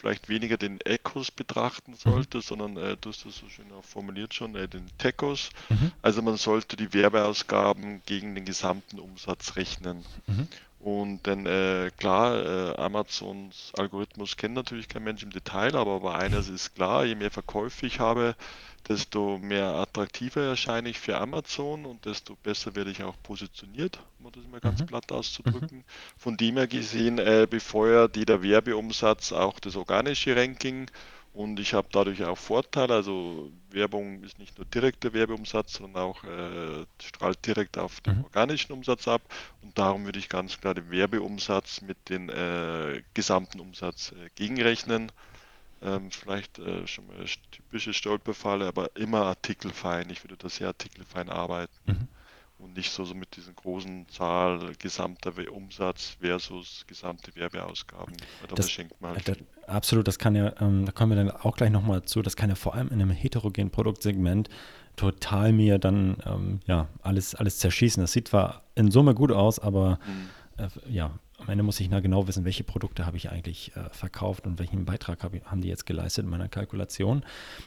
vielleicht 0.00 0.28
weniger 0.28 0.56
den 0.56 0.80
Ecos 0.80 1.30
betrachten 1.30 1.92
mhm. 1.92 1.96
sollte, 1.96 2.38
mhm. 2.38 2.42
sondern 2.42 2.76
äh, 2.76 2.96
du 3.00 3.10
hast 3.10 3.26
das 3.26 3.36
so 3.36 3.48
schön 3.48 3.70
auch 3.72 3.84
formuliert 3.84 4.34
schon, 4.34 4.56
äh, 4.56 4.66
den 4.66 4.86
Tecos. 4.98 5.50
Mhm. 5.68 5.92
Also 6.02 6.22
man 6.22 6.36
sollte 6.36 6.76
die 6.76 6.92
Werbeausgaben 6.92 8.02
gegen 8.06 8.34
den 8.34 8.44
gesamten 8.44 8.98
Umsatz 8.98 9.56
rechnen. 9.56 10.04
Mhm. 10.26 10.48
Und 10.80 11.26
dann 11.26 11.44
äh, 11.44 11.90
klar, 11.98 12.72
äh, 12.72 12.76
Amazons 12.76 13.72
Algorithmus 13.76 14.38
kennt 14.38 14.54
natürlich 14.54 14.88
kein 14.88 15.04
Mensch 15.04 15.22
im 15.22 15.30
Detail, 15.30 15.76
aber, 15.76 15.96
aber 15.96 16.14
eines 16.14 16.48
ist 16.48 16.74
klar, 16.74 17.04
je 17.04 17.14
mehr 17.14 17.30
Verkäufe 17.30 17.84
ich 17.84 18.00
habe, 18.00 18.34
desto 18.88 19.38
mehr 19.38 19.66
attraktiver 19.66 20.42
erscheine 20.42 20.88
ich 20.88 20.98
für 20.98 21.16
Amazon 21.16 21.84
und 21.84 22.04
desto 22.04 22.36
besser 22.36 22.74
werde 22.74 22.90
ich 22.90 23.02
auch 23.02 23.16
positioniert, 23.22 24.00
um 24.18 24.32
das 24.32 24.46
mal 24.48 24.60
ganz 24.60 24.80
mhm. 24.80 24.86
platt 24.86 25.12
auszudrücken. 25.12 25.78
Mhm. 25.78 25.84
Von 26.16 26.36
dem 26.36 26.56
her 26.56 26.66
gesehen 26.66 27.18
äh, 27.18 27.46
befeuert 27.48 28.16
jeder 28.16 28.42
Werbeumsatz 28.42 29.32
auch 29.32 29.60
das 29.60 29.76
organische 29.76 30.34
Ranking 30.34 30.90
und 31.32 31.60
ich 31.60 31.74
habe 31.74 31.86
dadurch 31.92 32.24
auch 32.24 32.36
Vorteile. 32.36 32.94
Also 32.94 33.52
Werbung 33.70 34.22
ist 34.24 34.38
nicht 34.38 34.58
nur 34.58 34.64
direkter 34.66 35.12
Werbeumsatz, 35.12 35.74
sondern 35.74 36.02
auch 36.02 36.24
äh, 36.24 36.84
strahlt 37.00 37.46
direkt 37.46 37.78
auf 37.78 38.00
den 38.00 38.18
mhm. 38.18 38.24
organischen 38.24 38.72
Umsatz 38.72 39.06
ab. 39.06 39.22
Und 39.62 39.78
darum 39.78 40.04
würde 40.04 40.18
ich 40.18 40.28
ganz 40.28 40.60
klar 40.60 40.74
den 40.74 40.90
Werbeumsatz 40.90 41.82
mit 41.82 42.08
dem 42.08 42.28
äh, 42.30 43.02
gesamten 43.14 43.60
Umsatz 43.60 44.12
äh, 44.12 44.30
gegenrechnen. 44.34 45.12
Ähm, 45.82 46.10
vielleicht 46.10 46.58
äh, 46.58 46.86
schon 46.86 47.06
mal 47.06 47.24
typische 47.50 47.94
Stolperfalle, 47.94 48.66
aber 48.66 48.94
immer 48.96 49.22
artikelfein. 49.22 50.10
Ich 50.10 50.22
würde 50.24 50.36
da 50.36 50.48
sehr 50.48 50.68
artikelfein 50.68 51.30
arbeiten. 51.30 51.72
Mhm 51.86 52.08
und 52.62 52.76
nicht 52.76 52.90
so, 52.90 53.04
so 53.04 53.14
mit 53.14 53.36
diesen 53.36 53.54
großen 53.54 54.06
Zahl 54.08 54.72
gesamter 54.78 55.32
Umsatz 55.50 56.16
versus 56.20 56.84
gesamte 56.86 57.34
Werbeausgaben. 57.34 58.14
Da 58.48 58.54
das, 58.54 58.70
man 59.00 59.14
halt 59.14 59.28
das, 59.28 59.38
absolut, 59.66 60.06
das 60.06 60.18
kann 60.18 60.34
ja, 60.34 60.52
ähm, 60.60 60.84
da 60.84 60.92
kommen 60.92 61.12
wir 61.12 61.16
dann 61.16 61.30
auch 61.30 61.56
gleich 61.56 61.70
nochmal 61.70 62.02
zu, 62.02 62.22
das 62.22 62.36
kann 62.36 62.50
ja 62.50 62.56
vor 62.56 62.74
allem 62.74 62.88
in 62.88 63.00
einem 63.00 63.10
heterogenen 63.10 63.70
Produktsegment 63.70 64.48
total 64.96 65.52
mir 65.52 65.78
dann 65.78 66.18
ähm, 66.26 66.60
ja 66.66 66.88
alles, 67.02 67.34
alles 67.34 67.58
zerschießen. 67.58 68.02
Das 68.02 68.12
sieht 68.12 68.28
zwar 68.28 68.62
in 68.74 68.90
Summe 68.90 69.14
gut 69.14 69.32
aus, 69.32 69.58
aber 69.58 69.98
mhm. 70.06 70.64
äh, 70.64 70.92
ja, 70.92 71.12
am 71.40 71.48
Ende 71.48 71.64
muss 71.64 71.80
ich 71.80 71.88
na 71.90 72.00
genau 72.00 72.28
wissen, 72.28 72.44
welche 72.44 72.64
Produkte 72.64 73.06
habe 73.06 73.16
ich 73.16 73.30
eigentlich 73.30 73.72
äh, 73.76 73.88
verkauft 73.90 74.46
und 74.46 74.58
welchen 74.58 74.84
Beitrag 74.84 75.22
hab, 75.22 75.32
haben 75.44 75.60
die 75.60 75.68
jetzt 75.68 75.86
geleistet 75.86 76.24
in 76.24 76.30
meiner 76.30 76.48
Kalkulation. 76.48 77.22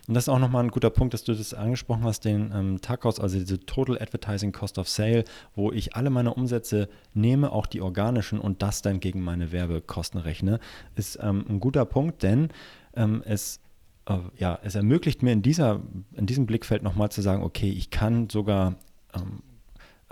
Und 0.07 0.13
das 0.13 0.25
ist 0.25 0.29
auch 0.29 0.39
nochmal 0.39 0.63
ein 0.63 0.71
guter 0.71 0.89
Punkt, 0.89 1.13
dass 1.13 1.23
du 1.23 1.33
das 1.33 1.53
angesprochen 1.53 2.03
hast, 2.03 2.25
den 2.25 2.51
ähm, 2.53 2.81
TACOS, 2.81 3.19
also 3.19 3.37
diese 3.37 3.59
Total 3.65 4.01
Advertising 4.01 4.51
Cost 4.51 4.77
of 4.77 4.87
Sale, 4.87 5.25
wo 5.55 5.71
ich 5.71 5.95
alle 5.95 6.09
meine 6.09 6.33
Umsätze 6.33 6.89
nehme, 7.13 7.51
auch 7.51 7.65
die 7.65 7.81
organischen 7.81 8.39
und 8.39 8.61
das 8.61 8.81
dann 8.81 8.99
gegen 8.99 9.21
meine 9.21 9.51
Werbekosten 9.51 10.19
rechne, 10.19 10.59
ist 10.95 11.19
ähm, 11.21 11.45
ein 11.49 11.59
guter 11.59 11.85
Punkt, 11.85 12.23
denn 12.23 12.49
ähm, 12.95 13.23
es 13.25 13.59
äh, 14.05 14.17
ja, 14.37 14.59
es 14.63 14.75
ermöglicht 14.75 15.23
mir 15.23 15.31
in, 15.31 15.41
dieser, 15.41 15.81
in 16.13 16.25
diesem 16.25 16.45
Blickfeld 16.45 16.83
nochmal 16.83 17.09
zu 17.09 17.21
sagen, 17.21 17.43
okay, 17.43 17.69
ich 17.69 17.89
kann 17.89 18.29
sogar 18.29 18.75
ähm, 19.13 19.41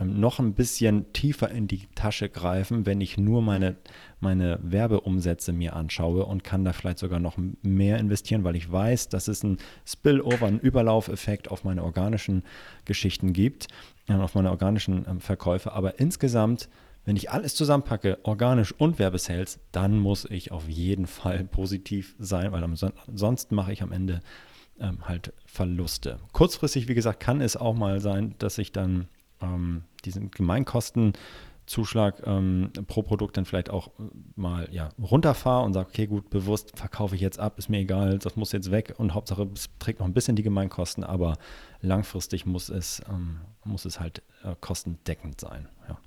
noch 0.04 0.40
ein 0.40 0.54
bisschen 0.54 1.12
tiefer 1.14 1.50
in 1.52 1.68
die 1.68 1.88
Tasche 1.96 2.30
greifen, 2.30 2.86
wenn 2.86 3.02
ich 3.02 3.18
nur 3.18 3.42
meine, 3.42 3.76
meine 4.20 4.60
Werbeumsätze 4.62 5.54
mir 5.54 5.76
anschaue 5.76 6.26
und 6.26 6.44
kann 6.44 6.66
da 6.66 6.74
vielleicht 6.74 7.00
sogar 7.00 7.20
noch 7.20 7.38
mehr 7.62 8.00
investieren, 8.00 8.44
weil 8.44 8.56
ich 8.56 8.72
weiß, 8.72 9.10
dass 9.10 9.28
es 9.28 9.44
ein 9.44 9.58
Spillover, 9.86 10.48
einen 10.48 10.60
Überlaufeffekt 10.60 11.52
auf 11.52 11.64
meine 11.64 11.84
organischen 11.84 12.44
Geschichten 12.86 13.34
gibt, 13.34 13.68
äh, 14.08 14.14
auf 14.14 14.36
meine 14.36 14.50
organischen 14.50 15.06
ähm, 15.08 15.22
Verkäufe. 15.22 15.72
Aber 15.74 16.00
insgesamt, 16.00 16.70
wenn 17.06 17.16
ich 17.16 17.30
alles 17.30 17.56
zusammenpacke, 17.56 18.20
organisch 18.24 18.74
und 18.74 19.00
Werbesales, 19.00 19.60
dann 19.72 20.00
muss 20.00 20.26
ich 20.26 20.52
auf 20.52 20.68
jeden 20.68 21.08
Fall 21.08 21.44
positiv 21.52 22.16
sein, 22.18 22.52
weil 22.52 22.64
sonst 23.14 23.52
mache 23.52 23.74
ich 23.74 23.84
am 23.84 23.92
Ende 23.92 24.22
ähm, 24.80 25.08
halt 25.08 25.34
Verluste. 25.46 26.20
Kurzfristig, 26.32 26.88
wie 26.88 26.96
gesagt, 26.96 27.20
kann 27.20 27.42
es 27.42 27.56
auch 27.56 27.76
mal 27.76 28.00
sein, 28.00 28.36
dass 28.40 28.58
ich 28.58 28.72
dann 28.72 29.08
ähm, 29.42 29.84
diesen 30.06 30.32
Gemeinkostenzuschlag 30.32 32.22
ähm, 32.26 32.72
pro 32.88 33.04
Produkt 33.04 33.38
dann 33.38 33.46
vielleicht 33.46 33.70
auch 33.70 33.88
äh, 33.88 34.04
mal 34.36 34.68
ja, 34.72 34.90
runterfahre 35.00 35.66
und 35.66 35.74
sage, 35.74 35.90
okay, 35.90 36.08
gut, 36.08 36.30
bewusst 36.30 36.78
verkaufe 36.78 37.16
ich 37.16 37.22
jetzt 37.22 37.40
ab, 37.40 37.58
ist 37.58 37.70
mir 37.70 37.80
egal, 37.80 38.20
das 38.20 38.36
muss 38.36 38.52
jetzt 38.52 38.72
weg 38.72 38.96
und 38.98 39.14
Hauptsache 39.14 39.50
es 39.54 39.70
trägt 39.80 40.00
noch 40.00 40.08
ein 40.08 40.14
bisschen 40.14 40.36
die 40.36 40.44
Gemeinkosten, 40.44 41.04
aber 41.04 41.38
langfristig 41.82 42.46
muss 42.46 42.70
es, 42.70 43.02
ähm, 43.10 43.42
muss 43.64 43.86
es 43.86 44.00
halt 44.00 44.22
äh, 44.44 44.56
kostendeckend 44.60 45.40
sein. 45.40 45.68
Ja. 45.88 45.98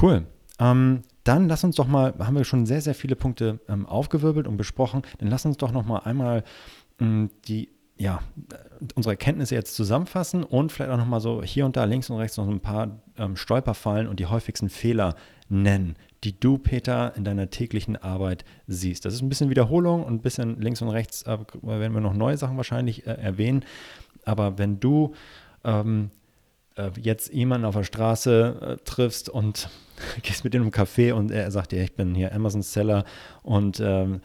Cool. 0.00 0.26
Ähm, 0.58 1.02
dann 1.24 1.48
lass 1.48 1.64
uns 1.64 1.76
doch 1.76 1.86
mal, 1.86 2.14
haben 2.18 2.36
wir 2.36 2.44
schon 2.44 2.66
sehr, 2.66 2.80
sehr 2.80 2.94
viele 2.94 3.16
Punkte 3.16 3.60
ähm, 3.68 3.86
aufgewirbelt 3.86 4.48
und 4.48 4.56
besprochen, 4.56 5.02
dann 5.18 5.28
lass 5.28 5.46
uns 5.46 5.56
doch 5.56 5.72
noch 5.72 5.86
mal 5.86 5.98
einmal 6.00 6.44
ähm, 7.00 7.30
die 7.46 7.68
ja, 8.02 8.20
unsere 8.96 9.12
Erkenntnisse 9.12 9.54
jetzt 9.54 9.76
zusammenfassen 9.76 10.42
und 10.42 10.72
vielleicht 10.72 10.90
auch 10.90 10.96
nochmal 10.96 11.20
so 11.20 11.40
hier 11.44 11.64
und 11.64 11.76
da 11.76 11.84
links 11.84 12.10
und 12.10 12.16
rechts 12.18 12.36
noch 12.36 12.48
ein 12.48 12.58
paar 12.58 13.00
ähm, 13.16 13.36
Stolperfallen 13.36 14.08
und 14.08 14.18
die 14.18 14.26
häufigsten 14.26 14.68
Fehler 14.68 15.14
nennen, 15.48 15.94
die 16.24 16.38
du, 16.38 16.58
Peter, 16.58 17.14
in 17.14 17.22
deiner 17.22 17.50
täglichen 17.50 17.96
Arbeit 17.96 18.44
siehst. 18.66 19.04
Das 19.04 19.14
ist 19.14 19.22
ein 19.22 19.28
bisschen 19.28 19.50
Wiederholung 19.50 20.02
und 20.02 20.14
ein 20.14 20.20
bisschen 20.20 20.60
links 20.60 20.82
und 20.82 20.88
rechts 20.88 21.22
äh, 21.22 21.38
werden 21.62 21.94
wir 21.94 22.00
noch 22.00 22.12
neue 22.12 22.36
Sachen 22.36 22.56
wahrscheinlich 22.56 23.06
äh, 23.06 23.10
erwähnen. 23.10 23.64
Aber 24.24 24.58
wenn 24.58 24.80
du 24.80 25.14
ähm, 25.62 26.10
äh, 26.74 26.90
jetzt 27.00 27.32
jemanden 27.32 27.66
auf 27.66 27.76
der 27.76 27.84
Straße 27.84 28.78
äh, 28.80 28.84
triffst 28.84 29.28
und 29.28 29.70
gehst 30.22 30.42
mit 30.42 30.56
ihm 30.56 30.62
im 30.62 30.70
Café 30.72 31.12
und 31.12 31.30
er 31.30 31.48
sagt 31.52 31.70
dir, 31.70 31.84
ich 31.84 31.94
bin 31.94 32.16
hier 32.16 32.34
Amazon 32.34 32.62
Seller 32.62 33.04
und 33.44 33.78
ähm, 33.78 34.20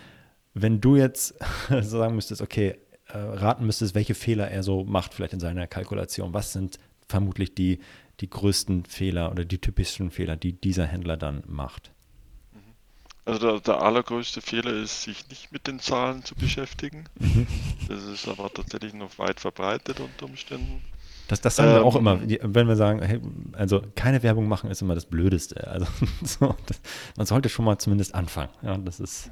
wenn 0.56 0.82
du 0.82 0.96
jetzt 0.96 1.36
sagen 1.82 2.16
müsstest, 2.16 2.42
okay, 2.42 2.76
äh, 3.10 3.18
raten 3.18 3.66
müsstest, 3.66 3.96
welche 3.96 4.16
Fehler 4.16 4.50
er 4.50 4.64
so 4.64 4.84
macht, 4.84 5.14
vielleicht 5.14 5.34
in 5.34 5.40
seiner 5.40 5.68
Kalkulation. 5.68 6.34
Was 6.34 6.54
sind 6.54 6.80
vermutlich 7.08 7.56
die, 7.56 7.80
die 8.20 8.30
größten 8.30 8.86
Fehler 8.86 9.32
oder 9.32 9.46
die 9.46 9.60
typischen 9.60 10.12
Fehler, 10.12 10.36
die 10.36 10.54
dieser 10.54 10.86
Händler 10.86 11.18
dann 11.18 11.44
macht? 11.48 11.92
Also 13.26 13.40
der, 13.40 13.60
der, 13.60 13.82
allergrößte 13.82 14.40
Fehler 14.40 14.72
ist, 14.72 15.04
sich 15.04 15.28
nicht 15.30 15.52
mit 15.52 15.68
den 15.68 15.80
Zahlen 15.80 16.24
zu 16.24 16.34
beschäftigen. 16.34 17.04
Mhm. 17.20 17.46
Das 17.90 18.04
ist 18.06 18.26
aber 18.28 18.50
tatsächlich 18.54 18.94
noch 18.94 19.20
weit 19.20 19.42
verbreitet 19.42 20.00
unter 20.00 20.26
Umständen. 20.26 20.82
Das, 21.28 21.42
das 21.42 21.58
sagen 21.58 21.72
ähm, 21.72 21.76
wir 21.76 21.86
auch 21.86 21.98
immer, 21.98 22.22
wenn 22.22 22.68
wir 22.68 22.78
sagen, 22.78 23.02
hey, 23.02 23.20
also 23.52 23.82
keine 23.96 24.24
Werbung 24.24 24.48
machen 24.48 24.72
ist 24.72 24.82
immer 24.82 24.96
das 24.96 25.06
Blödeste. 25.06 25.68
Also 25.68 25.88
so, 26.24 26.56
das, 26.66 26.80
man 27.18 27.26
sollte 27.26 27.50
schon 27.50 27.66
mal 27.66 27.78
zumindest 27.78 28.16
anfangen. 28.16 28.50
Ja, 28.62 28.78
das 28.78 29.02
ist. 29.02 29.30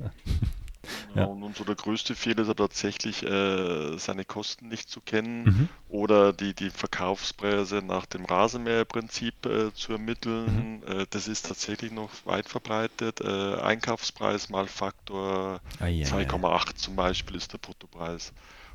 Ja. 1.15 1.25
Und 1.25 1.55
so 1.55 1.63
der 1.63 1.75
größte 1.75 2.15
Fehler 2.15 2.41
ist 2.41 2.47
ja 2.47 2.53
tatsächlich, 2.53 3.23
äh, 3.23 3.97
seine 3.97 4.25
Kosten 4.25 4.67
nicht 4.67 4.89
zu 4.89 5.01
kennen 5.01 5.43
mhm. 5.43 5.69
oder 5.89 6.33
die, 6.33 6.53
die 6.53 6.69
Verkaufspreise 6.69 7.81
nach 7.81 8.05
dem 8.05 8.25
Rasenmäherprinzip 8.25 9.45
äh, 9.45 9.73
zu 9.73 9.93
ermitteln. 9.93 10.81
Mhm. 10.85 11.01
Äh, 11.01 11.05
das 11.09 11.27
ist 11.27 11.47
tatsächlich 11.47 11.91
noch 11.91 12.09
weit 12.25 12.49
verbreitet. 12.49 13.21
Äh, 13.21 13.55
Einkaufspreis 13.55 14.49
mal 14.49 14.67
Faktor 14.67 15.61
ah, 15.79 15.87
ja, 15.87 16.07
2,8 16.07 16.75
zum 16.75 16.95
Beispiel 16.95 17.35
ist 17.37 17.53
der 17.53 17.59
Bruttopreis. 17.59 18.33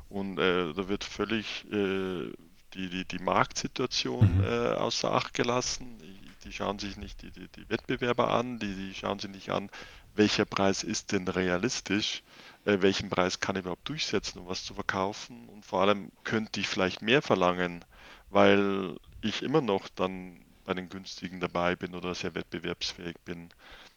Und 0.09 0.39
äh, 0.39 0.73
da 0.73 0.89
wird 0.89 1.03
völlig 1.03 1.65
äh, 1.71 2.31
die, 2.73 2.89
die, 2.89 3.05
die 3.05 3.19
Marktsituation 3.19 4.37
mhm. 4.37 4.77
außer 4.77 5.11
Acht 5.11 5.33
gelassen. 5.33 5.97
Die 6.43 6.53
schauen 6.53 6.79
sich 6.79 6.97
nicht 6.97 7.21
die, 7.21 7.31
die, 7.31 7.47
die 7.49 7.69
Wettbewerber 7.69 8.31
an, 8.31 8.57
die, 8.59 8.73
die 8.73 8.93
schauen 8.93 9.19
sich 9.19 9.29
nicht 9.29 9.51
an, 9.51 9.69
welcher 10.13 10.45
Preis 10.45 10.83
ist 10.83 11.11
denn 11.11 11.27
realistisch, 11.27 12.23
äh, 12.65 12.77
welchen 12.81 13.09
Preis 13.09 13.39
kann 13.39 13.55
ich 13.55 13.61
überhaupt 13.61 13.87
durchsetzen, 13.89 14.39
um 14.39 14.47
was 14.47 14.63
zu 14.63 14.73
verkaufen 14.73 15.47
und 15.49 15.65
vor 15.65 15.81
allem 15.81 16.11
könnte 16.23 16.59
ich 16.59 16.67
vielleicht 16.67 17.01
mehr 17.01 17.21
verlangen, 17.21 17.85
weil 18.29 18.97
ich 19.21 19.43
immer 19.43 19.61
noch 19.61 19.89
dann 19.89 20.45
bei 20.63 20.73
den 20.73 20.89
günstigen 20.89 21.39
dabei 21.39 21.75
bin 21.75 21.95
oder 21.95 22.13
sehr 22.15 22.35
wettbewerbsfähig 22.35 23.15
bin. 23.25 23.49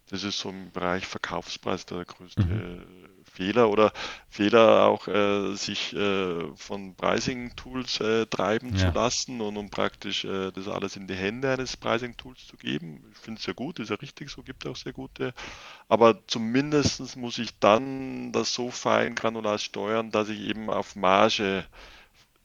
Das 0.08 0.22
ist 0.22 0.38
so 0.38 0.50
im 0.50 0.70
Bereich 0.72 1.06
Verkaufspreis 1.06 1.86
der 1.86 2.04
größte 2.04 2.42
mhm. 2.42 3.13
Fehler 3.34 3.68
oder 3.68 3.92
Fehler 4.28 4.86
auch 4.86 5.08
äh, 5.08 5.56
sich 5.56 5.92
äh, 5.92 6.46
von 6.54 6.94
Pricing-Tools 6.94 8.00
äh, 8.00 8.26
treiben 8.26 8.76
ja. 8.76 8.78
zu 8.78 8.94
lassen 8.96 9.40
und 9.40 9.56
um 9.56 9.70
praktisch 9.70 10.24
äh, 10.24 10.52
das 10.52 10.68
alles 10.68 10.94
in 10.94 11.08
die 11.08 11.16
Hände 11.16 11.52
eines 11.52 11.76
Pricing-Tools 11.76 12.46
zu 12.46 12.56
geben. 12.56 13.04
Ich 13.12 13.18
finde 13.18 13.38
es 13.40 13.44
sehr 13.44 13.54
gut, 13.54 13.80
ist 13.80 13.90
ja 13.90 13.96
richtig, 13.96 14.30
so 14.30 14.42
gibt 14.42 14.64
es 14.64 14.70
auch 14.70 14.76
sehr 14.76 14.92
gute. 14.92 15.34
Aber 15.88 16.24
zumindest 16.28 17.16
muss 17.16 17.38
ich 17.38 17.58
dann 17.58 18.30
das 18.30 18.54
so 18.54 18.70
fein 18.70 19.16
granular 19.16 19.58
steuern, 19.58 20.12
dass 20.12 20.28
ich 20.28 20.40
eben 20.40 20.70
auf 20.70 20.94
Marge 20.94 21.64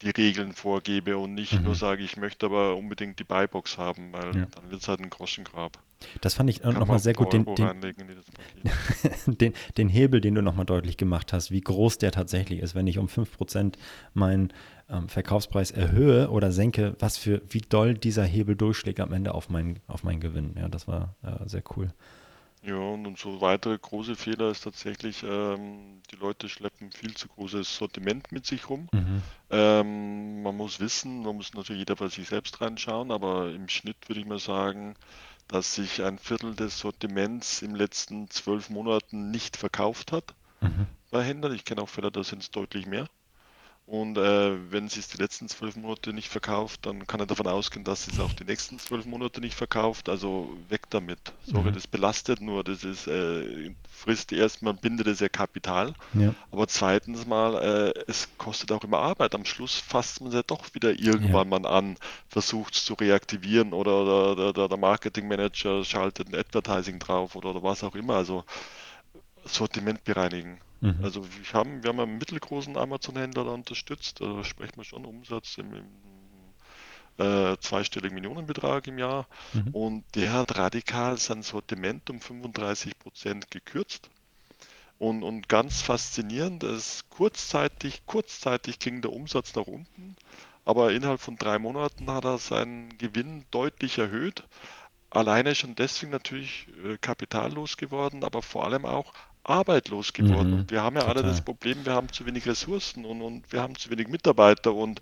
die 0.01 0.09
Regeln 0.09 0.53
vorgebe 0.53 1.19
und 1.19 1.35
nicht 1.35 1.53
mhm. 1.53 1.65
nur 1.65 1.75
sage, 1.75 2.03
ich 2.03 2.17
möchte 2.17 2.47
aber 2.47 2.75
unbedingt 2.75 3.19
die 3.19 3.25
Buybox 3.25 3.77
haben, 3.77 4.11
weil 4.11 4.35
ja. 4.35 4.45
dann 4.45 4.71
wird 4.71 4.81
es 4.81 4.87
halt 4.87 5.01
ein 5.01 5.11
Groschengrab. 5.11 5.77
Das 6.21 6.33
fand 6.33 6.49
ich 6.49 6.63
nochmal 6.63 6.99
sehr 6.99 7.13
gut, 7.13 7.33
den, 7.33 7.45
den, 7.55 7.95
den, 9.27 9.53
den, 9.77 9.89
Hebel, 9.89 10.21
den 10.21 10.35
du 10.35 10.41
nochmal 10.41 10.65
deutlich 10.65 10.97
gemacht 10.97 11.33
hast, 11.33 11.51
wie 11.51 11.61
groß 11.61 11.97
der 11.97 12.11
tatsächlich 12.11 12.59
ist, 12.59 12.75
wenn 12.75 12.87
ich 12.87 12.97
um 12.97 13.07
5% 13.07 13.75
meinen 14.13 14.53
ähm, 14.89 15.09
Verkaufspreis 15.09 15.71
erhöhe 15.71 16.29
oder 16.29 16.51
senke, 16.51 16.95
was 16.99 17.17
für, 17.17 17.41
wie 17.49 17.61
doll 17.61 17.93
dieser 17.93 18.23
Hebel 18.23 18.55
durchschlägt 18.55 18.99
am 18.99 19.13
Ende 19.13 19.33
auf 19.33 19.49
meinen, 19.49 19.79
auf 19.87 20.03
meinen 20.03 20.19
Gewinn. 20.19 20.55
Ja, 20.57 20.67
das 20.69 20.87
war 20.87 21.15
äh, 21.23 21.47
sehr 21.47 21.63
cool. 21.75 21.93
Ja, 22.61 22.75
und 22.75 23.17
so 23.17 23.39
weitere 23.39 23.77
große 23.77 24.15
Fehler 24.15 24.51
ist 24.51 24.65
tatsächlich, 24.65 25.23
ähm, 25.23 26.01
die 26.11 26.17
Leute 26.17 26.49
schleppen 26.49 26.91
viel 26.91 27.13
zu 27.13 27.29
großes 27.29 27.77
Sortiment 27.77 28.33
mit 28.33 28.45
sich 28.45 28.69
rum. 28.69 28.89
Mhm. 28.91 29.21
Ähm, 29.49 30.43
man 30.43 30.57
muss 30.57 30.81
wissen, 30.81 31.23
man 31.23 31.37
muss 31.37 31.53
natürlich 31.53 31.79
jeder 31.79 31.95
bei 31.95 32.09
sich 32.09 32.27
selbst 32.27 32.59
reinschauen, 32.59 33.11
aber 33.11 33.51
im 33.53 33.69
Schnitt 33.69 33.95
würde 34.09 34.19
ich 34.19 34.25
mal 34.25 34.39
sagen, 34.39 34.95
dass 35.49 35.75
sich 35.75 36.03
ein 36.03 36.17
Viertel 36.17 36.55
des 36.55 36.79
Sortiments 36.79 37.61
im 37.61 37.75
letzten 37.75 38.29
zwölf 38.29 38.69
Monaten 38.69 39.31
nicht 39.31 39.57
verkauft 39.57 40.11
hat 40.11 40.35
mhm. 40.61 40.85
bei 41.11 41.23
Händlern. 41.23 41.53
Ich 41.53 41.65
kenne 41.65 41.81
auch 41.81 41.89
Fälle, 41.89 42.11
da 42.11 42.23
sind 42.23 42.43
es 42.43 42.51
deutlich 42.51 42.85
mehr. 42.85 43.07
Und 43.89 44.19
äh, 44.19 44.71
wenn 44.71 44.87
sie 44.87 44.99
es 44.99 45.07
die 45.07 45.17
letzten 45.17 45.49
zwölf 45.49 45.75
Monate 45.75 46.13
nicht 46.13 46.29
verkauft, 46.29 46.85
dann 46.85 47.07
kann 47.07 47.19
er 47.21 47.25
davon 47.25 47.47
ausgehen, 47.47 47.83
dass 47.83 48.05
sie 48.05 48.11
es 48.11 48.19
auch 48.19 48.31
die 48.33 48.43
nächsten 48.43 48.77
zwölf 48.77 49.07
Monate 49.07 49.41
nicht 49.41 49.55
verkauft. 49.55 50.09
Also 50.09 50.55
weg 50.69 50.83
damit. 50.91 51.17
Sorry, 51.47 51.71
mhm. 51.71 51.73
das 51.73 51.87
belastet 51.87 52.39
nur. 52.39 52.63
Das 52.63 52.83
ist 52.83 53.07
äh, 53.07 53.71
frisst 53.89 54.31
erstmal 54.31 54.75
bindet 54.75 55.07
es 55.07 55.21
ja 55.21 55.27
Kapital. 55.27 55.95
Ja. 56.13 56.35
Aber 56.51 56.67
zweitens 56.67 57.25
mal, 57.25 57.55
äh, 57.95 58.03
es 58.05 58.29
kostet 58.37 58.71
auch 58.71 58.83
immer 58.83 58.99
Arbeit. 58.99 59.33
Am 59.33 59.43
Schluss 59.43 59.79
fasst 59.79 60.21
man 60.21 60.29
es 60.29 60.35
ja 60.35 60.43
doch 60.43 60.75
wieder 60.75 60.91
irgendwann 60.91 61.51
ja. 61.51 61.59
mal 61.59 61.65
an, 61.65 61.97
versucht 62.27 62.75
es 62.75 62.85
zu 62.85 62.93
reaktivieren 62.93 63.73
oder, 63.73 64.03
oder, 64.03 64.49
oder 64.49 64.69
der 64.69 64.77
Marketingmanager 64.77 65.83
schaltet 65.83 66.29
ein 66.29 66.35
Advertising 66.35 66.99
drauf 66.99 67.35
oder, 67.35 67.49
oder 67.49 67.63
was 67.63 67.83
auch 67.83 67.95
immer. 67.95 68.17
Also 68.17 68.43
Sortiment 69.45 70.03
bereinigen. 70.03 70.61
Mhm. 70.81 70.99
Also 71.03 71.25
wir 71.25 71.53
haben, 71.53 71.83
wir 71.83 71.89
haben 71.89 71.99
einen 71.99 72.17
mittelgroßen 72.17 72.77
Amazon-Händler 72.77 73.45
da 73.45 73.51
unterstützt, 73.51 74.21
da 74.21 74.43
sprechen 74.43 74.77
wir 74.77 74.83
schon 74.83 75.05
Umsatz 75.05 75.57
im, 75.57 75.73
im 75.73 75.85
äh, 77.19 77.57
zweistelligen 77.59 78.15
Millionenbetrag 78.15 78.87
im 78.87 78.97
Jahr 78.97 79.27
mhm. 79.53 79.67
und 79.73 80.03
der 80.15 80.31
hat 80.31 80.57
radikal 80.57 81.17
sein 81.17 81.43
Sortiment 81.43 82.09
um 82.09 82.21
35 82.21 82.97
Prozent 82.97 83.51
gekürzt. 83.51 84.09
Und, 84.97 85.23
und 85.23 85.47
ganz 85.47 85.81
faszinierend, 85.81 86.63
ist 86.63 87.09
kurzzeitig, 87.09 88.05
kurzzeitig 88.05 88.79
ging 88.79 89.01
der 89.01 89.13
Umsatz 89.13 89.55
nach 89.55 89.65
unten, 89.65 90.17
aber 90.65 90.91
innerhalb 90.91 91.21
von 91.21 91.37
drei 91.37 91.57
Monaten 91.57 92.09
hat 92.11 92.25
er 92.25 92.37
seinen 92.37 92.97
Gewinn 92.97 93.45
deutlich 93.49 93.97
erhöht. 93.97 94.43
Alleine 95.09 95.55
schon 95.55 95.75
deswegen 95.75 96.11
natürlich 96.11 96.67
äh, 96.83 96.97
kapitallos 96.97 97.77
geworden, 97.77 98.23
aber 98.23 98.41
vor 98.41 98.65
allem 98.65 98.85
auch 98.85 99.13
arbeitslos 99.43 100.13
geworden. 100.13 100.61
Mhm, 100.61 100.69
wir 100.69 100.83
haben 100.83 100.95
ja 100.95 101.01
total. 101.01 101.17
alle 101.17 101.27
das 101.27 101.41
Problem, 101.41 101.85
wir 101.85 101.93
haben 101.93 102.11
zu 102.11 102.25
wenig 102.25 102.45
Ressourcen 102.45 103.05
und, 103.05 103.21
und 103.21 103.51
wir 103.51 103.61
haben 103.61 103.75
zu 103.75 103.89
wenig 103.89 104.07
Mitarbeiter 104.07 104.73
und 104.73 105.01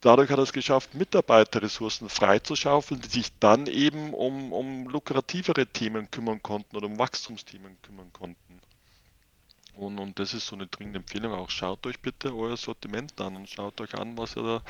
dadurch 0.00 0.30
hat 0.30 0.38
er 0.38 0.42
es 0.42 0.52
geschafft, 0.52 0.94
Mitarbeiterressourcen 0.94 2.08
freizuschaufeln, 2.08 3.00
die 3.00 3.08
sich 3.08 3.32
dann 3.38 3.66
eben 3.66 4.14
um, 4.14 4.52
um 4.52 4.88
lukrativere 4.88 5.66
Themen 5.66 6.10
kümmern 6.10 6.42
konnten 6.42 6.76
oder 6.76 6.86
um 6.86 6.98
Wachstumsthemen 6.98 7.80
kümmern 7.82 8.12
konnten. 8.12 8.60
Und, 9.74 9.98
und 9.98 10.18
das 10.18 10.32
ist 10.32 10.46
so 10.46 10.56
eine 10.56 10.66
dringende 10.66 11.00
Empfehlung 11.00 11.32
auch. 11.32 11.50
Schaut 11.50 11.86
euch 11.86 12.00
bitte 12.00 12.34
euer 12.34 12.56
Sortiment 12.56 13.20
an 13.20 13.36
und 13.36 13.48
schaut 13.48 13.80
euch 13.80 13.94
an, 13.94 14.16
was 14.16 14.36
ihr 14.36 14.42
da 14.42 14.62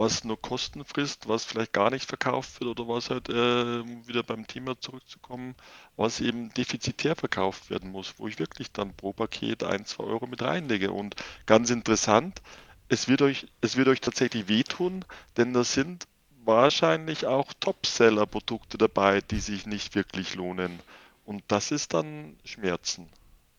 was 0.00 0.24
nur 0.24 0.40
Kosten 0.40 0.82
frisst, 0.86 1.28
was 1.28 1.44
vielleicht 1.44 1.74
gar 1.74 1.90
nicht 1.90 2.06
verkauft 2.06 2.58
wird 2.58 2.70
oder 2.70 2.88
was 2.88 3.10
halt 3.10 3.28
äh, 3.28 3.84
wieder 4.08 4.22
beim 4.22 4.46
Thema 4.46 4.80
zurückzukommen, 4.80 5.54
was 5.96 6.22
eben 6.22 6.48
defizitär 6.54 7.14
verkauft 7.16 7.68
werden 7.68 7.90
muss, 7.90 8.14
wo 8.16 8.26
ich 8.26 8.38
wirklich 8.38 8.72
dann 8.72 8.96
pro 8.96 9.12
Paket 9.12 9.62
ein, 9.62 9.84
zwei 9.84 10.04
Euro 10.04 10.26
mit 10.26 10.40
reinlege. 10.40 10.90
Und 10.90 11.16
ganz 11.44 11.68
interessant, 11.68 12.40
es 12.88 13.08
wird 13.08 13.20
euch, 13.20 13.46
es 13.60 13.76
wird 13.76 13.88
euch 13.88 14.00
tatsächlich 14.00 14.48
wehtun, 14.48 15.04
denn 15.36 15.52
da 15.52 15.64
sind 15.64 16.06
wahrscheinlich 16.46 17.26
auch 17.26 17.52
Topseller-Produkte 17.60 18.78
dabei, 18.78 19.20
die 19.20 19.40
sich 19.40 19.66
nicht 19.66 19.94
wirklich 19.94 20.34
lohnen. 20.34 20.80
Und 21.26 21.42
das 21.48 21.72
ist 21.72 21.92
dann 21.92 22.38
Schmerzen. 22.46 23.10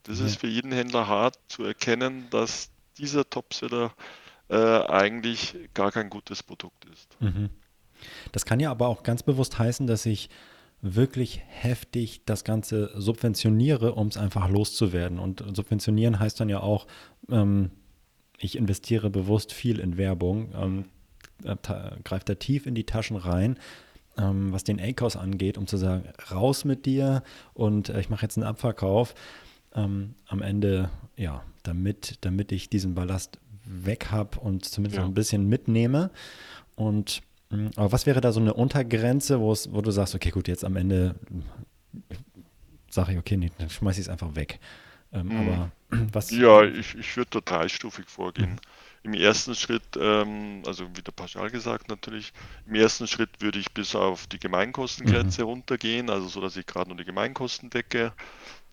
Das 0.01 0.19
ja. 0.19 0.25
ist 0.25 0.39
für 0.39 0.47
jeden 0.47 0.71
Händler 0.71 1.05
hart 1.07 1.37
zu 1.49 1.63
erkennen, 1.63 2.31
dass 2.31 2.71
dieser 2.97 3.29
Topseller 3.29 3.93
äh, 4.51 4.85
eigentlich 4.85 5.55
gar 5.73 5.91
kein 5.91 6.09
gutes 6.09 6.43
Produkt 6.43 6.85
ist. 6.91 7.15
Mhm. 7.21 7.49
Das 8.33 8.45
kann 8.45 8.59
ja 8.59 8.69
aber 8.69 8.87
auch 8.87 9.03
ganz 9.03 9.23
bewusst 9.23 9.57
heißen, 9.57 9.87
dass 9.87 10.05
ich 10.05 10.29
wirklich 10.81 11.41
heftig 11.47 12.25
das 12.25 12.43
Ganze 12.43 12.91
subventioniere, 12.95 13.93
um 13.93 14.07
es 14.07 14.17
einfach 14.17 14.49
loszuwerden. 14.49 15.19
Und 15.19 15.43
subventionieren 15.55 16.19
heißt 16.19 16.39
dann 16.39 16.49
ja 16.49 16.59
auch, 16.59 16.87
ähm, 17.29 17.71
ich 18.39 18.57
investiere 18.57 19.09
bewusst 19.09 19.53
viel 19.53 19.79
in 19.79 19.97
Werbung, 19.97 20.51
ähm, 20.55 20.85
äh, 21.43 21.55
greift 22.03 22.27
da 22.27 22.35
tief 22.35 22.65
in 22.65 22.75
die 22.75 22.85
Taschen 22.85 23.15
rein, 23.17 23.57
ähm, 24.17 24.51
was 24.51 24.63
den 24.63 24.81
ACOS 24.81 25.15
angeht, 25.15 25.57
um 25.57 25.67
zu 25.67 25.77
sagen, 25.77 26.09
raus 26.31 26.65
mit 26.65 26.85
dir 26.85 27.23
und 27.53 27.89
äh, 27.89 27.99
ich 28.01 28.09
mache 28.09 28.23
jetzt 28.23 28.37
einen 28.37 28.47
Abverkauf. 28.47 29.13
Ähm, 29.73 30.15
am 30.27 30.41
Ende, 30.41 30.89
ja, 31.15 31.43
damit, 31.63 32.17
damit 32.21 32.51
ich 32.51 32.69
diesen 32.69 32.95
Ballast 32.95 33.39
weg 33.65 34.07
habe 34.11 34.39
und 34.39 34.65
zumindest 34.65 34.97
ja. 34.97 35.01
noch 35.01 35.09
ein 35.09 35.13
bisschen 35.13 35.47
mitnehme. 35.47 36.11
Und 36.75 37.21
hm, 37.51 37.71
aber 37.75 37.91
was 37.91 38.05
wäre 38.05 38.21
da 38.21 38.31
so 38.31 38.39
eine 38.39 38.53
Untergrenze, 38.53 39.39
wo 39.39 39.81
du 39.81 39.91
sagst, 39.91 40.15
okay, 40.15 40.31
gut, 40.31 40.47
jetzt 40.47 40.65
am 40.65 40.75
Ende 40.75 41.15
sage 42.89 43.13
ich, 43.13 43.17
okay, 43.17 43.37
nee, 43.37 43.51
dann 43.57 43.69
schmeiße 43.69 43.99
ich 43.99 44.07
es 44.07 44.09
einfach 44.09 44.35
weg. 44.35 44.59
Ähm, 45.13 45.27
mhm. 45.27 45.37
Aber 45.39 45.71
was? 46.13 46.31
Ja, 46.31 46.63
ich, 46.63 46.95
ich 46.95 47.17
würde 47.17 47.41
da 47.41 47.57
dreistufig 47.57 48.05
vorgehen. 48.07 48.51
Mhm. 48.51 48.59
Im 49.03 49.13
ersten 49.15 49.55
Schritt, 49.55 49.83
ähm, 49.99 50.61
also 50.65 50.87
wieder 50.95 51.11
pauschal 51.11 51.49
gesagt 51.49 51.89
natürlich, 51.89 52.33
im 52.67 52.75
ersten 52.75 53.07
Schritt 53.07 53.29
würde 53.39 53.57
ich 53.57 53.71
bis 53.73 53.95
auf 53.95 54.27
die 54.27 54.37
Gemeinkostengrenze 54.37 55.41
mhm. 55.41 55.47
runtergehen, 55.47 56.09
also 56.11 56.27
so, 56.27 56.39
dass 56.39 56.55
ich 56.55 56.67
gerade 56.67 56.89
nur 56.89 56.97
die 56.97 57.05
Gemeinkosten 57.05 57.71
decke, 57.71 58.13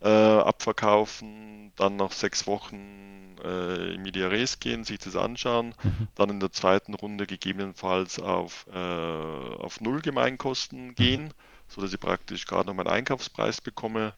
äh, 0.01 0.09
abverkaufen, 0.09 1.73
dann 1.77 1.97
nach 1.97 2.13
sechs 2.13 2.47
Wochen 2.47 3.37
äh, 3.45 3.95
in 3.95 4.03
Media 4.03 4.29
Res 4.29 4.61
gehen, 4.61 4.85
sich 4.85 4.99
das 4.99 5.17
anschauen, 5.17 5.75
mhm. 5.83 6.09
dann 6.15 6.31
in 6.31 6.41
der 6.41 6.53
zweiten 6.53 6.95
Runde 6.95 7.27
gegebenenfalls 7.27 8.21
auf, 8.21 8.67
äh, 8.73 8.77
auf 8.77 9.81
Null 9.81 10.01
Gemeinkosten 10.01 10.89
mhm. 10.89 10.95
gehen, 10.95 11.35
sodass 11.69 11.93
ich 11.93 12.01
praktisch 12.01 12.47
gerade 12.47 12.69
noch 12.69 12.75
meinen 12.75 12.89
Einkaufspreis 12.89 13.61
bekomme 13.61 14.15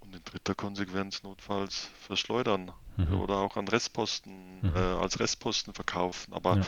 und 0.00 0.14
in 0.14 0.24
dritter 0.24 0.54
Konsequenz 0.54 1.22
notfalls 1.22 1.90
verschleudern 2.06 2.72
mhm. 2.96 3.20
oder 3.20 3.36
auch 3.36 3.56
an 3.56 3.68
Restposten, 3.68 4.60
mhm. 4.60 4.72
äh, 4.74 4.78
als 4.78 5.20
Restposten 5.20 5.74
verkaufen. 5.74 6.32
Aber 6.32 6.56
ja. 6.56 6.66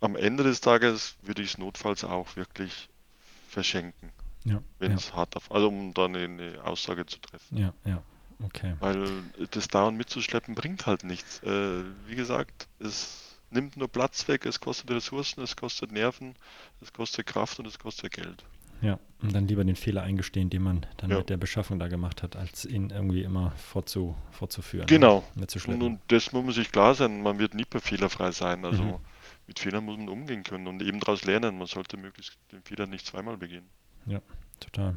am 0.00 0.16
Ende 0.16 0.42
des 0.44 0.60
Tages 0.60 1.16
würde 1.22 1.42
ich 1.42 1.50
es 1.50 1.58
notfalls 1.58 2.04
auch 2.04 2.36
wirklich 2.36 2.88
verschenken. 3.48 4.10
Ja, 4.46 4.62
wenn 4.78 4.92
es 4.92 5.08
ja. 5.08 5.16
hart 5.16 5.36
auf, 5.36 5.50
also 5.50 5.68
um 5.68 5.92
dann 5.92 6.14
eine 6.14 6.62
Aussage 6.64 7.04
zu 7.06 7.18
treffen. 7.20 7.56
Ja, 7.56 7.72
ja. 7.84 8.02
Okay. 8.44 8.74
Weil 8.80 9.08
das 9.50 9.68
dauernd 9.68 9.96
mitzuschleppen 9.96 10.54
bringt 10.54 10.86
halt 10.86 11.04
nichts. 11.04 11.42
Äh, 11.42 11.82
wie 12.06 12.16
gesagt, 12.16 12.68
es 12.78 13.38
nimmt 13.50 13.76
nur 13.76 13.88
Platz 13.88 14.28
weg, 14.28 14.46
es 14.46 14.60
kostet 14.60 14.90
Ressourcen, 14.90 15.42
es 15.42 15.56
kostet 15.56 15.90
Nerven, 15.90 16.34
es 16.80 16.92
kostet 16.92 17.26
Kraft 17.26 17.58
und 17.58 17.66
es 17.66 17.78
kostet 17.78 18.12
Geld. 18.12 18.44
Ja, 18.82 18.98
und 19.22 19.34
dann 19.34 19.48
lieber 19.48 19.64
den 19.64 19.76
Fehler 19.76 20.02
eingestehen, 20.02 20.50
den 20.50 20.62
man 20.62 20.84
dann 20.98 21.10
ja. 21.10 21.18
mit 21.18 21.30
der 21.30 21.38
Beschaffung 21.38 21.78
da 21.78 21.88
gemacht 21.88 22.22
hat, 22.22 22.36
als 22.36 22.66
ihn 22.66 22.90
irgendwie 22.90 23.22
immer 23.22 23.52
vorzu, 23.52 24.14
fortzuführen. 24.32 24.86
Genau. 24.86 25.24
Ne? 25.34 25.46
Und, 25.66 25.82
und, 25.82 26.00
das 26.08 26.32
muss 26.32 26.44
man 26.44 26.52
sich 26.52 26.70
klar 26.70 26.94
sein, 26.94 27.22
man 27.22 27.38
wird 27.38 27.54
nie 27.54 27.64
per 27.64 27.80
fehlerfrei 27.80 28.32
sein. 28.32 28.66
Also 28.66 28.82
mhm. 28.82 28.96
mit 29.46 29.58
Fehlern 29.58 29.84
muss 29.84 29.96
man 29.96 30.10
umgehen 30.10 30.42
können 30.42 30.66
und 30.66 30.82
eben 30.82 31.00
daraus 31.00 31.24
lernen. 31.24 31.56
Man 31.56 31.66
sollte 31.66 31.96
möglichst 31.96 32.36
den 32.52 32.62
Fehler 32.62 32.86
nicht 32.86 33.06
zweimal 33.06 33.38
begehen. 33.38 33.64
Ja, 34.06 34.20
total. 34.60 34.96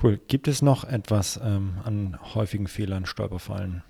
Cool. 0.00 0.18
Gibt 0.28 0.48
es 0.48 0.62
noch 0.62 0.84
etwas 0.84 1.38
ähm, 1.42 1.74
an 1.84 2.18
häufigen 2.34 2.66
Fehlern, 2.66 3.06
Stolperfallen? 3.06 3.82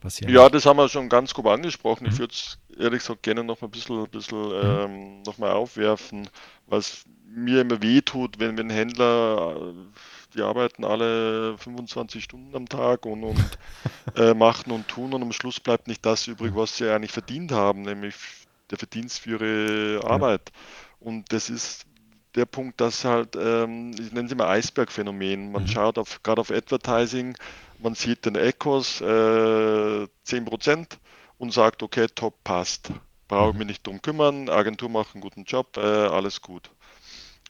Passieren? 0.00 0.32
Ja, 0.32 0.48
das 0.48 0.64
haben 0.66 0.76
wir 0.76 0.88
schon 0.88 1.08
ganz 1.08 1.34
grob 1.34 1.46
angesprochen. 1.46 2.04
Mhm. 2.04 2.12
Ich 2.12 2.18
würde 2.18 2.32
es 2.32 2.58
ehrlich 2.78 3.00
gesagt 3.00 3.22
gerne 3.22 3.44
noch 3.44 3.60
mal 3.60 3.68
ein 3.68 3.70
bisschen, 3.70 4.08
bisschen 4.08 4.48
mhm. 4.48 4.52
ähm, 4.62 5.22
noch 5.22 5.38
mal 5.38 5.52
aufwerfen, 5.52 6.28
was 6.66 7.04
mir 7.26 7.60
immer 7.60 7.82
weh 7.82 8.00
tut, 8.00 8.38
wenn, 8.38 8.56
wenn 8.56 8.70
Händler, 8.70 9.56
äh, 9.56 9.72
die 10.34 10.42
arbeiten 10.42 10.84
alle 10.84 11.56
25 11.58 12.22
Stunden 12.22 12.54
am 12.54 12.68
Tag 12.68 13.06
und, 13.06 13.24
und 13.24 13.58
äh, 14.16 14.34
machen 14.34 14.72
und 14.72 14.88
tun 14.88 15.12
und 15.12 15.22
am 15.22 15.32
Schluss 15.32 15.60
bleibt 15.60 15.88
nicht 15.88 16.04
das 16.04 16.26
übrig, 16.26 16.54
was 16.54 16.76
sie 16.76 16.88
eigentlich 16.88 17.12
verdient 17.12 17.52
haben, 17.52 17.82
nämlich 17.82 18.14
der 18.70 18.78
Verdienst 18.78 19.20
für 19.20 19.30
ihre 19.30 20.04
Arbeit. 20.08 20.52
Ja. 20.52 21.08
Und 21.08 21.32
das 21.32 21.48
ist 21.48 21.86
der 22.34 22.46
Punkt, 22.46 22.80
dass 22.80 23.04
halt, 23.04 23.36
ähm, 23.36 23.92
ich 23.98 24.12
nenne 24.12 24.26
es 24.26 24.32
immer 24.32 24.48
Eisbergphänomen. 24.48 25.52
Man 25.52 25.62
mhm. 25.62 25.68
schaut 25.68 25.98
auf, 25.98 26.22
gerade 26.22 26.40
auf 26.40 26.50
Advertising, 26.50 27.36
man 27.78 27.94
sieht 27.94 28.26
den 28.26 28.34
Echos 28.34 29.00
äh, 29.00 29.04
10% 29.04 30.98
und 31.38 31.52
sagt, 31.52 31.82
okay, 31.82 32.06
top, 32.14 32.42
passt. 32.44 32.90
Brauche 33.28 33.48
ich 33.48 33.54
mhm. 33.54 33.58
mich 33.58 33.68
nicht 33.68 33.86
drum 33.86 34.02
kümmern, 34.02 34.48
Agentur 34.48 34.88
macht 34.88 35.14
einen 35.14 35.22
guten 35.22 35.44
Job, 35.44 35.76
äh, 35.76 35.80
alles 35.80 36.40
gut. 36.40 36.70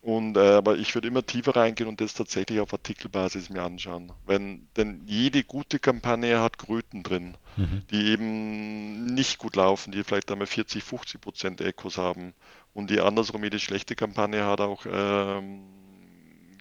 Und, 0.09 0.38
äh, 0.38 0.54
aber 0.54 0.78
ich 0.78 0.94
würde 0.94 1.06
immer 1.06 1.26
tiefer 1.26 1.54
reingehen 1.54 1.86
und 1.86 2.00
das 2.00 2.14
tatsächlich 2.14 2.61
auf 2.61 2.72
Artikelbasis 2.72 3.50
mir 3.50 3.62
anschauen. 3.62 4.11
Wenn, 4.24 4.66
denn 4.74 5.02
jede 5.04 5.44
gute 5.44 5.78
Kampagne 5.78 6.40
hat 6.40 6.56
Kröten 6.56 7.02
drin, 7.02 7.36
mhm. 7.59 7.82
die 7.90 8.06
eben 8.06 9.04
nicht 9.04 9.36
gut 9.36 9.54
laufen, 9.54 9.92
die 9.92 10.02
vielleicht 10.04 10.32
einmal 10.32 10.46
40, 10.46 10.82
50 10.82 11.20
Prozent 11.20 11.61
Echos 11.61 11.98
haben. 11.98 12.32
Und 12.72 12.88
die 12.88 13.00
andersrum, 13.00 13.44
jede 13.44 13.59
schlechte 13.59 13.96
Kampagne 13.96 14.46
hat 14.46 14.62
auch 14.62 14.86
ähm, 14.90 15.61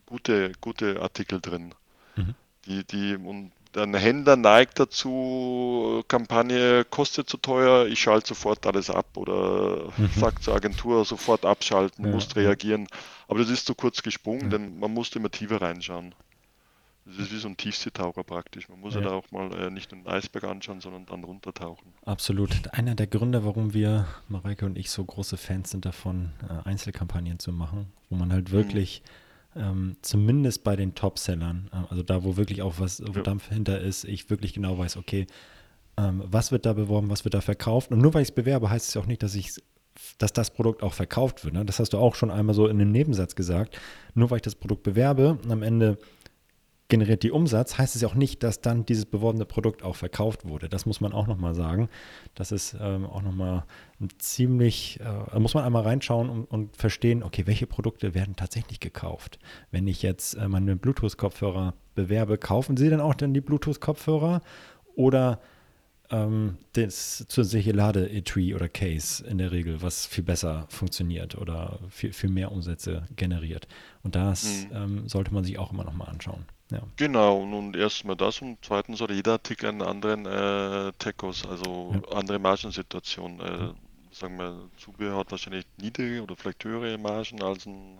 gute, 0.05 0.51
gute 0.59 1.01
Artikel 1.01 1.39
drin. 1.39 1.73
Mhm. 2.17 2.35
Die, 2.65 2.83
die, 2.83 3.15
und 3.15 3.53
ein 3.75 3.93
Händler 3.93 4.35
neigt 4.35 4.79
dazu, 4.79 6.03
Kampagne 6.07 6.85
kostet 6.85 7.29
zu 7.29 7.37
teuer, 7.37 7.87
ich 7.87 7.99
schalte 7.99 8.29
sofort 8.29 8.65
alles 8.65 8.89
ab 8.89 9.17
oder 9.17 9.91
mhm. 9.97 10.09
sagt 10.15 10.43
zur 10.43 10.55
Agentur 10.55 11.03
sofort 11.05 11.45
abschalten, 11.45 12.05
ja. 12.05 12.11
muss 12.11 12.35
reagieren. 12.35 12.87
Aber 13.27 13.39
das 13.39 13.49
ist 13.49 13.65
zu 13.65 13.75
kurz 13.75 14.01
gesprungen, 14.03 14.43
ja. 14.43 14.49
denn 14.49 14.79
man 14.79 14.93
muss 14.93 15.15
immer 15.15 15.31
tiefer 15.31 15.61
reinschauen. 15.61 16.13
Das 17.05 17.17
ist 17.17 17.31
wie 17.31 17.37
so 17.37 17.47
ein 17.47 17.55
Tiefseetaucher 17.55 18.23
praktisch. 18.23 18.67
Man 18.67 18.81
muss 18.81 18.93
ja, 18.93 18.99
ja 18.99 19.07
da 19.07 19.13
auch 19.13 19.31
mal 19.31 19.51
äh, 19.53 19.69
nicht 19.71 19.91
den 19.91 20.05
Eisberg 20.05 20.43
anschauen, 20.43 20.81
sondern 20.81 21.05
dann 21.05 21.23
runtertauchen. 21.23 21.93
Absolut. 22.05 22.51
Einer 22.73 22.95
der 22.95 23.07
Gründe, 23.07 23.45
warum 23.45 23.73
wir, 23.73 24.07
Mareike 24.27 24.65
und 24.65 24.77
ich, 24.77 24.91
so 24.91 25.05
große 25.05 25.37
Fans 25.37 25.71
sind 25.71 25.85
davon, 25.85 26.33
äh, 26.49 26.67
Einzelkampagnen 26.67 27.39
zu 27.39 27.53
machen, 27.53 27.91
wo 28.09 28.17
man 28.17 28.31
halt 28.31 28.51
wirklich 28.51 29.01
mhm 29.05 29.26
ähm, 29.57 29.97
zumindest 30.01 30.63
bei 30.63 30.75
den 30.75 30.95
Topsellern, 30.95 31.69
äh, 31.73 31.89
also 31.89 32.03
da, 32.03 32.23
wo 32.23 32.37
wirklich 32.37 32.61
auch 32.61 32.79
was 32.79 32.99
ja. 32.99 33.21
Dampf 33.21 33.49
hinter 33.49 33.79
ist, 33.79 34.03
ich 34.03 34.29
wirklich 34.29 34.53
genau 34.53 34.77
weiß, 34.77 34.97
okay, 34.97 35.27
ähm, 35.97 36.23
was 36.25 36.51
wird 36.51 36.65
da 36.65 36.73
beworben, 36.73 37.09
was 37.09 37.25
wird 37.25 37.33
da 37.33 37.41
verkauft. 37.41 37.91
Und 37.91 37.99
nur 37.99 38.13
weil 38.13 38.21
ich 38.21 38.29
es 38.29 38.35
bewerbe, 38.35 38.69
heißt 38.69 38.87
es 38.87 38.93
ja 38.93 39.01
auch 39.01 39.07
nicht, 39.07 39.23
dass 39.23 39.35
ich 39.35 39.55
dass 40.17 40.33
das 40.33 40.51
Produkt 40.51 40.83
auch 40.83 40.93
verkauft 40.93 41.43
wird. 41.43 41.53
Ne? 41.53 41.65
Das 41.65 41.79
hast 41.79 41.93
du 41.93 41.97
auch 41.97 42.15
schon 42.15 42.31
einmal 42.31 42.55
so 42.55 42.67
in 42.67 42.79
einem 42.79 42.91
Nebensatz 42.91 43.35
gesagt. 43.35 43.79
Nur 44.13 44.29
weil 44.29 44.37
ich 44.37 44.43
das 44.43 44.55
Produkt 44.55 44.83
bewerbe, 44.83 45.39
am 45.49 45.63
Ende 45.63 45.97
generiert 46.89 47.23
die 47.23 47.31
Umsatz, 47.31 47.77
heißt 47.77 47.95
es 47.95 48.01
ja 48.01 48.07
auch 48.07 48.15
nicht, 48.15 48.43
dass 48.43 48.61
dann 48.61 48.85
dieses 48.85 49.05
beworbene 49.05 49.45
Produkt 49.45 49.83
auch 49.83 49.95
verkauft 49.95 50.45
wurde. 50.45 50.69
Das 50.69 50.85
muss 50.85 51.01
man 51.01 51.11
auch 51.13 51.27
nochmal 51.27 51.53
sagen. 51.53 51.89
Das 52.33 52.51
ist 52.51 52.77
ähm, 52.79 53.05
auch 53.05 53.21
nochmal 53.21 53.65
ziemlich, 54.19 54.99
äh, 55.01 55.39
muss 55.39 55.53
man 55.53 55.65
einmal 55.65 55.83
reinschauen 55.83 56.29
und, 56.29 56.45
und, 56.45 56.77
verstehen, 56.77 57.23
okay, 57.23 57.45
welche 57.45 57.67
Produkte 57.67 58.13
werden 58.13 58.35
tatsächlich 58.35 58.79
gekauft. 58.79 59.39
Wenn 59.71 59.87
ich 59.87 60.01
jetzt 60.01 60.35
äh, 60.35 60.47
meine 60.47 60.75
Bluetooth-Kopfhörer 60.75 61.73
bewerbe, 61.95 62.37
kaufen 62.37 62.77
Sie 62.77 62.89
dann 62.89 63.01
auch 63.01 63.15
dann 63.15 63.33
die 63.33 63.41
Bluetooth-Kopfhörer 63.41 64.41
oder 64.95 65.41
ähm, 66.09 66.57
das 66.73 67.25
zusätzliche 67.27 67.73
Lade-Etui 67.73 68.55
oder 68.55 68.69
Case 68.69 69.25
in 69.25 69.39
der 69.39 69.51
Regel, 69.51 69.81
was 69.81 70.05
viel 70.05 70.23
besser 70.23 70.65
funktioniert 70.69 71.37
oder 71.37 71.79
viel, 71.89 72.13
viel 72.13 72.29
mehr 72.29 72.51
Umsätze 72.51 73.05
generiert. 73.15 73.67
Und 74.03 74.15
das 74.15 74.67
mhm. 74.69 74.75
ähm, 74.75 75.07
sollte 75.09 75.33
man 75.33 75.43
sich 75.43 75.59
auch 75.59 75.73
immer 75.73 75.83
nochmal 75.83 76.07
anschauen. 76.07 76.45
Ja. 76.69 76.81
Genau, 76.97 77.37
und 77.37 77.75
erstmal 77.75 78.15
das 78.15 78.41
und 78.41 78.57
zweitens 78.61 78.99
hat 78.99 79.09
jeder 79.09 79.33
Artikel 79.33 79.69
einen 79.69 79.81
anderen 79.81 80.25
äh, 80.25 80.91
Tecos, 80.99 81.45
also 81.45 81.93
ja. 81.93 82.17
andere 82.17 82.39
Margensituation. 82.39 83.39
Äh. 83.39 83.73
Sagen 84.11 84.37
wir, 84.37 84.69
Zubehör 84.77 85.17
hat 85.17 85.31
wahrscheinlich 85.31 85.65
niedrige 85.77 86.23
oder 86.23 86.35
vielleicht 86.35 86.63
höhere 86.63 86.97
Margen 86.97 87.41
als 87.43 87.67
ein 87.67 87.99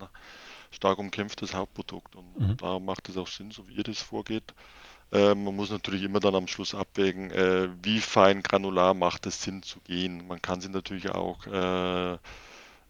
stark 0.72 0.98
umkämpftes 0.98 1.54
Hauptprodukt. 1.54 2.16
Und 2.16 2.40
mhm. 2.40 2.58
da 2.58 2.80
macht 2.80 3.08
es 3.10 3.18
auch 3.18 3.28
Sinn, 3.28 3.52
so 3.52 3.68
wie 3.68 3.76
ihr 3.76 3.84
das 3.84 4.02
vorgeht. 4.02 4.56
Äh, 5.12 5.36
man 5.36 5.56
muss 5.56 5.70
natürlich 5.70 6.04
immer 6.04 6.20
dann 6.20 6.34
am 6.34 6.48
Schluss 6.48 6.74
abwägen, 6.74 7.30
äh, 7.32 7.70
wie 7.84 8.00
fein 8.00 8.42
granular 8.42 8.96
macht 8.96 9.28
es 9.28 9.44
Sinn 9.44 9.62
zu 9.62 9.80
gehen. 9.82 10.28
Man 10.28 10.42
kann 10.42 10.60
sie 10.60 10.70
natürlich 10.70 11.10
auch 11.12 11.46
äh, 11.46 12.18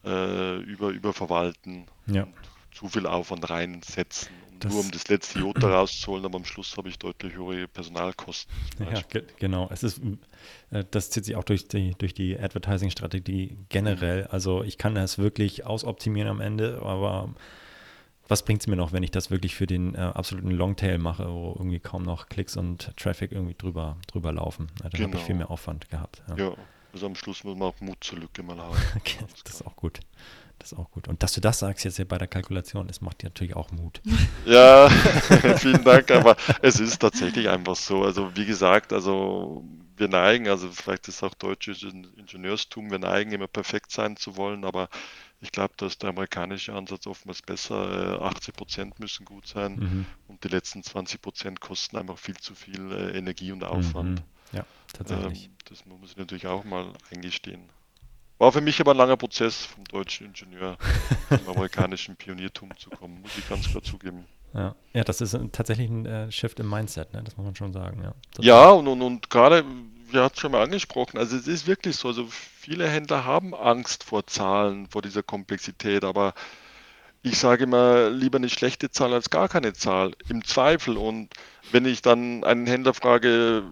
äh, 0.06 0.58
über, 0.62 0.90
überverwalten. 0.90 1.88
Ja. 2.06 2.28
zu 2.72 2.88
viel 2.88 3.06
Aufwand 3.08 3.50
reinsetzen 3.50 4.30
das 4.60 4.72
nur 4.72 4.82
um 4.82 4.92
das 4.92 5.08
letzte 5.08 5.40
Jota 5.40 5.68
rauszuholen, 5.68 6.26
aber 6.26 6.38
am 6.38 6.46
Schluss 6.46 6.76
habe 6.78 6.90
ich 6.90 6.98
deutlich 6.98 7.34
höhere 7.34 7.68
Personalkosten. 7.68 8.54
Ja, 8.80 9.02
ge 9.02 9.24
genau. 9.40 9.70
Es 9.72 9.84
ist, 9.84 10.02
äh, 10.72 10.84
das 10.92 11.10
zieht 11.10 11.26
sich 11.26 11.36
auch 11.36 11.44
durch 11.44 11.68
die, 11.68 11.96
durch 11.98 12.14
die 12.14 12.40
Advertising-Strategie 12.40 13.58
generell. 13.70 14.24
Mhm. 14.24 14.28
Also 14.32 14.64
ich 14.64 14.78
kann 14.78 14.96
das 14.96 15.18
wirklich 15.18 15.66
ausoptimieren 15.66 16.30
am 16.30 16.42
Ende, 16.42 16.82
aber 16.82 17.34
was 18.28 18.44
bringt 18.44 18.62
es 18.62 18.68
mir 18.68 18.76
noch, 18.76 18.92
wenn 18.92 19.04
ich 19.04 19.12
das 19.12 19.32
wirklich 19.32 19.56
für 19.56 19.68
den 19.68 19.96
äh, 19.96 20.00
absoluten 20.00 20.52
Longtail 20.52 20.98
mache, 20.98 21.32
wo 21.32 21.56
irgendwie 21.58 21.80
kaum 21.80 22.04
noch 22.04 22.28
Klicks 22.28 22.58
und 22.58 22.96
Traffic 22.98 23.32
irgendwie 23.32 23.56
drüber, 23.58 23.98
drüber 24.08 24.34
laufen? 24.34 24.70
Ja, 24.84 24.90
dann 24.90 24.92
genau. 24.92 25.08
habe 25.08 25.18
ich 25.18 25.24
viel 25.24 25.36
mehr 25.36 25.50
Aufwand 25.50 25.90
gehabt. 25.90 26.22
Ja, 26.30 26.38
ja 26.38 26.56
also 26.94 27.06
am 27.06 27.16
Schluss 27.16 27.44
muss 27.44 27.56
man 27.56 27.70
auch 27.70 27.80
Mut 27.80 28.04
zur 28.04 28.20
Lücke 28.20 28.44
mal 28.44 28.58
haben. 28.58 28.76
okay, 28.96 29.20
das 29.44 29.54
ist 29.56 29.66
auch 29.66 29.76
gut. 29.76 30.00
Das 30.60 30.72
ist 30.72 30.78
auch 30.78 30.90
gut. 30.92 31.08
Und 31.08 31.24
dass 31.24 31.34
du 31.34 31.42
das 31.42 31.60
sagst 31.60 31.86
jetzt 31.86 31.98
hier 31.98 32.08
bei 32.08 32.18
der 32.18 32.28
Kalkulation, 32.28 32.88
das 32.88 33.02
macht 33.02 33.22
dir 33.22 33.28
natürlich 33.28 33.56
auch 33.56 33.72
Mut. 33.72 34.02
Ja, 34.46 34.90
vielen 35.58 35.84
Dank, 35.84 36.10
aber 36.10 36.38
es 36.62 36.80
ist 36.80 37.00
tatsächlich 37.00 37.50
einfach 37.50 37.76
so. 37.76 38.04
Also 38.04 38.34
wie 38.36 38.46
gesagt, 38.46 38.94
also 38.94 39.66
wir 39.98 40.08
neigen, 40.08 40.48
also 40.48 40.72
vielleicht 40.72 41.08
ist 41.10 41.22
auch 41.22 41.34
deutsches 41.34 41.84
Ingenieurstum, 41.84 42.90
wir 42.90 43.00
neigen 43.00 43.34
immer 43.34 43.48
perfekt 43.48 43.92
sein 43.92 44.16
zu 44.16 44.38
wollen, 44.38 44.64
aber 44.64 44.90
ich 45.42 45.52
glaube, 45.52 45.74
dass 45.78 45.98
der 45.98 46.10
amerikanische 46.10 46.74
Ansatz 46.74 47.06
oftmals 47.08 47.42
besser. 47.42 48.22
80 48.22 48.48
äh, 48.48 48.52
Prozent 48.54 49.00
müssen 49.00 49.26
gut 49.26 49.48
sein 49.48 49.76
mhm. 49.76 50.06
und 50.28 50.44
die 50.44 50.48
letzten 50.48 50.82
20 50.82 51.22
Prozent 51.22 51.62
kosten 51.62 51.98
einfach 51.98 52.18
viel 52.18 52.38
zu 52.38 52.56
viel 52.56 52.92
äh, 52.92 53.18
Energie 53.18 53.52
und 53.52 53.64
Aufwand. 53.64 54.22
Mhm. 54.22 54.58
Ja, 54.58 54.66
tatsächlich. 54.94 55.46
Ähm, 55.46 55.52
das 55.70 55.86
muss 55.86 56.12
ich 56.12 56.18
natürlich 56.18 56.48
auch 56.48 56.64
mal 56.64 56.94
eingestehen. 57.14 57.70
War 58.40 58.52
für 58.52 58.62
mich 58.62 58.80
aber 58.80 58.92
ein 58.92 58.98
langer 58.98 59.18
Prozess, 59.18 59.66
vom 59.66 59.84
deutschen 59.86 60.28
Ingenieur 60.28 60.78
zum 61.30 61.56
amerikanischen 61.56 62.16
Pioniertum 62.16 62.70
zu 62.78 62.90
kommen, 62.90 63.22
muss 63.22 63.38
ich 63.38 63.48
ganz 63.50 63.68
klar 63.70 63.84
zugeben. 63.84 64.26
Ja, 64.54 64.76
ja 64.94 65.04
das 65.04 65.22
ist 65.22 65.38
tatsächlich 65.52 65.90
ein 65.90 66.06
äh, 66.06 66.32
Shift 66.32 66.60
im 66.60 66.70
Mindset, 66.70 67.14
ne? 67.14 67.24
das 67.24 67.36
muss 67.38 67.46
man 67.46 67.56
schon 67.56 67.74
sagen. 67.74 68.04
Ja, 68.04 68.14
ja 68.40 68.70
und, 68.70 68.88
und, 68.88 69.02
und 69.02 69.30
gerade, 69.30 69.66
wir 70.12 70.24
hatten 70.24 70.36
es 70.36 70.42
schon 70.42 70.52
mal 70.52 70.64
angesprochen, 70.64 71.18
also 71.18 71.36
es 71.36 71.48
ist 71.48 71.68
wirklich 71.68 71.96
so, 71.96 72.10
also 72.10 72.28
viele 72.30 72.88
Händler 72.88 73.26
haben 73.26 73.56
Angst 73.56 74.04
vor 74.04 74.28
Zahlen, 74.28 74.88
vor 74.88 75.02
dieser 75.02 75.24
Komplexität, 75.24 76.04
aber 76.04 76.34
ich 77.24 77.38
sage 77.40 77.64
immer, 77.64 78.10
lieber 78.10 78.38
eine 78.38 78.50
schlechte 78.50 78.92
Zahl 78.92 79.14
als 79.14 79.30
gar 79.30 79.50
keine 79.50 79.74
Zahl, 79.74 80.14
im 80.30 80.44
Zweifel. 80.46 80.98
Und 80.98 81.34
wenn 81.72 81.86
ich 81.86 82.02
dann 82.02 82.44
einen 82.44 82.68
Händler 82.68 82.94
frage, 82.94 83.64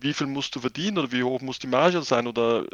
wie 0.00 0.12
viel 0.12 0.26
musst 0.26 0.54
du 0.54 0.60
verdienen 0.60 0.98
oder 0.98 1.12
wie 1.12 1.22
hoch 1.22 1.40
muss 1.40 1.58
die 1.58 1.66
Marge 1.66 2.02
sein 2.02 2.26
oder 2.26 2.64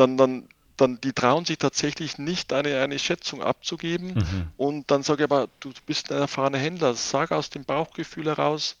dann, 0.00 0.16
dann, 0.16 0.48
dann 0.76 1.00
die 1.02 1.12
trauen 1.12 1.44
sich 1.44 1.58
tatsächlich 1.58 2.16
nicht 2.16 2.52
eine, 2.54 2.80
eine 2.80 2.98
Schätzung 2.98 3.42
abzugeben. 3.42 4.14
Mhm. 4.14 4.46
Und 4.56 4.90
dann 4.90 5.02
sage 5.02 5.24
ich 5.24 5.30
aber, 5.30 5.48
du 5.60 5.72
bist 5.84 6.10
ein 6.10 6.18
erfahrener 6.18 6.58
Händler, 6.58 6.94
sag 6.94 7.32
aus 7.32 7.50
dem 7.50 7.64
Bauchgefühl 7.64 8.26
heraus, 8.26 8.76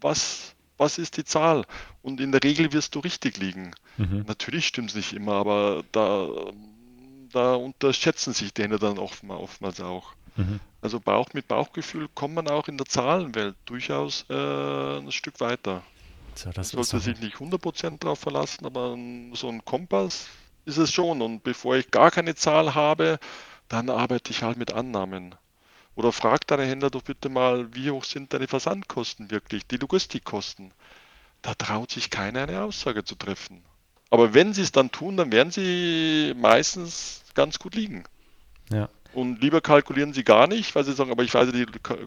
was, 0.00 0.54
was 0.78 0.98
ist 0.98 1.16
die 1.16 1.24
Zahl? 1.24 1.64
Und 2.02 2.20
in 2.20 2.30
der 2.30 2.42
Regel 2.44 2.72
wirst 2.72 2.94
du 2.94 3.00
richtig 3.00 3.36
liegen. 3.38 3.72
Mhm. 3.96 4.24
Natürlich 4.28 4.68
stimmt 4.68 4.90
es 4.90 4.96
nicht 4.96 5.12
immer, 5.12 5.32
aber 5.32 5.82
da, 5.90 6.28
da 7.32 7.54
unterschätzen 7.54 8.32
sich 8.32 8.54
die 8.54 8.62
Händler 8.62 8.78
dann 8.78 8.98
oftmals, 8.98 9.40
oftmals 9.40 9.80
auch. 9.80 10.12
Mhm. 10.36 10.60
Also 10.82 11.00
Bauch 11.00 11.30
mit 11.32 11.48
Bauchgefühl 11.48 12.08
kommt 12.14 12.34
man 12.34 12.48
auch 12.48 12.68
in 12.68 12.78
der 12.78 12.86
Zahlenwelt 12.86 13.56
durchaus 13.64 14.24
äh, 14.30 14.98
ein 14.98 15.10
Stück 15.10 15.40
weiter. 15.40 15.82
So, 16.34 16.52
das 16.52 16.70
sollte 16.70 17.00
sich 17.00 17.18
nicht 17.18 17.36
100% 17.36 17.98
darauf 17.98 18.20
verlassen, 18.20 18.64
aber 18.64 18.96
so 19.34 19.48
ein 19.48 19.64
Kompass 19.64 20.28
ist 20.64 20.78
es 20.78 20.92
schon. 20.92 21.22
Und 21.22 21.42
bevor 21.42 21.76
ich 21.76 21.90
gar 21.90 22.10
keine 22.10 22.34
Zahl 22.34 22.74
habe, 22.74 23.18
dann 23.68 23.90
arbeite 23.90 24.30
ich 24.30 24.42
halt 24.42 24.56
mit 24.56 24.72
Annahmen. 24.72 25.34
Oder 25.94 26.12
frag 26.12 26.46
deine 26.46 26.64
Händler 26.64 26.90
doch 26.90 27.02
bitte 27.02 27.28
mal, 27.28 27.74
wie 27.74 27.90
hoch 27.90 28.04
sind 28.04 28.32
deine 28.32 28.48
Versandkosten 28.48 29.30
wirklich, 29.30 29.66
die 29.66 29.76
Logistikkosten. 29.76 30.72
Da 31.42 31.54
traut 31.54 31.90
sich 31.90 32.10
keiner 32.10 32.42
eine 32.42 32.62
Aussage 32.62 33.04
zu 33.04 33.14
treffen. 33.14 33.62
Aber 34.10 34.34
wenn 34.34 34.52
sie 34.52 34.62
es 34.62 34.72
dann 34.72 34.90
tun, 34.90 35.16
dann 35.16 35.32
werden 35.32 35.50
sie 35.50 36.34
meistens 36.36 37.22
ganz 37.34 37.58
gut 37.58 37.74
liegen. 37.74 38.04
Ja. 38.70 38.88
Und 39.12 39.40
lieber 39.42 39.60
kalkulieren 39.60 40.12
sie 40.12 40.22
gar 40.24 40.46
nicht, 40.46 40.74
weil 40.74 40.84
sie 40.84 40.92
sagen, 40.92 41.10
aber 41.10 41.22
ich 41.22 41.34
weiß 41.34 41.50
die 41.52 41.66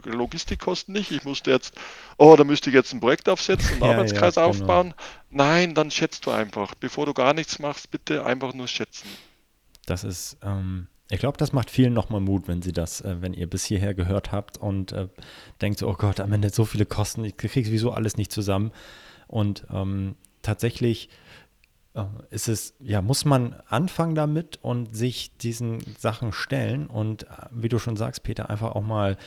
Logistikkosten 0.10 0.94
nicht. 0.94 1.12
Ich 1.12 1.24
musste 1.24 1.52
jetzt, 1.52 1.76
oh, 2.18 2.36
da 2.38 2.44
müsste 2.44 2.70
ich 2.70 2.76
jetzt 2.76 2.94
ein 2.94 3.00
Projekt 3.00 3.28
aufsetzen, 3.28 3.74
einen 3.74 3.84
ja, 3.84 3.92
Arbeitskreis 3.92 4.36
ja, 4.36 4.48
genau. 4.48 4.64
aufbauen. 4.64 4.94
Nein, 5.30 5.74
dann 5.74 5.92
schätzt 5.92 6.26
du 6.26 6.32
einfach. 6.32 6.76
Bevor 6.76 7.06
du 7.06 7.14
gar 7.14 7.34
nichts 7.34 7.60
machst, 7.60 7.92
bitte 7.92 8.26
einfach 8.26 8.54
nur 8.54 8.68
schätzen. 8.68 9.08
Das 9.86 10.04
ist, 10.04 10.38
ähm, 10.44 10.88
ich 11.10 11.20
glaube, 11.20 11.38
das 11.38 11.52
macht 11.52 11.70
vielen 11.70 11.94
nochmal 11.94 12.22
Mut, 12.22 12.48
wenn 12.48 12.62
sie 12.62 12.72
das, 12.72 13.02
äh, 13.02 13.18
wenn 13.22 13.34
ihr 13.34 13.50
bis 13.50 13.66
hierher 13.66 13.94
gehört 13.94 14.32
habt 14.32 14.58
und 14.58 14.94
äh, 14.94 15.10
denkt 15.62 15.80
so, 15.80 15.90
oh 15.90 15.96
Gott, 15.96 16.20
am 16.20 16.32
Ende 16.32 16.50
so 16.50 16.64
viele 16.64 16.86
Kosten, 16.86 17.26
ich 17.26 17.36
kriege 17.36 17.66
sowieso 17.66 17.92
alles 17.92 18.16
nicht 18.16 18.32
zusammen. 18.32 18.72
Und 19.28 19.66
ähm, 19.72 20.16
tatsächlich 20.42 21.10
ist 22.32 22.48
es, 22.48 22.74
ja, 22.80 23.02
muss 23.02 23.24
man 23.24 23.54
anfangen 23.68 24.16
damit 24.16 24.58
und 24.62 24.96
sich 24.96 25.38
diesen 25.38 25.80
Sachen 25.98 26.32
stellen 26.32 26.88
und 26.88 27.24
äh, 27.24 27.28
wie 27.52 27.70
du 27.70 27.78
schon 27.78 27.96
sagst, 27.96 28.24
Peter, 28.24 28.50
einfach 28.50 28.74
auch 28.74 28.82
mal 28.82 29.18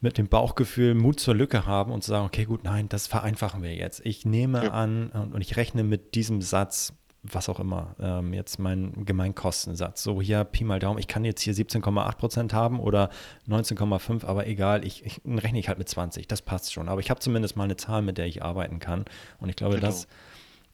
mit 0.00 0.18
dem 0.18 0.28
Bauchgefühl 0.28 0.94
Mut 0.94 1.20
zur 1.20 1.34
Lücke 1.34 1.66
haben 1.66 1.92
und 1.92 2.02
zu 2.02 2.10
sagen, 2.10 2.26
okay, 2.26 2.46
gut, 2.46 2.64
nein, 2.64 2.88
das 2.88 3.06
vereinfachen 3.06 3.62
wir 3.62 3.74
jetzt. 3.74 4.00
Ich 4.04 4.24
nehme 4.24 4.64
ja. 4.64 4.70
an 4.70 5.10
und 5.10 5.40
ich 5.40 5.56
rechne 5.56 5.84
mit 5.84 6.14
diesem 6.14 6.40
Satz 6.40 6.94
was 7.22 7.48
auch 7.48 7.60
immer, 7.60 7.94
ähm, 8.00 8.32
jetzt 8.32 8.58
mein 8.58 9.04
Gemeinkostensatz. 9.04 10.02
So 10.02 10.22
hier 10.22 10.44
Pi 10.44 10.64
mal 10.64 10.78
Daumen, 10.78 10.98
ich 10.98 11.08
kann 11.08 11.24
jetzt 11.24 11.42
hier 11.42 11.54
17,8 11.54 12.16
Prozent 12.16 12.54
haben 12.54 12.80
oder 12.80 13.10
19,5, 13.48 14.24
aber 14.24 14.46
egal, 14.46 14.84
ich, 14.86 15.04
ich 15.04 15.20
rechne 15.26 15.58
ich 15.58 15.68
halt 15.68 15.78
mit 15.78 15.88
20, 15.88 16.26
das 16.28 16.40
passt 16.42 16.72
schon. 16.72 16.88
Aber 16.88 17.00
ich 17.00 17.10
habe 17.10 17.20
zumindest 17.20 17.56
mal 17.56 17.64
eine 17.64 17.76
Zahl, 17.76 18.02
mit 18.02 18.16
der 18.16 18.26
ich 18.26 18.42
arbeiten 18.42 18.78
kann. 18.78 19.04
Und 19.38 19.50
ich 19.50 19.56
glaube, 19.56 19.74
genau. 19.74 19.86
das 19.86 20.08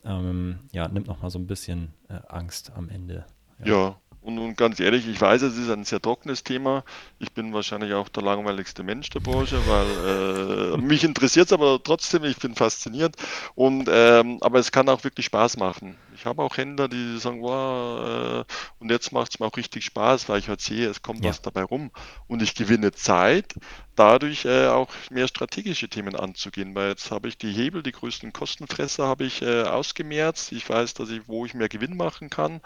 ähm, 0.06 0.60
ja, 0.72 0.88
nimmt 0.88 1.08
nochmal 1.08 1.30
so 1.30 1.38
ein 1.38 1.46
bisschen 1.46 1.92
äh, 2.08 2.20
Angst 2.28 2.72
am 2.74 2.88
Ende. 2.88 3.26
ja. 3.64 3.66
ja. 3.66 4.00
Und, 4.26 4.40
und, 4.40 4.56
ganz 4.56 4.80
ehrlich, 4.80 5.06
ich 5.06 5.20
weiß, 5.20 5.42
es 5.42 5.56
ist 5.56 5.70
ein 5.70 5.84
sehr 5.84 6.02
trockenes 6.02 6.42
Thema. 6.42 6.82
Ich 7.20 7.30
bin 7.30 7.52
wahrscheinlich 7.54 7.94
auch 7.94 8.08
der 8.08 8.24
langweiligste 8.24 8.82
Mensch 8.82 9.08
der 9.10 9.20
Branche, 9.20 9.56
weil 9.68 10.74
äh, 10.74 10.76
mich 10.78 11.04
interessiert 11.04 11.46
es 11.46 11.52
aber 11.52 11.80
trotzdem, 11.80 12.24
ich 12.24 12.36
bin 12.36 12.56
fasziniert. 12.56 13.14
Und, 13.54 13.88
ähm, 13.88 14.38
aber 14.40 14.58
es 14.58 14.72
kann 14.72 14.88
auch 14.88 15.04
wirklich 15.04 15.26
Spaß 15.26 15.58
machen. 15.58 15.96
Ich 16.16 16.26
habe 16.26 16.42
auch 16.42 16.56
Händler, 16.56 16.88
die 16.88 17.18
sagen, 17.18 17.40
wow, 17.40 18.40
äh, 18.40 18.44
und 18.80 18.90
jetzt 18.90 19.12
macht 19.12 19.32
es 19.32 19.38
mir 19.38 19.46
auch 19.46 19.56
richtig 19.56 19.84
Spaß, 19.84 20.28
weil 20.28 20.40
ich 20.40 20.48
halt 20.48 20.60
sehe, 20.60 20.88
es 20.88 21.02
kommt 21.02 21.22
ja. 21.24 21.30
was 21.30 21.40
dabei 21.40 21.62
rum. 21.62 21.92
Und 22.26 22.42
ich 22.42 22.56
gewinne 22.56 22.90
Zeit, 22.90 23.54
dadurch 23.94 24.44
äh, 24.44 24.66
auch 24.66 24.88
mehr 25.08 25.28
strategische 25.28 25.88
Themen 25.88 26.16
anzugehen, 26.16 26.74
weil 26.74 26.88
jetzt 26.88 27.12
habe 27.12 27.28
ich 27.28 27.38
die 27.38 27.52
Hebel, 27.52 27.84
die 27.84 27.92
größten 27.92 28.32
Kostenfresser 28.32 29.06
habe 29.06 29.24
ich 29.24 29.42
äh, 29.42 29.62
ausgemerzt. 29.62 30.50
Ich 30.50 30.68
weiß, 30.68 30.94
dass 30.94 31.10
ich, 31.10 31.22
wo 31.28 31.46
ich 31.46 31.54
mehr 31.54 31.68
Gewinn 31.68 31.96
machen 31.96 32.28
kann. 32.28 32.60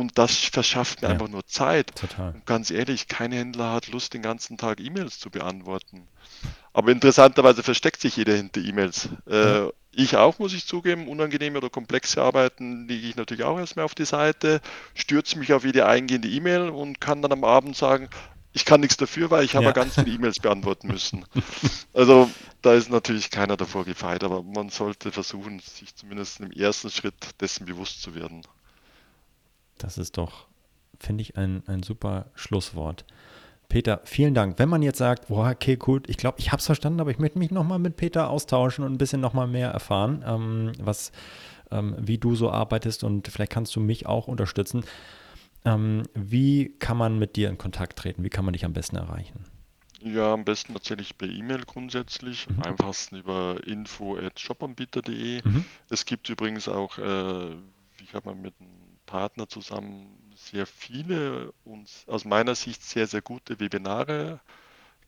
Und 0.00 0.16
das 0.16 0.34
verschafft 0.36 1.02
mir 1.02 1.08
ja, 1.08 1.14
einfach 1.14 1.28
nur 1.28 1.46
Zeit. 1.46 1.94
Total. 1.94 2.32
Und 2.32 2.46
ganz 2.46 2.70
ehrlich, 2.70 3.06
kein 3.06 3.32
Händler 3.32 3.72
hat 3.72 3.88
Lust, 3.88 4.14
den 4.14 4.22
ganzen 4.22 4.56
Tag 4.56 4.80
E-Mails 4.80 5.18
zu 5.18 5.30
beantworten. 5.30 6.08
Aber 6.72 6.90
interessanterweise 6.90 7.62
versteckt 7.62 8.00
sich 8.00 8.16
jeder 8.16 8.34
hinter 8.34 8.60
E-Mails. 8.60 9.10
Äh, 9.28 9.36
ja. 9.36 9.70
Ich 9.92 10.16
auch, 10.16 10.38
muss 10.38 10.54
ich 10.54 10.66
zugeben. 10.66 11.08
Unangenehme 11.08 11.58
oder 11.58 11.68
komplexe 11.68 12.22
Arbeiten 12.22 12.86
lege 12.88 13.08
ich 13.08 13.16
natürlich 13.16 13.44
auch 13.44 13.58
erstmal 13.58 13.84
auf 13.84 13.94
die 13.94 14.04
Seite, 14.04 14.60
stürze 14.94 15.38
mich 15.38 15.52
auf 15.52 15.64
jede 15.64 15.86
eingehende 15.86 16.28
E-Mail 16.28 16.70
und 16.70 17.00
kann 17.00 17.22
dann 17.22 17.32
am 17.32 17.44
Abend 17.44 17.76
sagen, 17.76 18.08
ich 18.52 18.64
kann 18.64 18.80
nichts 18.80 18.96
dafür, 18.96 19.30
weil 19.30 19.44
ich 19.44 19.54
habe 19.54 19.66
ja. 19.66 19.72
ganz 19.72 19.94
viele 19.94 20.10
E-Mails 20.10 20.40
beantworten 20.40 20.86
müssen. 20.92 21.24
Also 21.92 22.30
da 22.62 22.72
ist 22.74 22.90
natürlich 22.90 23.30
keiner 23.30 23.56
davor 23.56 23.84
gefeit, 23.84 24.24
aber 24.24 24.42
man 24.42 24.70
sollte 24.70 25.12
versuchen, 25.12 25.60
sich 25.60 25.94
zumindest 25.94 26.40
im 26.40 26.52
ersten 26.52 26.90
Schritt 26.90 27.14
dessen 27.40 27.66
bewusst 27.66 28.02
zu 28.02 28.14
werden. 28.14 28.42
Das 29.82 29.98
ist 29.98 30.18
doch, 30.18 30.46
finde 30.98 31.22
ich, 31.22 31.36
ein, 31.36 31.62
ein 31.66 31.82
super 31.82 32.26
Schlusswort. 32.34 33.04
Peter, 33.68 34.00
vielen 34.04 34.34
Dank. 34.34 34.58
Wenn 34.58 34.68
man 34.68 34.82
jetzt 34.82 34.98
sagt, 34.98 35.28
boah, 35.28 35.50
okay, 35.50 35.78
cool, 35.86 36.02
ich 36.08 36.16
glaube, 36.16 36.40
ich 36.40 36.50
habe 36.50 36.58
es 36.58 36.66
verstanden, 36.66 37.00
aber 37.00 37.12
ich 37.12 37.18
möchte 37.18 37.38
mich 37.38 37.52
nochmal 37.52 37.78
mit 37.78 37.96
Peter 37.96 38.28
austauschen 38.28 38.84
und 38.84 38.92
ein 38.92 38.98
bisschen 38.98 39.20
nochmal 39.20 39.46
mehr 39.46 39.70
erfahren, 39.70 40.24
ähm, 40.26 40.72
was, 40.80 41.12
ähm, 41.70 41.94
wie 41.98 42.18
du 42.18 42.34
so 42.34 42.50
arbeitest 42.50 43.04
und 43.04 43.28
vielleicht 43.28 43.52
kannst 43.52 43.74
du 43.76 43.80
mich 43.80 44.06
auch 44.06 44.26
unterstützen. 44.26 44.84
Ähm, 45.64 46.02
wie 46.14 46.74
kann 46.78 46.96
man 46.96 47.18
mit 47.18 47.36
dir 47.36 47.48
in 47.48 47.58
Kontakt 47.58 47.98
treten? 47.98 48.24
Wie 48.24 48.30
kann 48.30 48.44
man 48.44 48.54
dich 48.54 48.64
am 48.64 48.72
besten 48.72 48.96
erreichen? 48.96 49.44
Ja, 50.02 50.32
am 50.32 50.44
besten 50.44 50.72
natürlich 50.72 51.16
per 51.16 51.28
E-Mail 51.28 51.62
grundsätzlich. 51.66 52.48
Mhm. 52.48 52.62
Am 52.62 52.72
einfachsten 52.72 53.16
über 53.16 53.60
info.shopanbieter.de. 53.66 55.42
Mhm. 55.44 55.64
Es 55.90 56.06
gibt 56.06 56.28
übrigens 56.28 56.68
auch, 56.68 56.98
äh, 56.98 57.50
ich 58.02 58.14
habe 58.14 58.30
mal 58.30 58.34
mit 58.34 58.54
einem 58.58 58.79
Partner 59.10 59.48
zusammen 59.48 60.06
sehr 60.36 60.66
viele 60.66 61.52
und 61.64 61.90
aus 62.06 62.24
meiner 62.24 62.54
Sicht 62.54 62.84
sehr, 62.84 63.08
sehr 63.08 63.20
gute 63.20 63.58
Webinare 63.58 64.38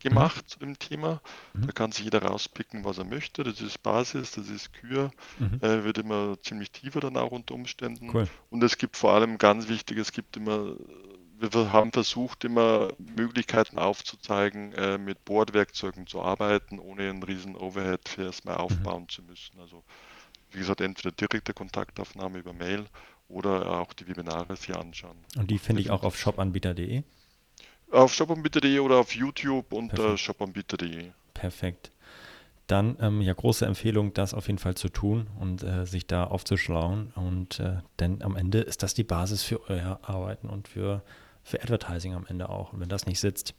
gemacht 0.00 0.44
mhm. 0.44 0.48
zu 0.48 0.58
dem 0.58 0.78
Thema. 0.80 1.20
Mhm. 1.54 1.66
Da 1.66 1.72
kann 1.72 1.92
sich 1.92 2.04
jeder 2.04 2.20
rauspicken, 2.24 2.84
was 2.84 2.98
er 2.98 3.04
möchte. 3.04 3.44
Das 3.44 3.60
ist 3.60 3.80
Basis, 3.80 4.32
das 4.32 4.48
ist 4.48 4.72
Kür, 4.72 5.12
mhm. 5.38 5.60
äh, 5.62 5.84
wird 5.84 5.98
immer 5.98 6.36
ziemlich 6.42 6.72
tiefer 6.72 6.98
dann 6.98 7.16
auch 7.16 7.30
unter 7.30 7.54
Umständen. 7.54 8.10
Cool. 8.12 8.28
Und 8.50 8.64
es 8.64 8.76
gibt 8.76 8.96
vor 8.96 9.12
allem 9.12 9.38
ganz 9.38 9.68
wichtig, 9.68 9.98
es 9.98 10.10
gibt 10.10 10.36
immer, 10.36 10.74
wir 11.38 11.72
haben 11.72 11.92
versucht, 11.92 12.42
immer 12.42 12.88
Möglichkeiten 12.98 13.78
aufzuzeigen, 13.78 14.72
äh, 14.72 14.98
mit 14.98 15.24
Bordwerkzeugen 15.24 16.08
zu 16.08 16.22
arbeiten, 16.22 16.80
ohne 16.80 17.08
einen 17.08 17.22
riesen 17.22 17.54
Overhead 17.54 18.18
erstmal 18.18 18.56
mhm. 18.56 18.62
aufbauen 18.62 19.08
zu 19.08 19.22
müssen. 19.22 19.60
Also 19.60 19.84
wie 20.52 20.58
gesagt, 20.58 20.80
entweder 20.80 21.12
direkte 21.12 21.54
Kontaktaufnahme 21.54 22.38
über 22.38 22.52
Mail 22.52 22.84
oder 23.32 23.80
auch 23.80 23.92
die 23.92 24.08
Webinare 24.08 24.56
sich 24.56 24.74
anschauen. 24.74 25.16
Und 25.36 25.50
die 25.50 25.58
finde 25.58 25.82
ich 25.82 25.90
auch 25.90 26.02
auf 26.02 26.18
shopanbieter.de? 26.18 27.02
Auf 27.90 28.14
shopanbieter.de 28.14 28.78
oder 28.78 28.96
auf 28.96 29.14
YouTube 29.14 29.72
unter 29.72 30.16
shopanbieter.de. 30.16 31.10
Perfekt. 31.34 31.90
Dann 32.66 32.96
ähm, 33.00 33.20
ja 33.20 33.32
große 33.32 33.66
Empfehlung, 33.66 34.14
das 34.14 34.34
auf 34.34 34.46
jeden 34.46 34.58
Fall 34.58 34.76
zu 34.76 34.88
tun 34.88 35.26
und 35.38 35.62
äh, 35.62 35.84
sich 35.84 36.06
da 36.06 36.24
aufzuschlauen. 36.24 37.12
Und 37.16 37.60
äh, 37.60 37.78
denn 37.98 38.22
am 38.22 38.36
Ende 38.36 38.60
ist 38.60 38.82
das 38.82 38.94
die 38.94 39.04
Basis 39.04 39.42
für 39.42 39.68
euer 39.68 39.98
Arbeiten 40.02 40.48
und 40.48 40.68
für, 40.68 41.02
für 41.42 41.60
Advertising 41.62 42.14
am 42.14 42.26
Ende 42.26 42.48
auch. 42.48 42.72
Und 42.72 42.80
wenn 42.80 42.88
das 42.88 43.06
nicht 43.06 43.20
sitzt, 43.20 43.54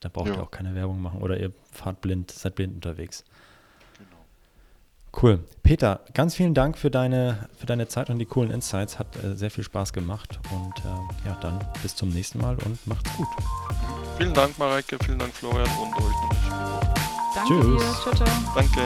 dann 0.00 0.12
braucht 0.12 0.28
ja. 0.28 0.34
ihr 0.34 0.42
auch 0.42 0.50
keine 0.50 0.74
Werbung 0.74 1.00
machen 1.00 1.22
oder 1.22 1.38
ihr 1.38 1.52
fahrt 1.70 2.00
blind, 2.00 2.30
seid 2.30 2.54
blind 2.54 2.74
unterwegs. 2.74 3.24
Cool. 5.12 5.40
Peter, 5.62 6.00
ganz 6.14 6.34
vielen 6.34 6.54
Dank 6.54 6.78
für 6.78 6.90
deine, 6.90 7.48
für 7.58 7.66
deine 7.66 7.88
Zeit 7.88 8.10
und 8.10 8.18
die 8.18 8.26
coolen 8.26 8.50
Insights. 8.50 8.98
Hat 8.98 9.06
äh, 9.22 9.34
sehr 9.36 9.50
viel 9.50 9.64
Spaß 9.64 9.92
gemacht. 9.92 10.38
Und 10.50 10.78
äh, 10.84 11.28
ja, 11.28 11.36
dann 11.40 11.58
bis 11.82 11.94
zum 11.94 12.10
nächsten 12.10 12.40
Mal 12.40 12.56
und 12.64 12.86
macht's 12.86 13.10
gut. 13.16 13.28
Vielen 14.16 14.34
Dank, 14.34 14.58
Mareike. 14.58 14.98
Vielen 15.04 15.18
Dank, 15.18 15.32
Florian. 15.34 15.68
Und 15.80 15.96
euch. 15.96 16.14
Danke 17.34 17.48
Tschüss. 17.48 17.82
Dir. 17.82 18.02
Ciao, 18.02 18.14
ciao. 18.14 18.28
Danke. 18.54 18.80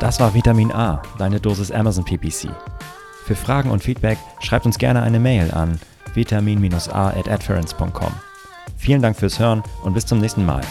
Das 0.00 0.18
war 0.18 0.34
Vitamin 0.34 0.72
A, 0.72 1.00
deine 1.18 1.38
Dosis 1.38 1.70
Amazon 1.70 2.04
PPC. 2.04 2.50
Für 3.24 3.36
Fragen 3.36 3.70
und 3.70 3.84
Feedback 3.84 4.18
schreibt 4.40 4.66
uns 4.66 4.78
gerne 4.78 5.02
eine 5.02 5.20
Mail 5.20 5.52
an 5.52 5.78
vitamin-a 6.14 7.08
at 7.10 7.44
Vielen 8.76 9.00
Dank 9.00 9.16
fürs 9.16 9.38
Hören 9.38 9.62
und 9.84 9.94
bis 9.94 10.04
zum 10.04 10.18
nächsten 10.18 10.44
Mal. 10.44 10.62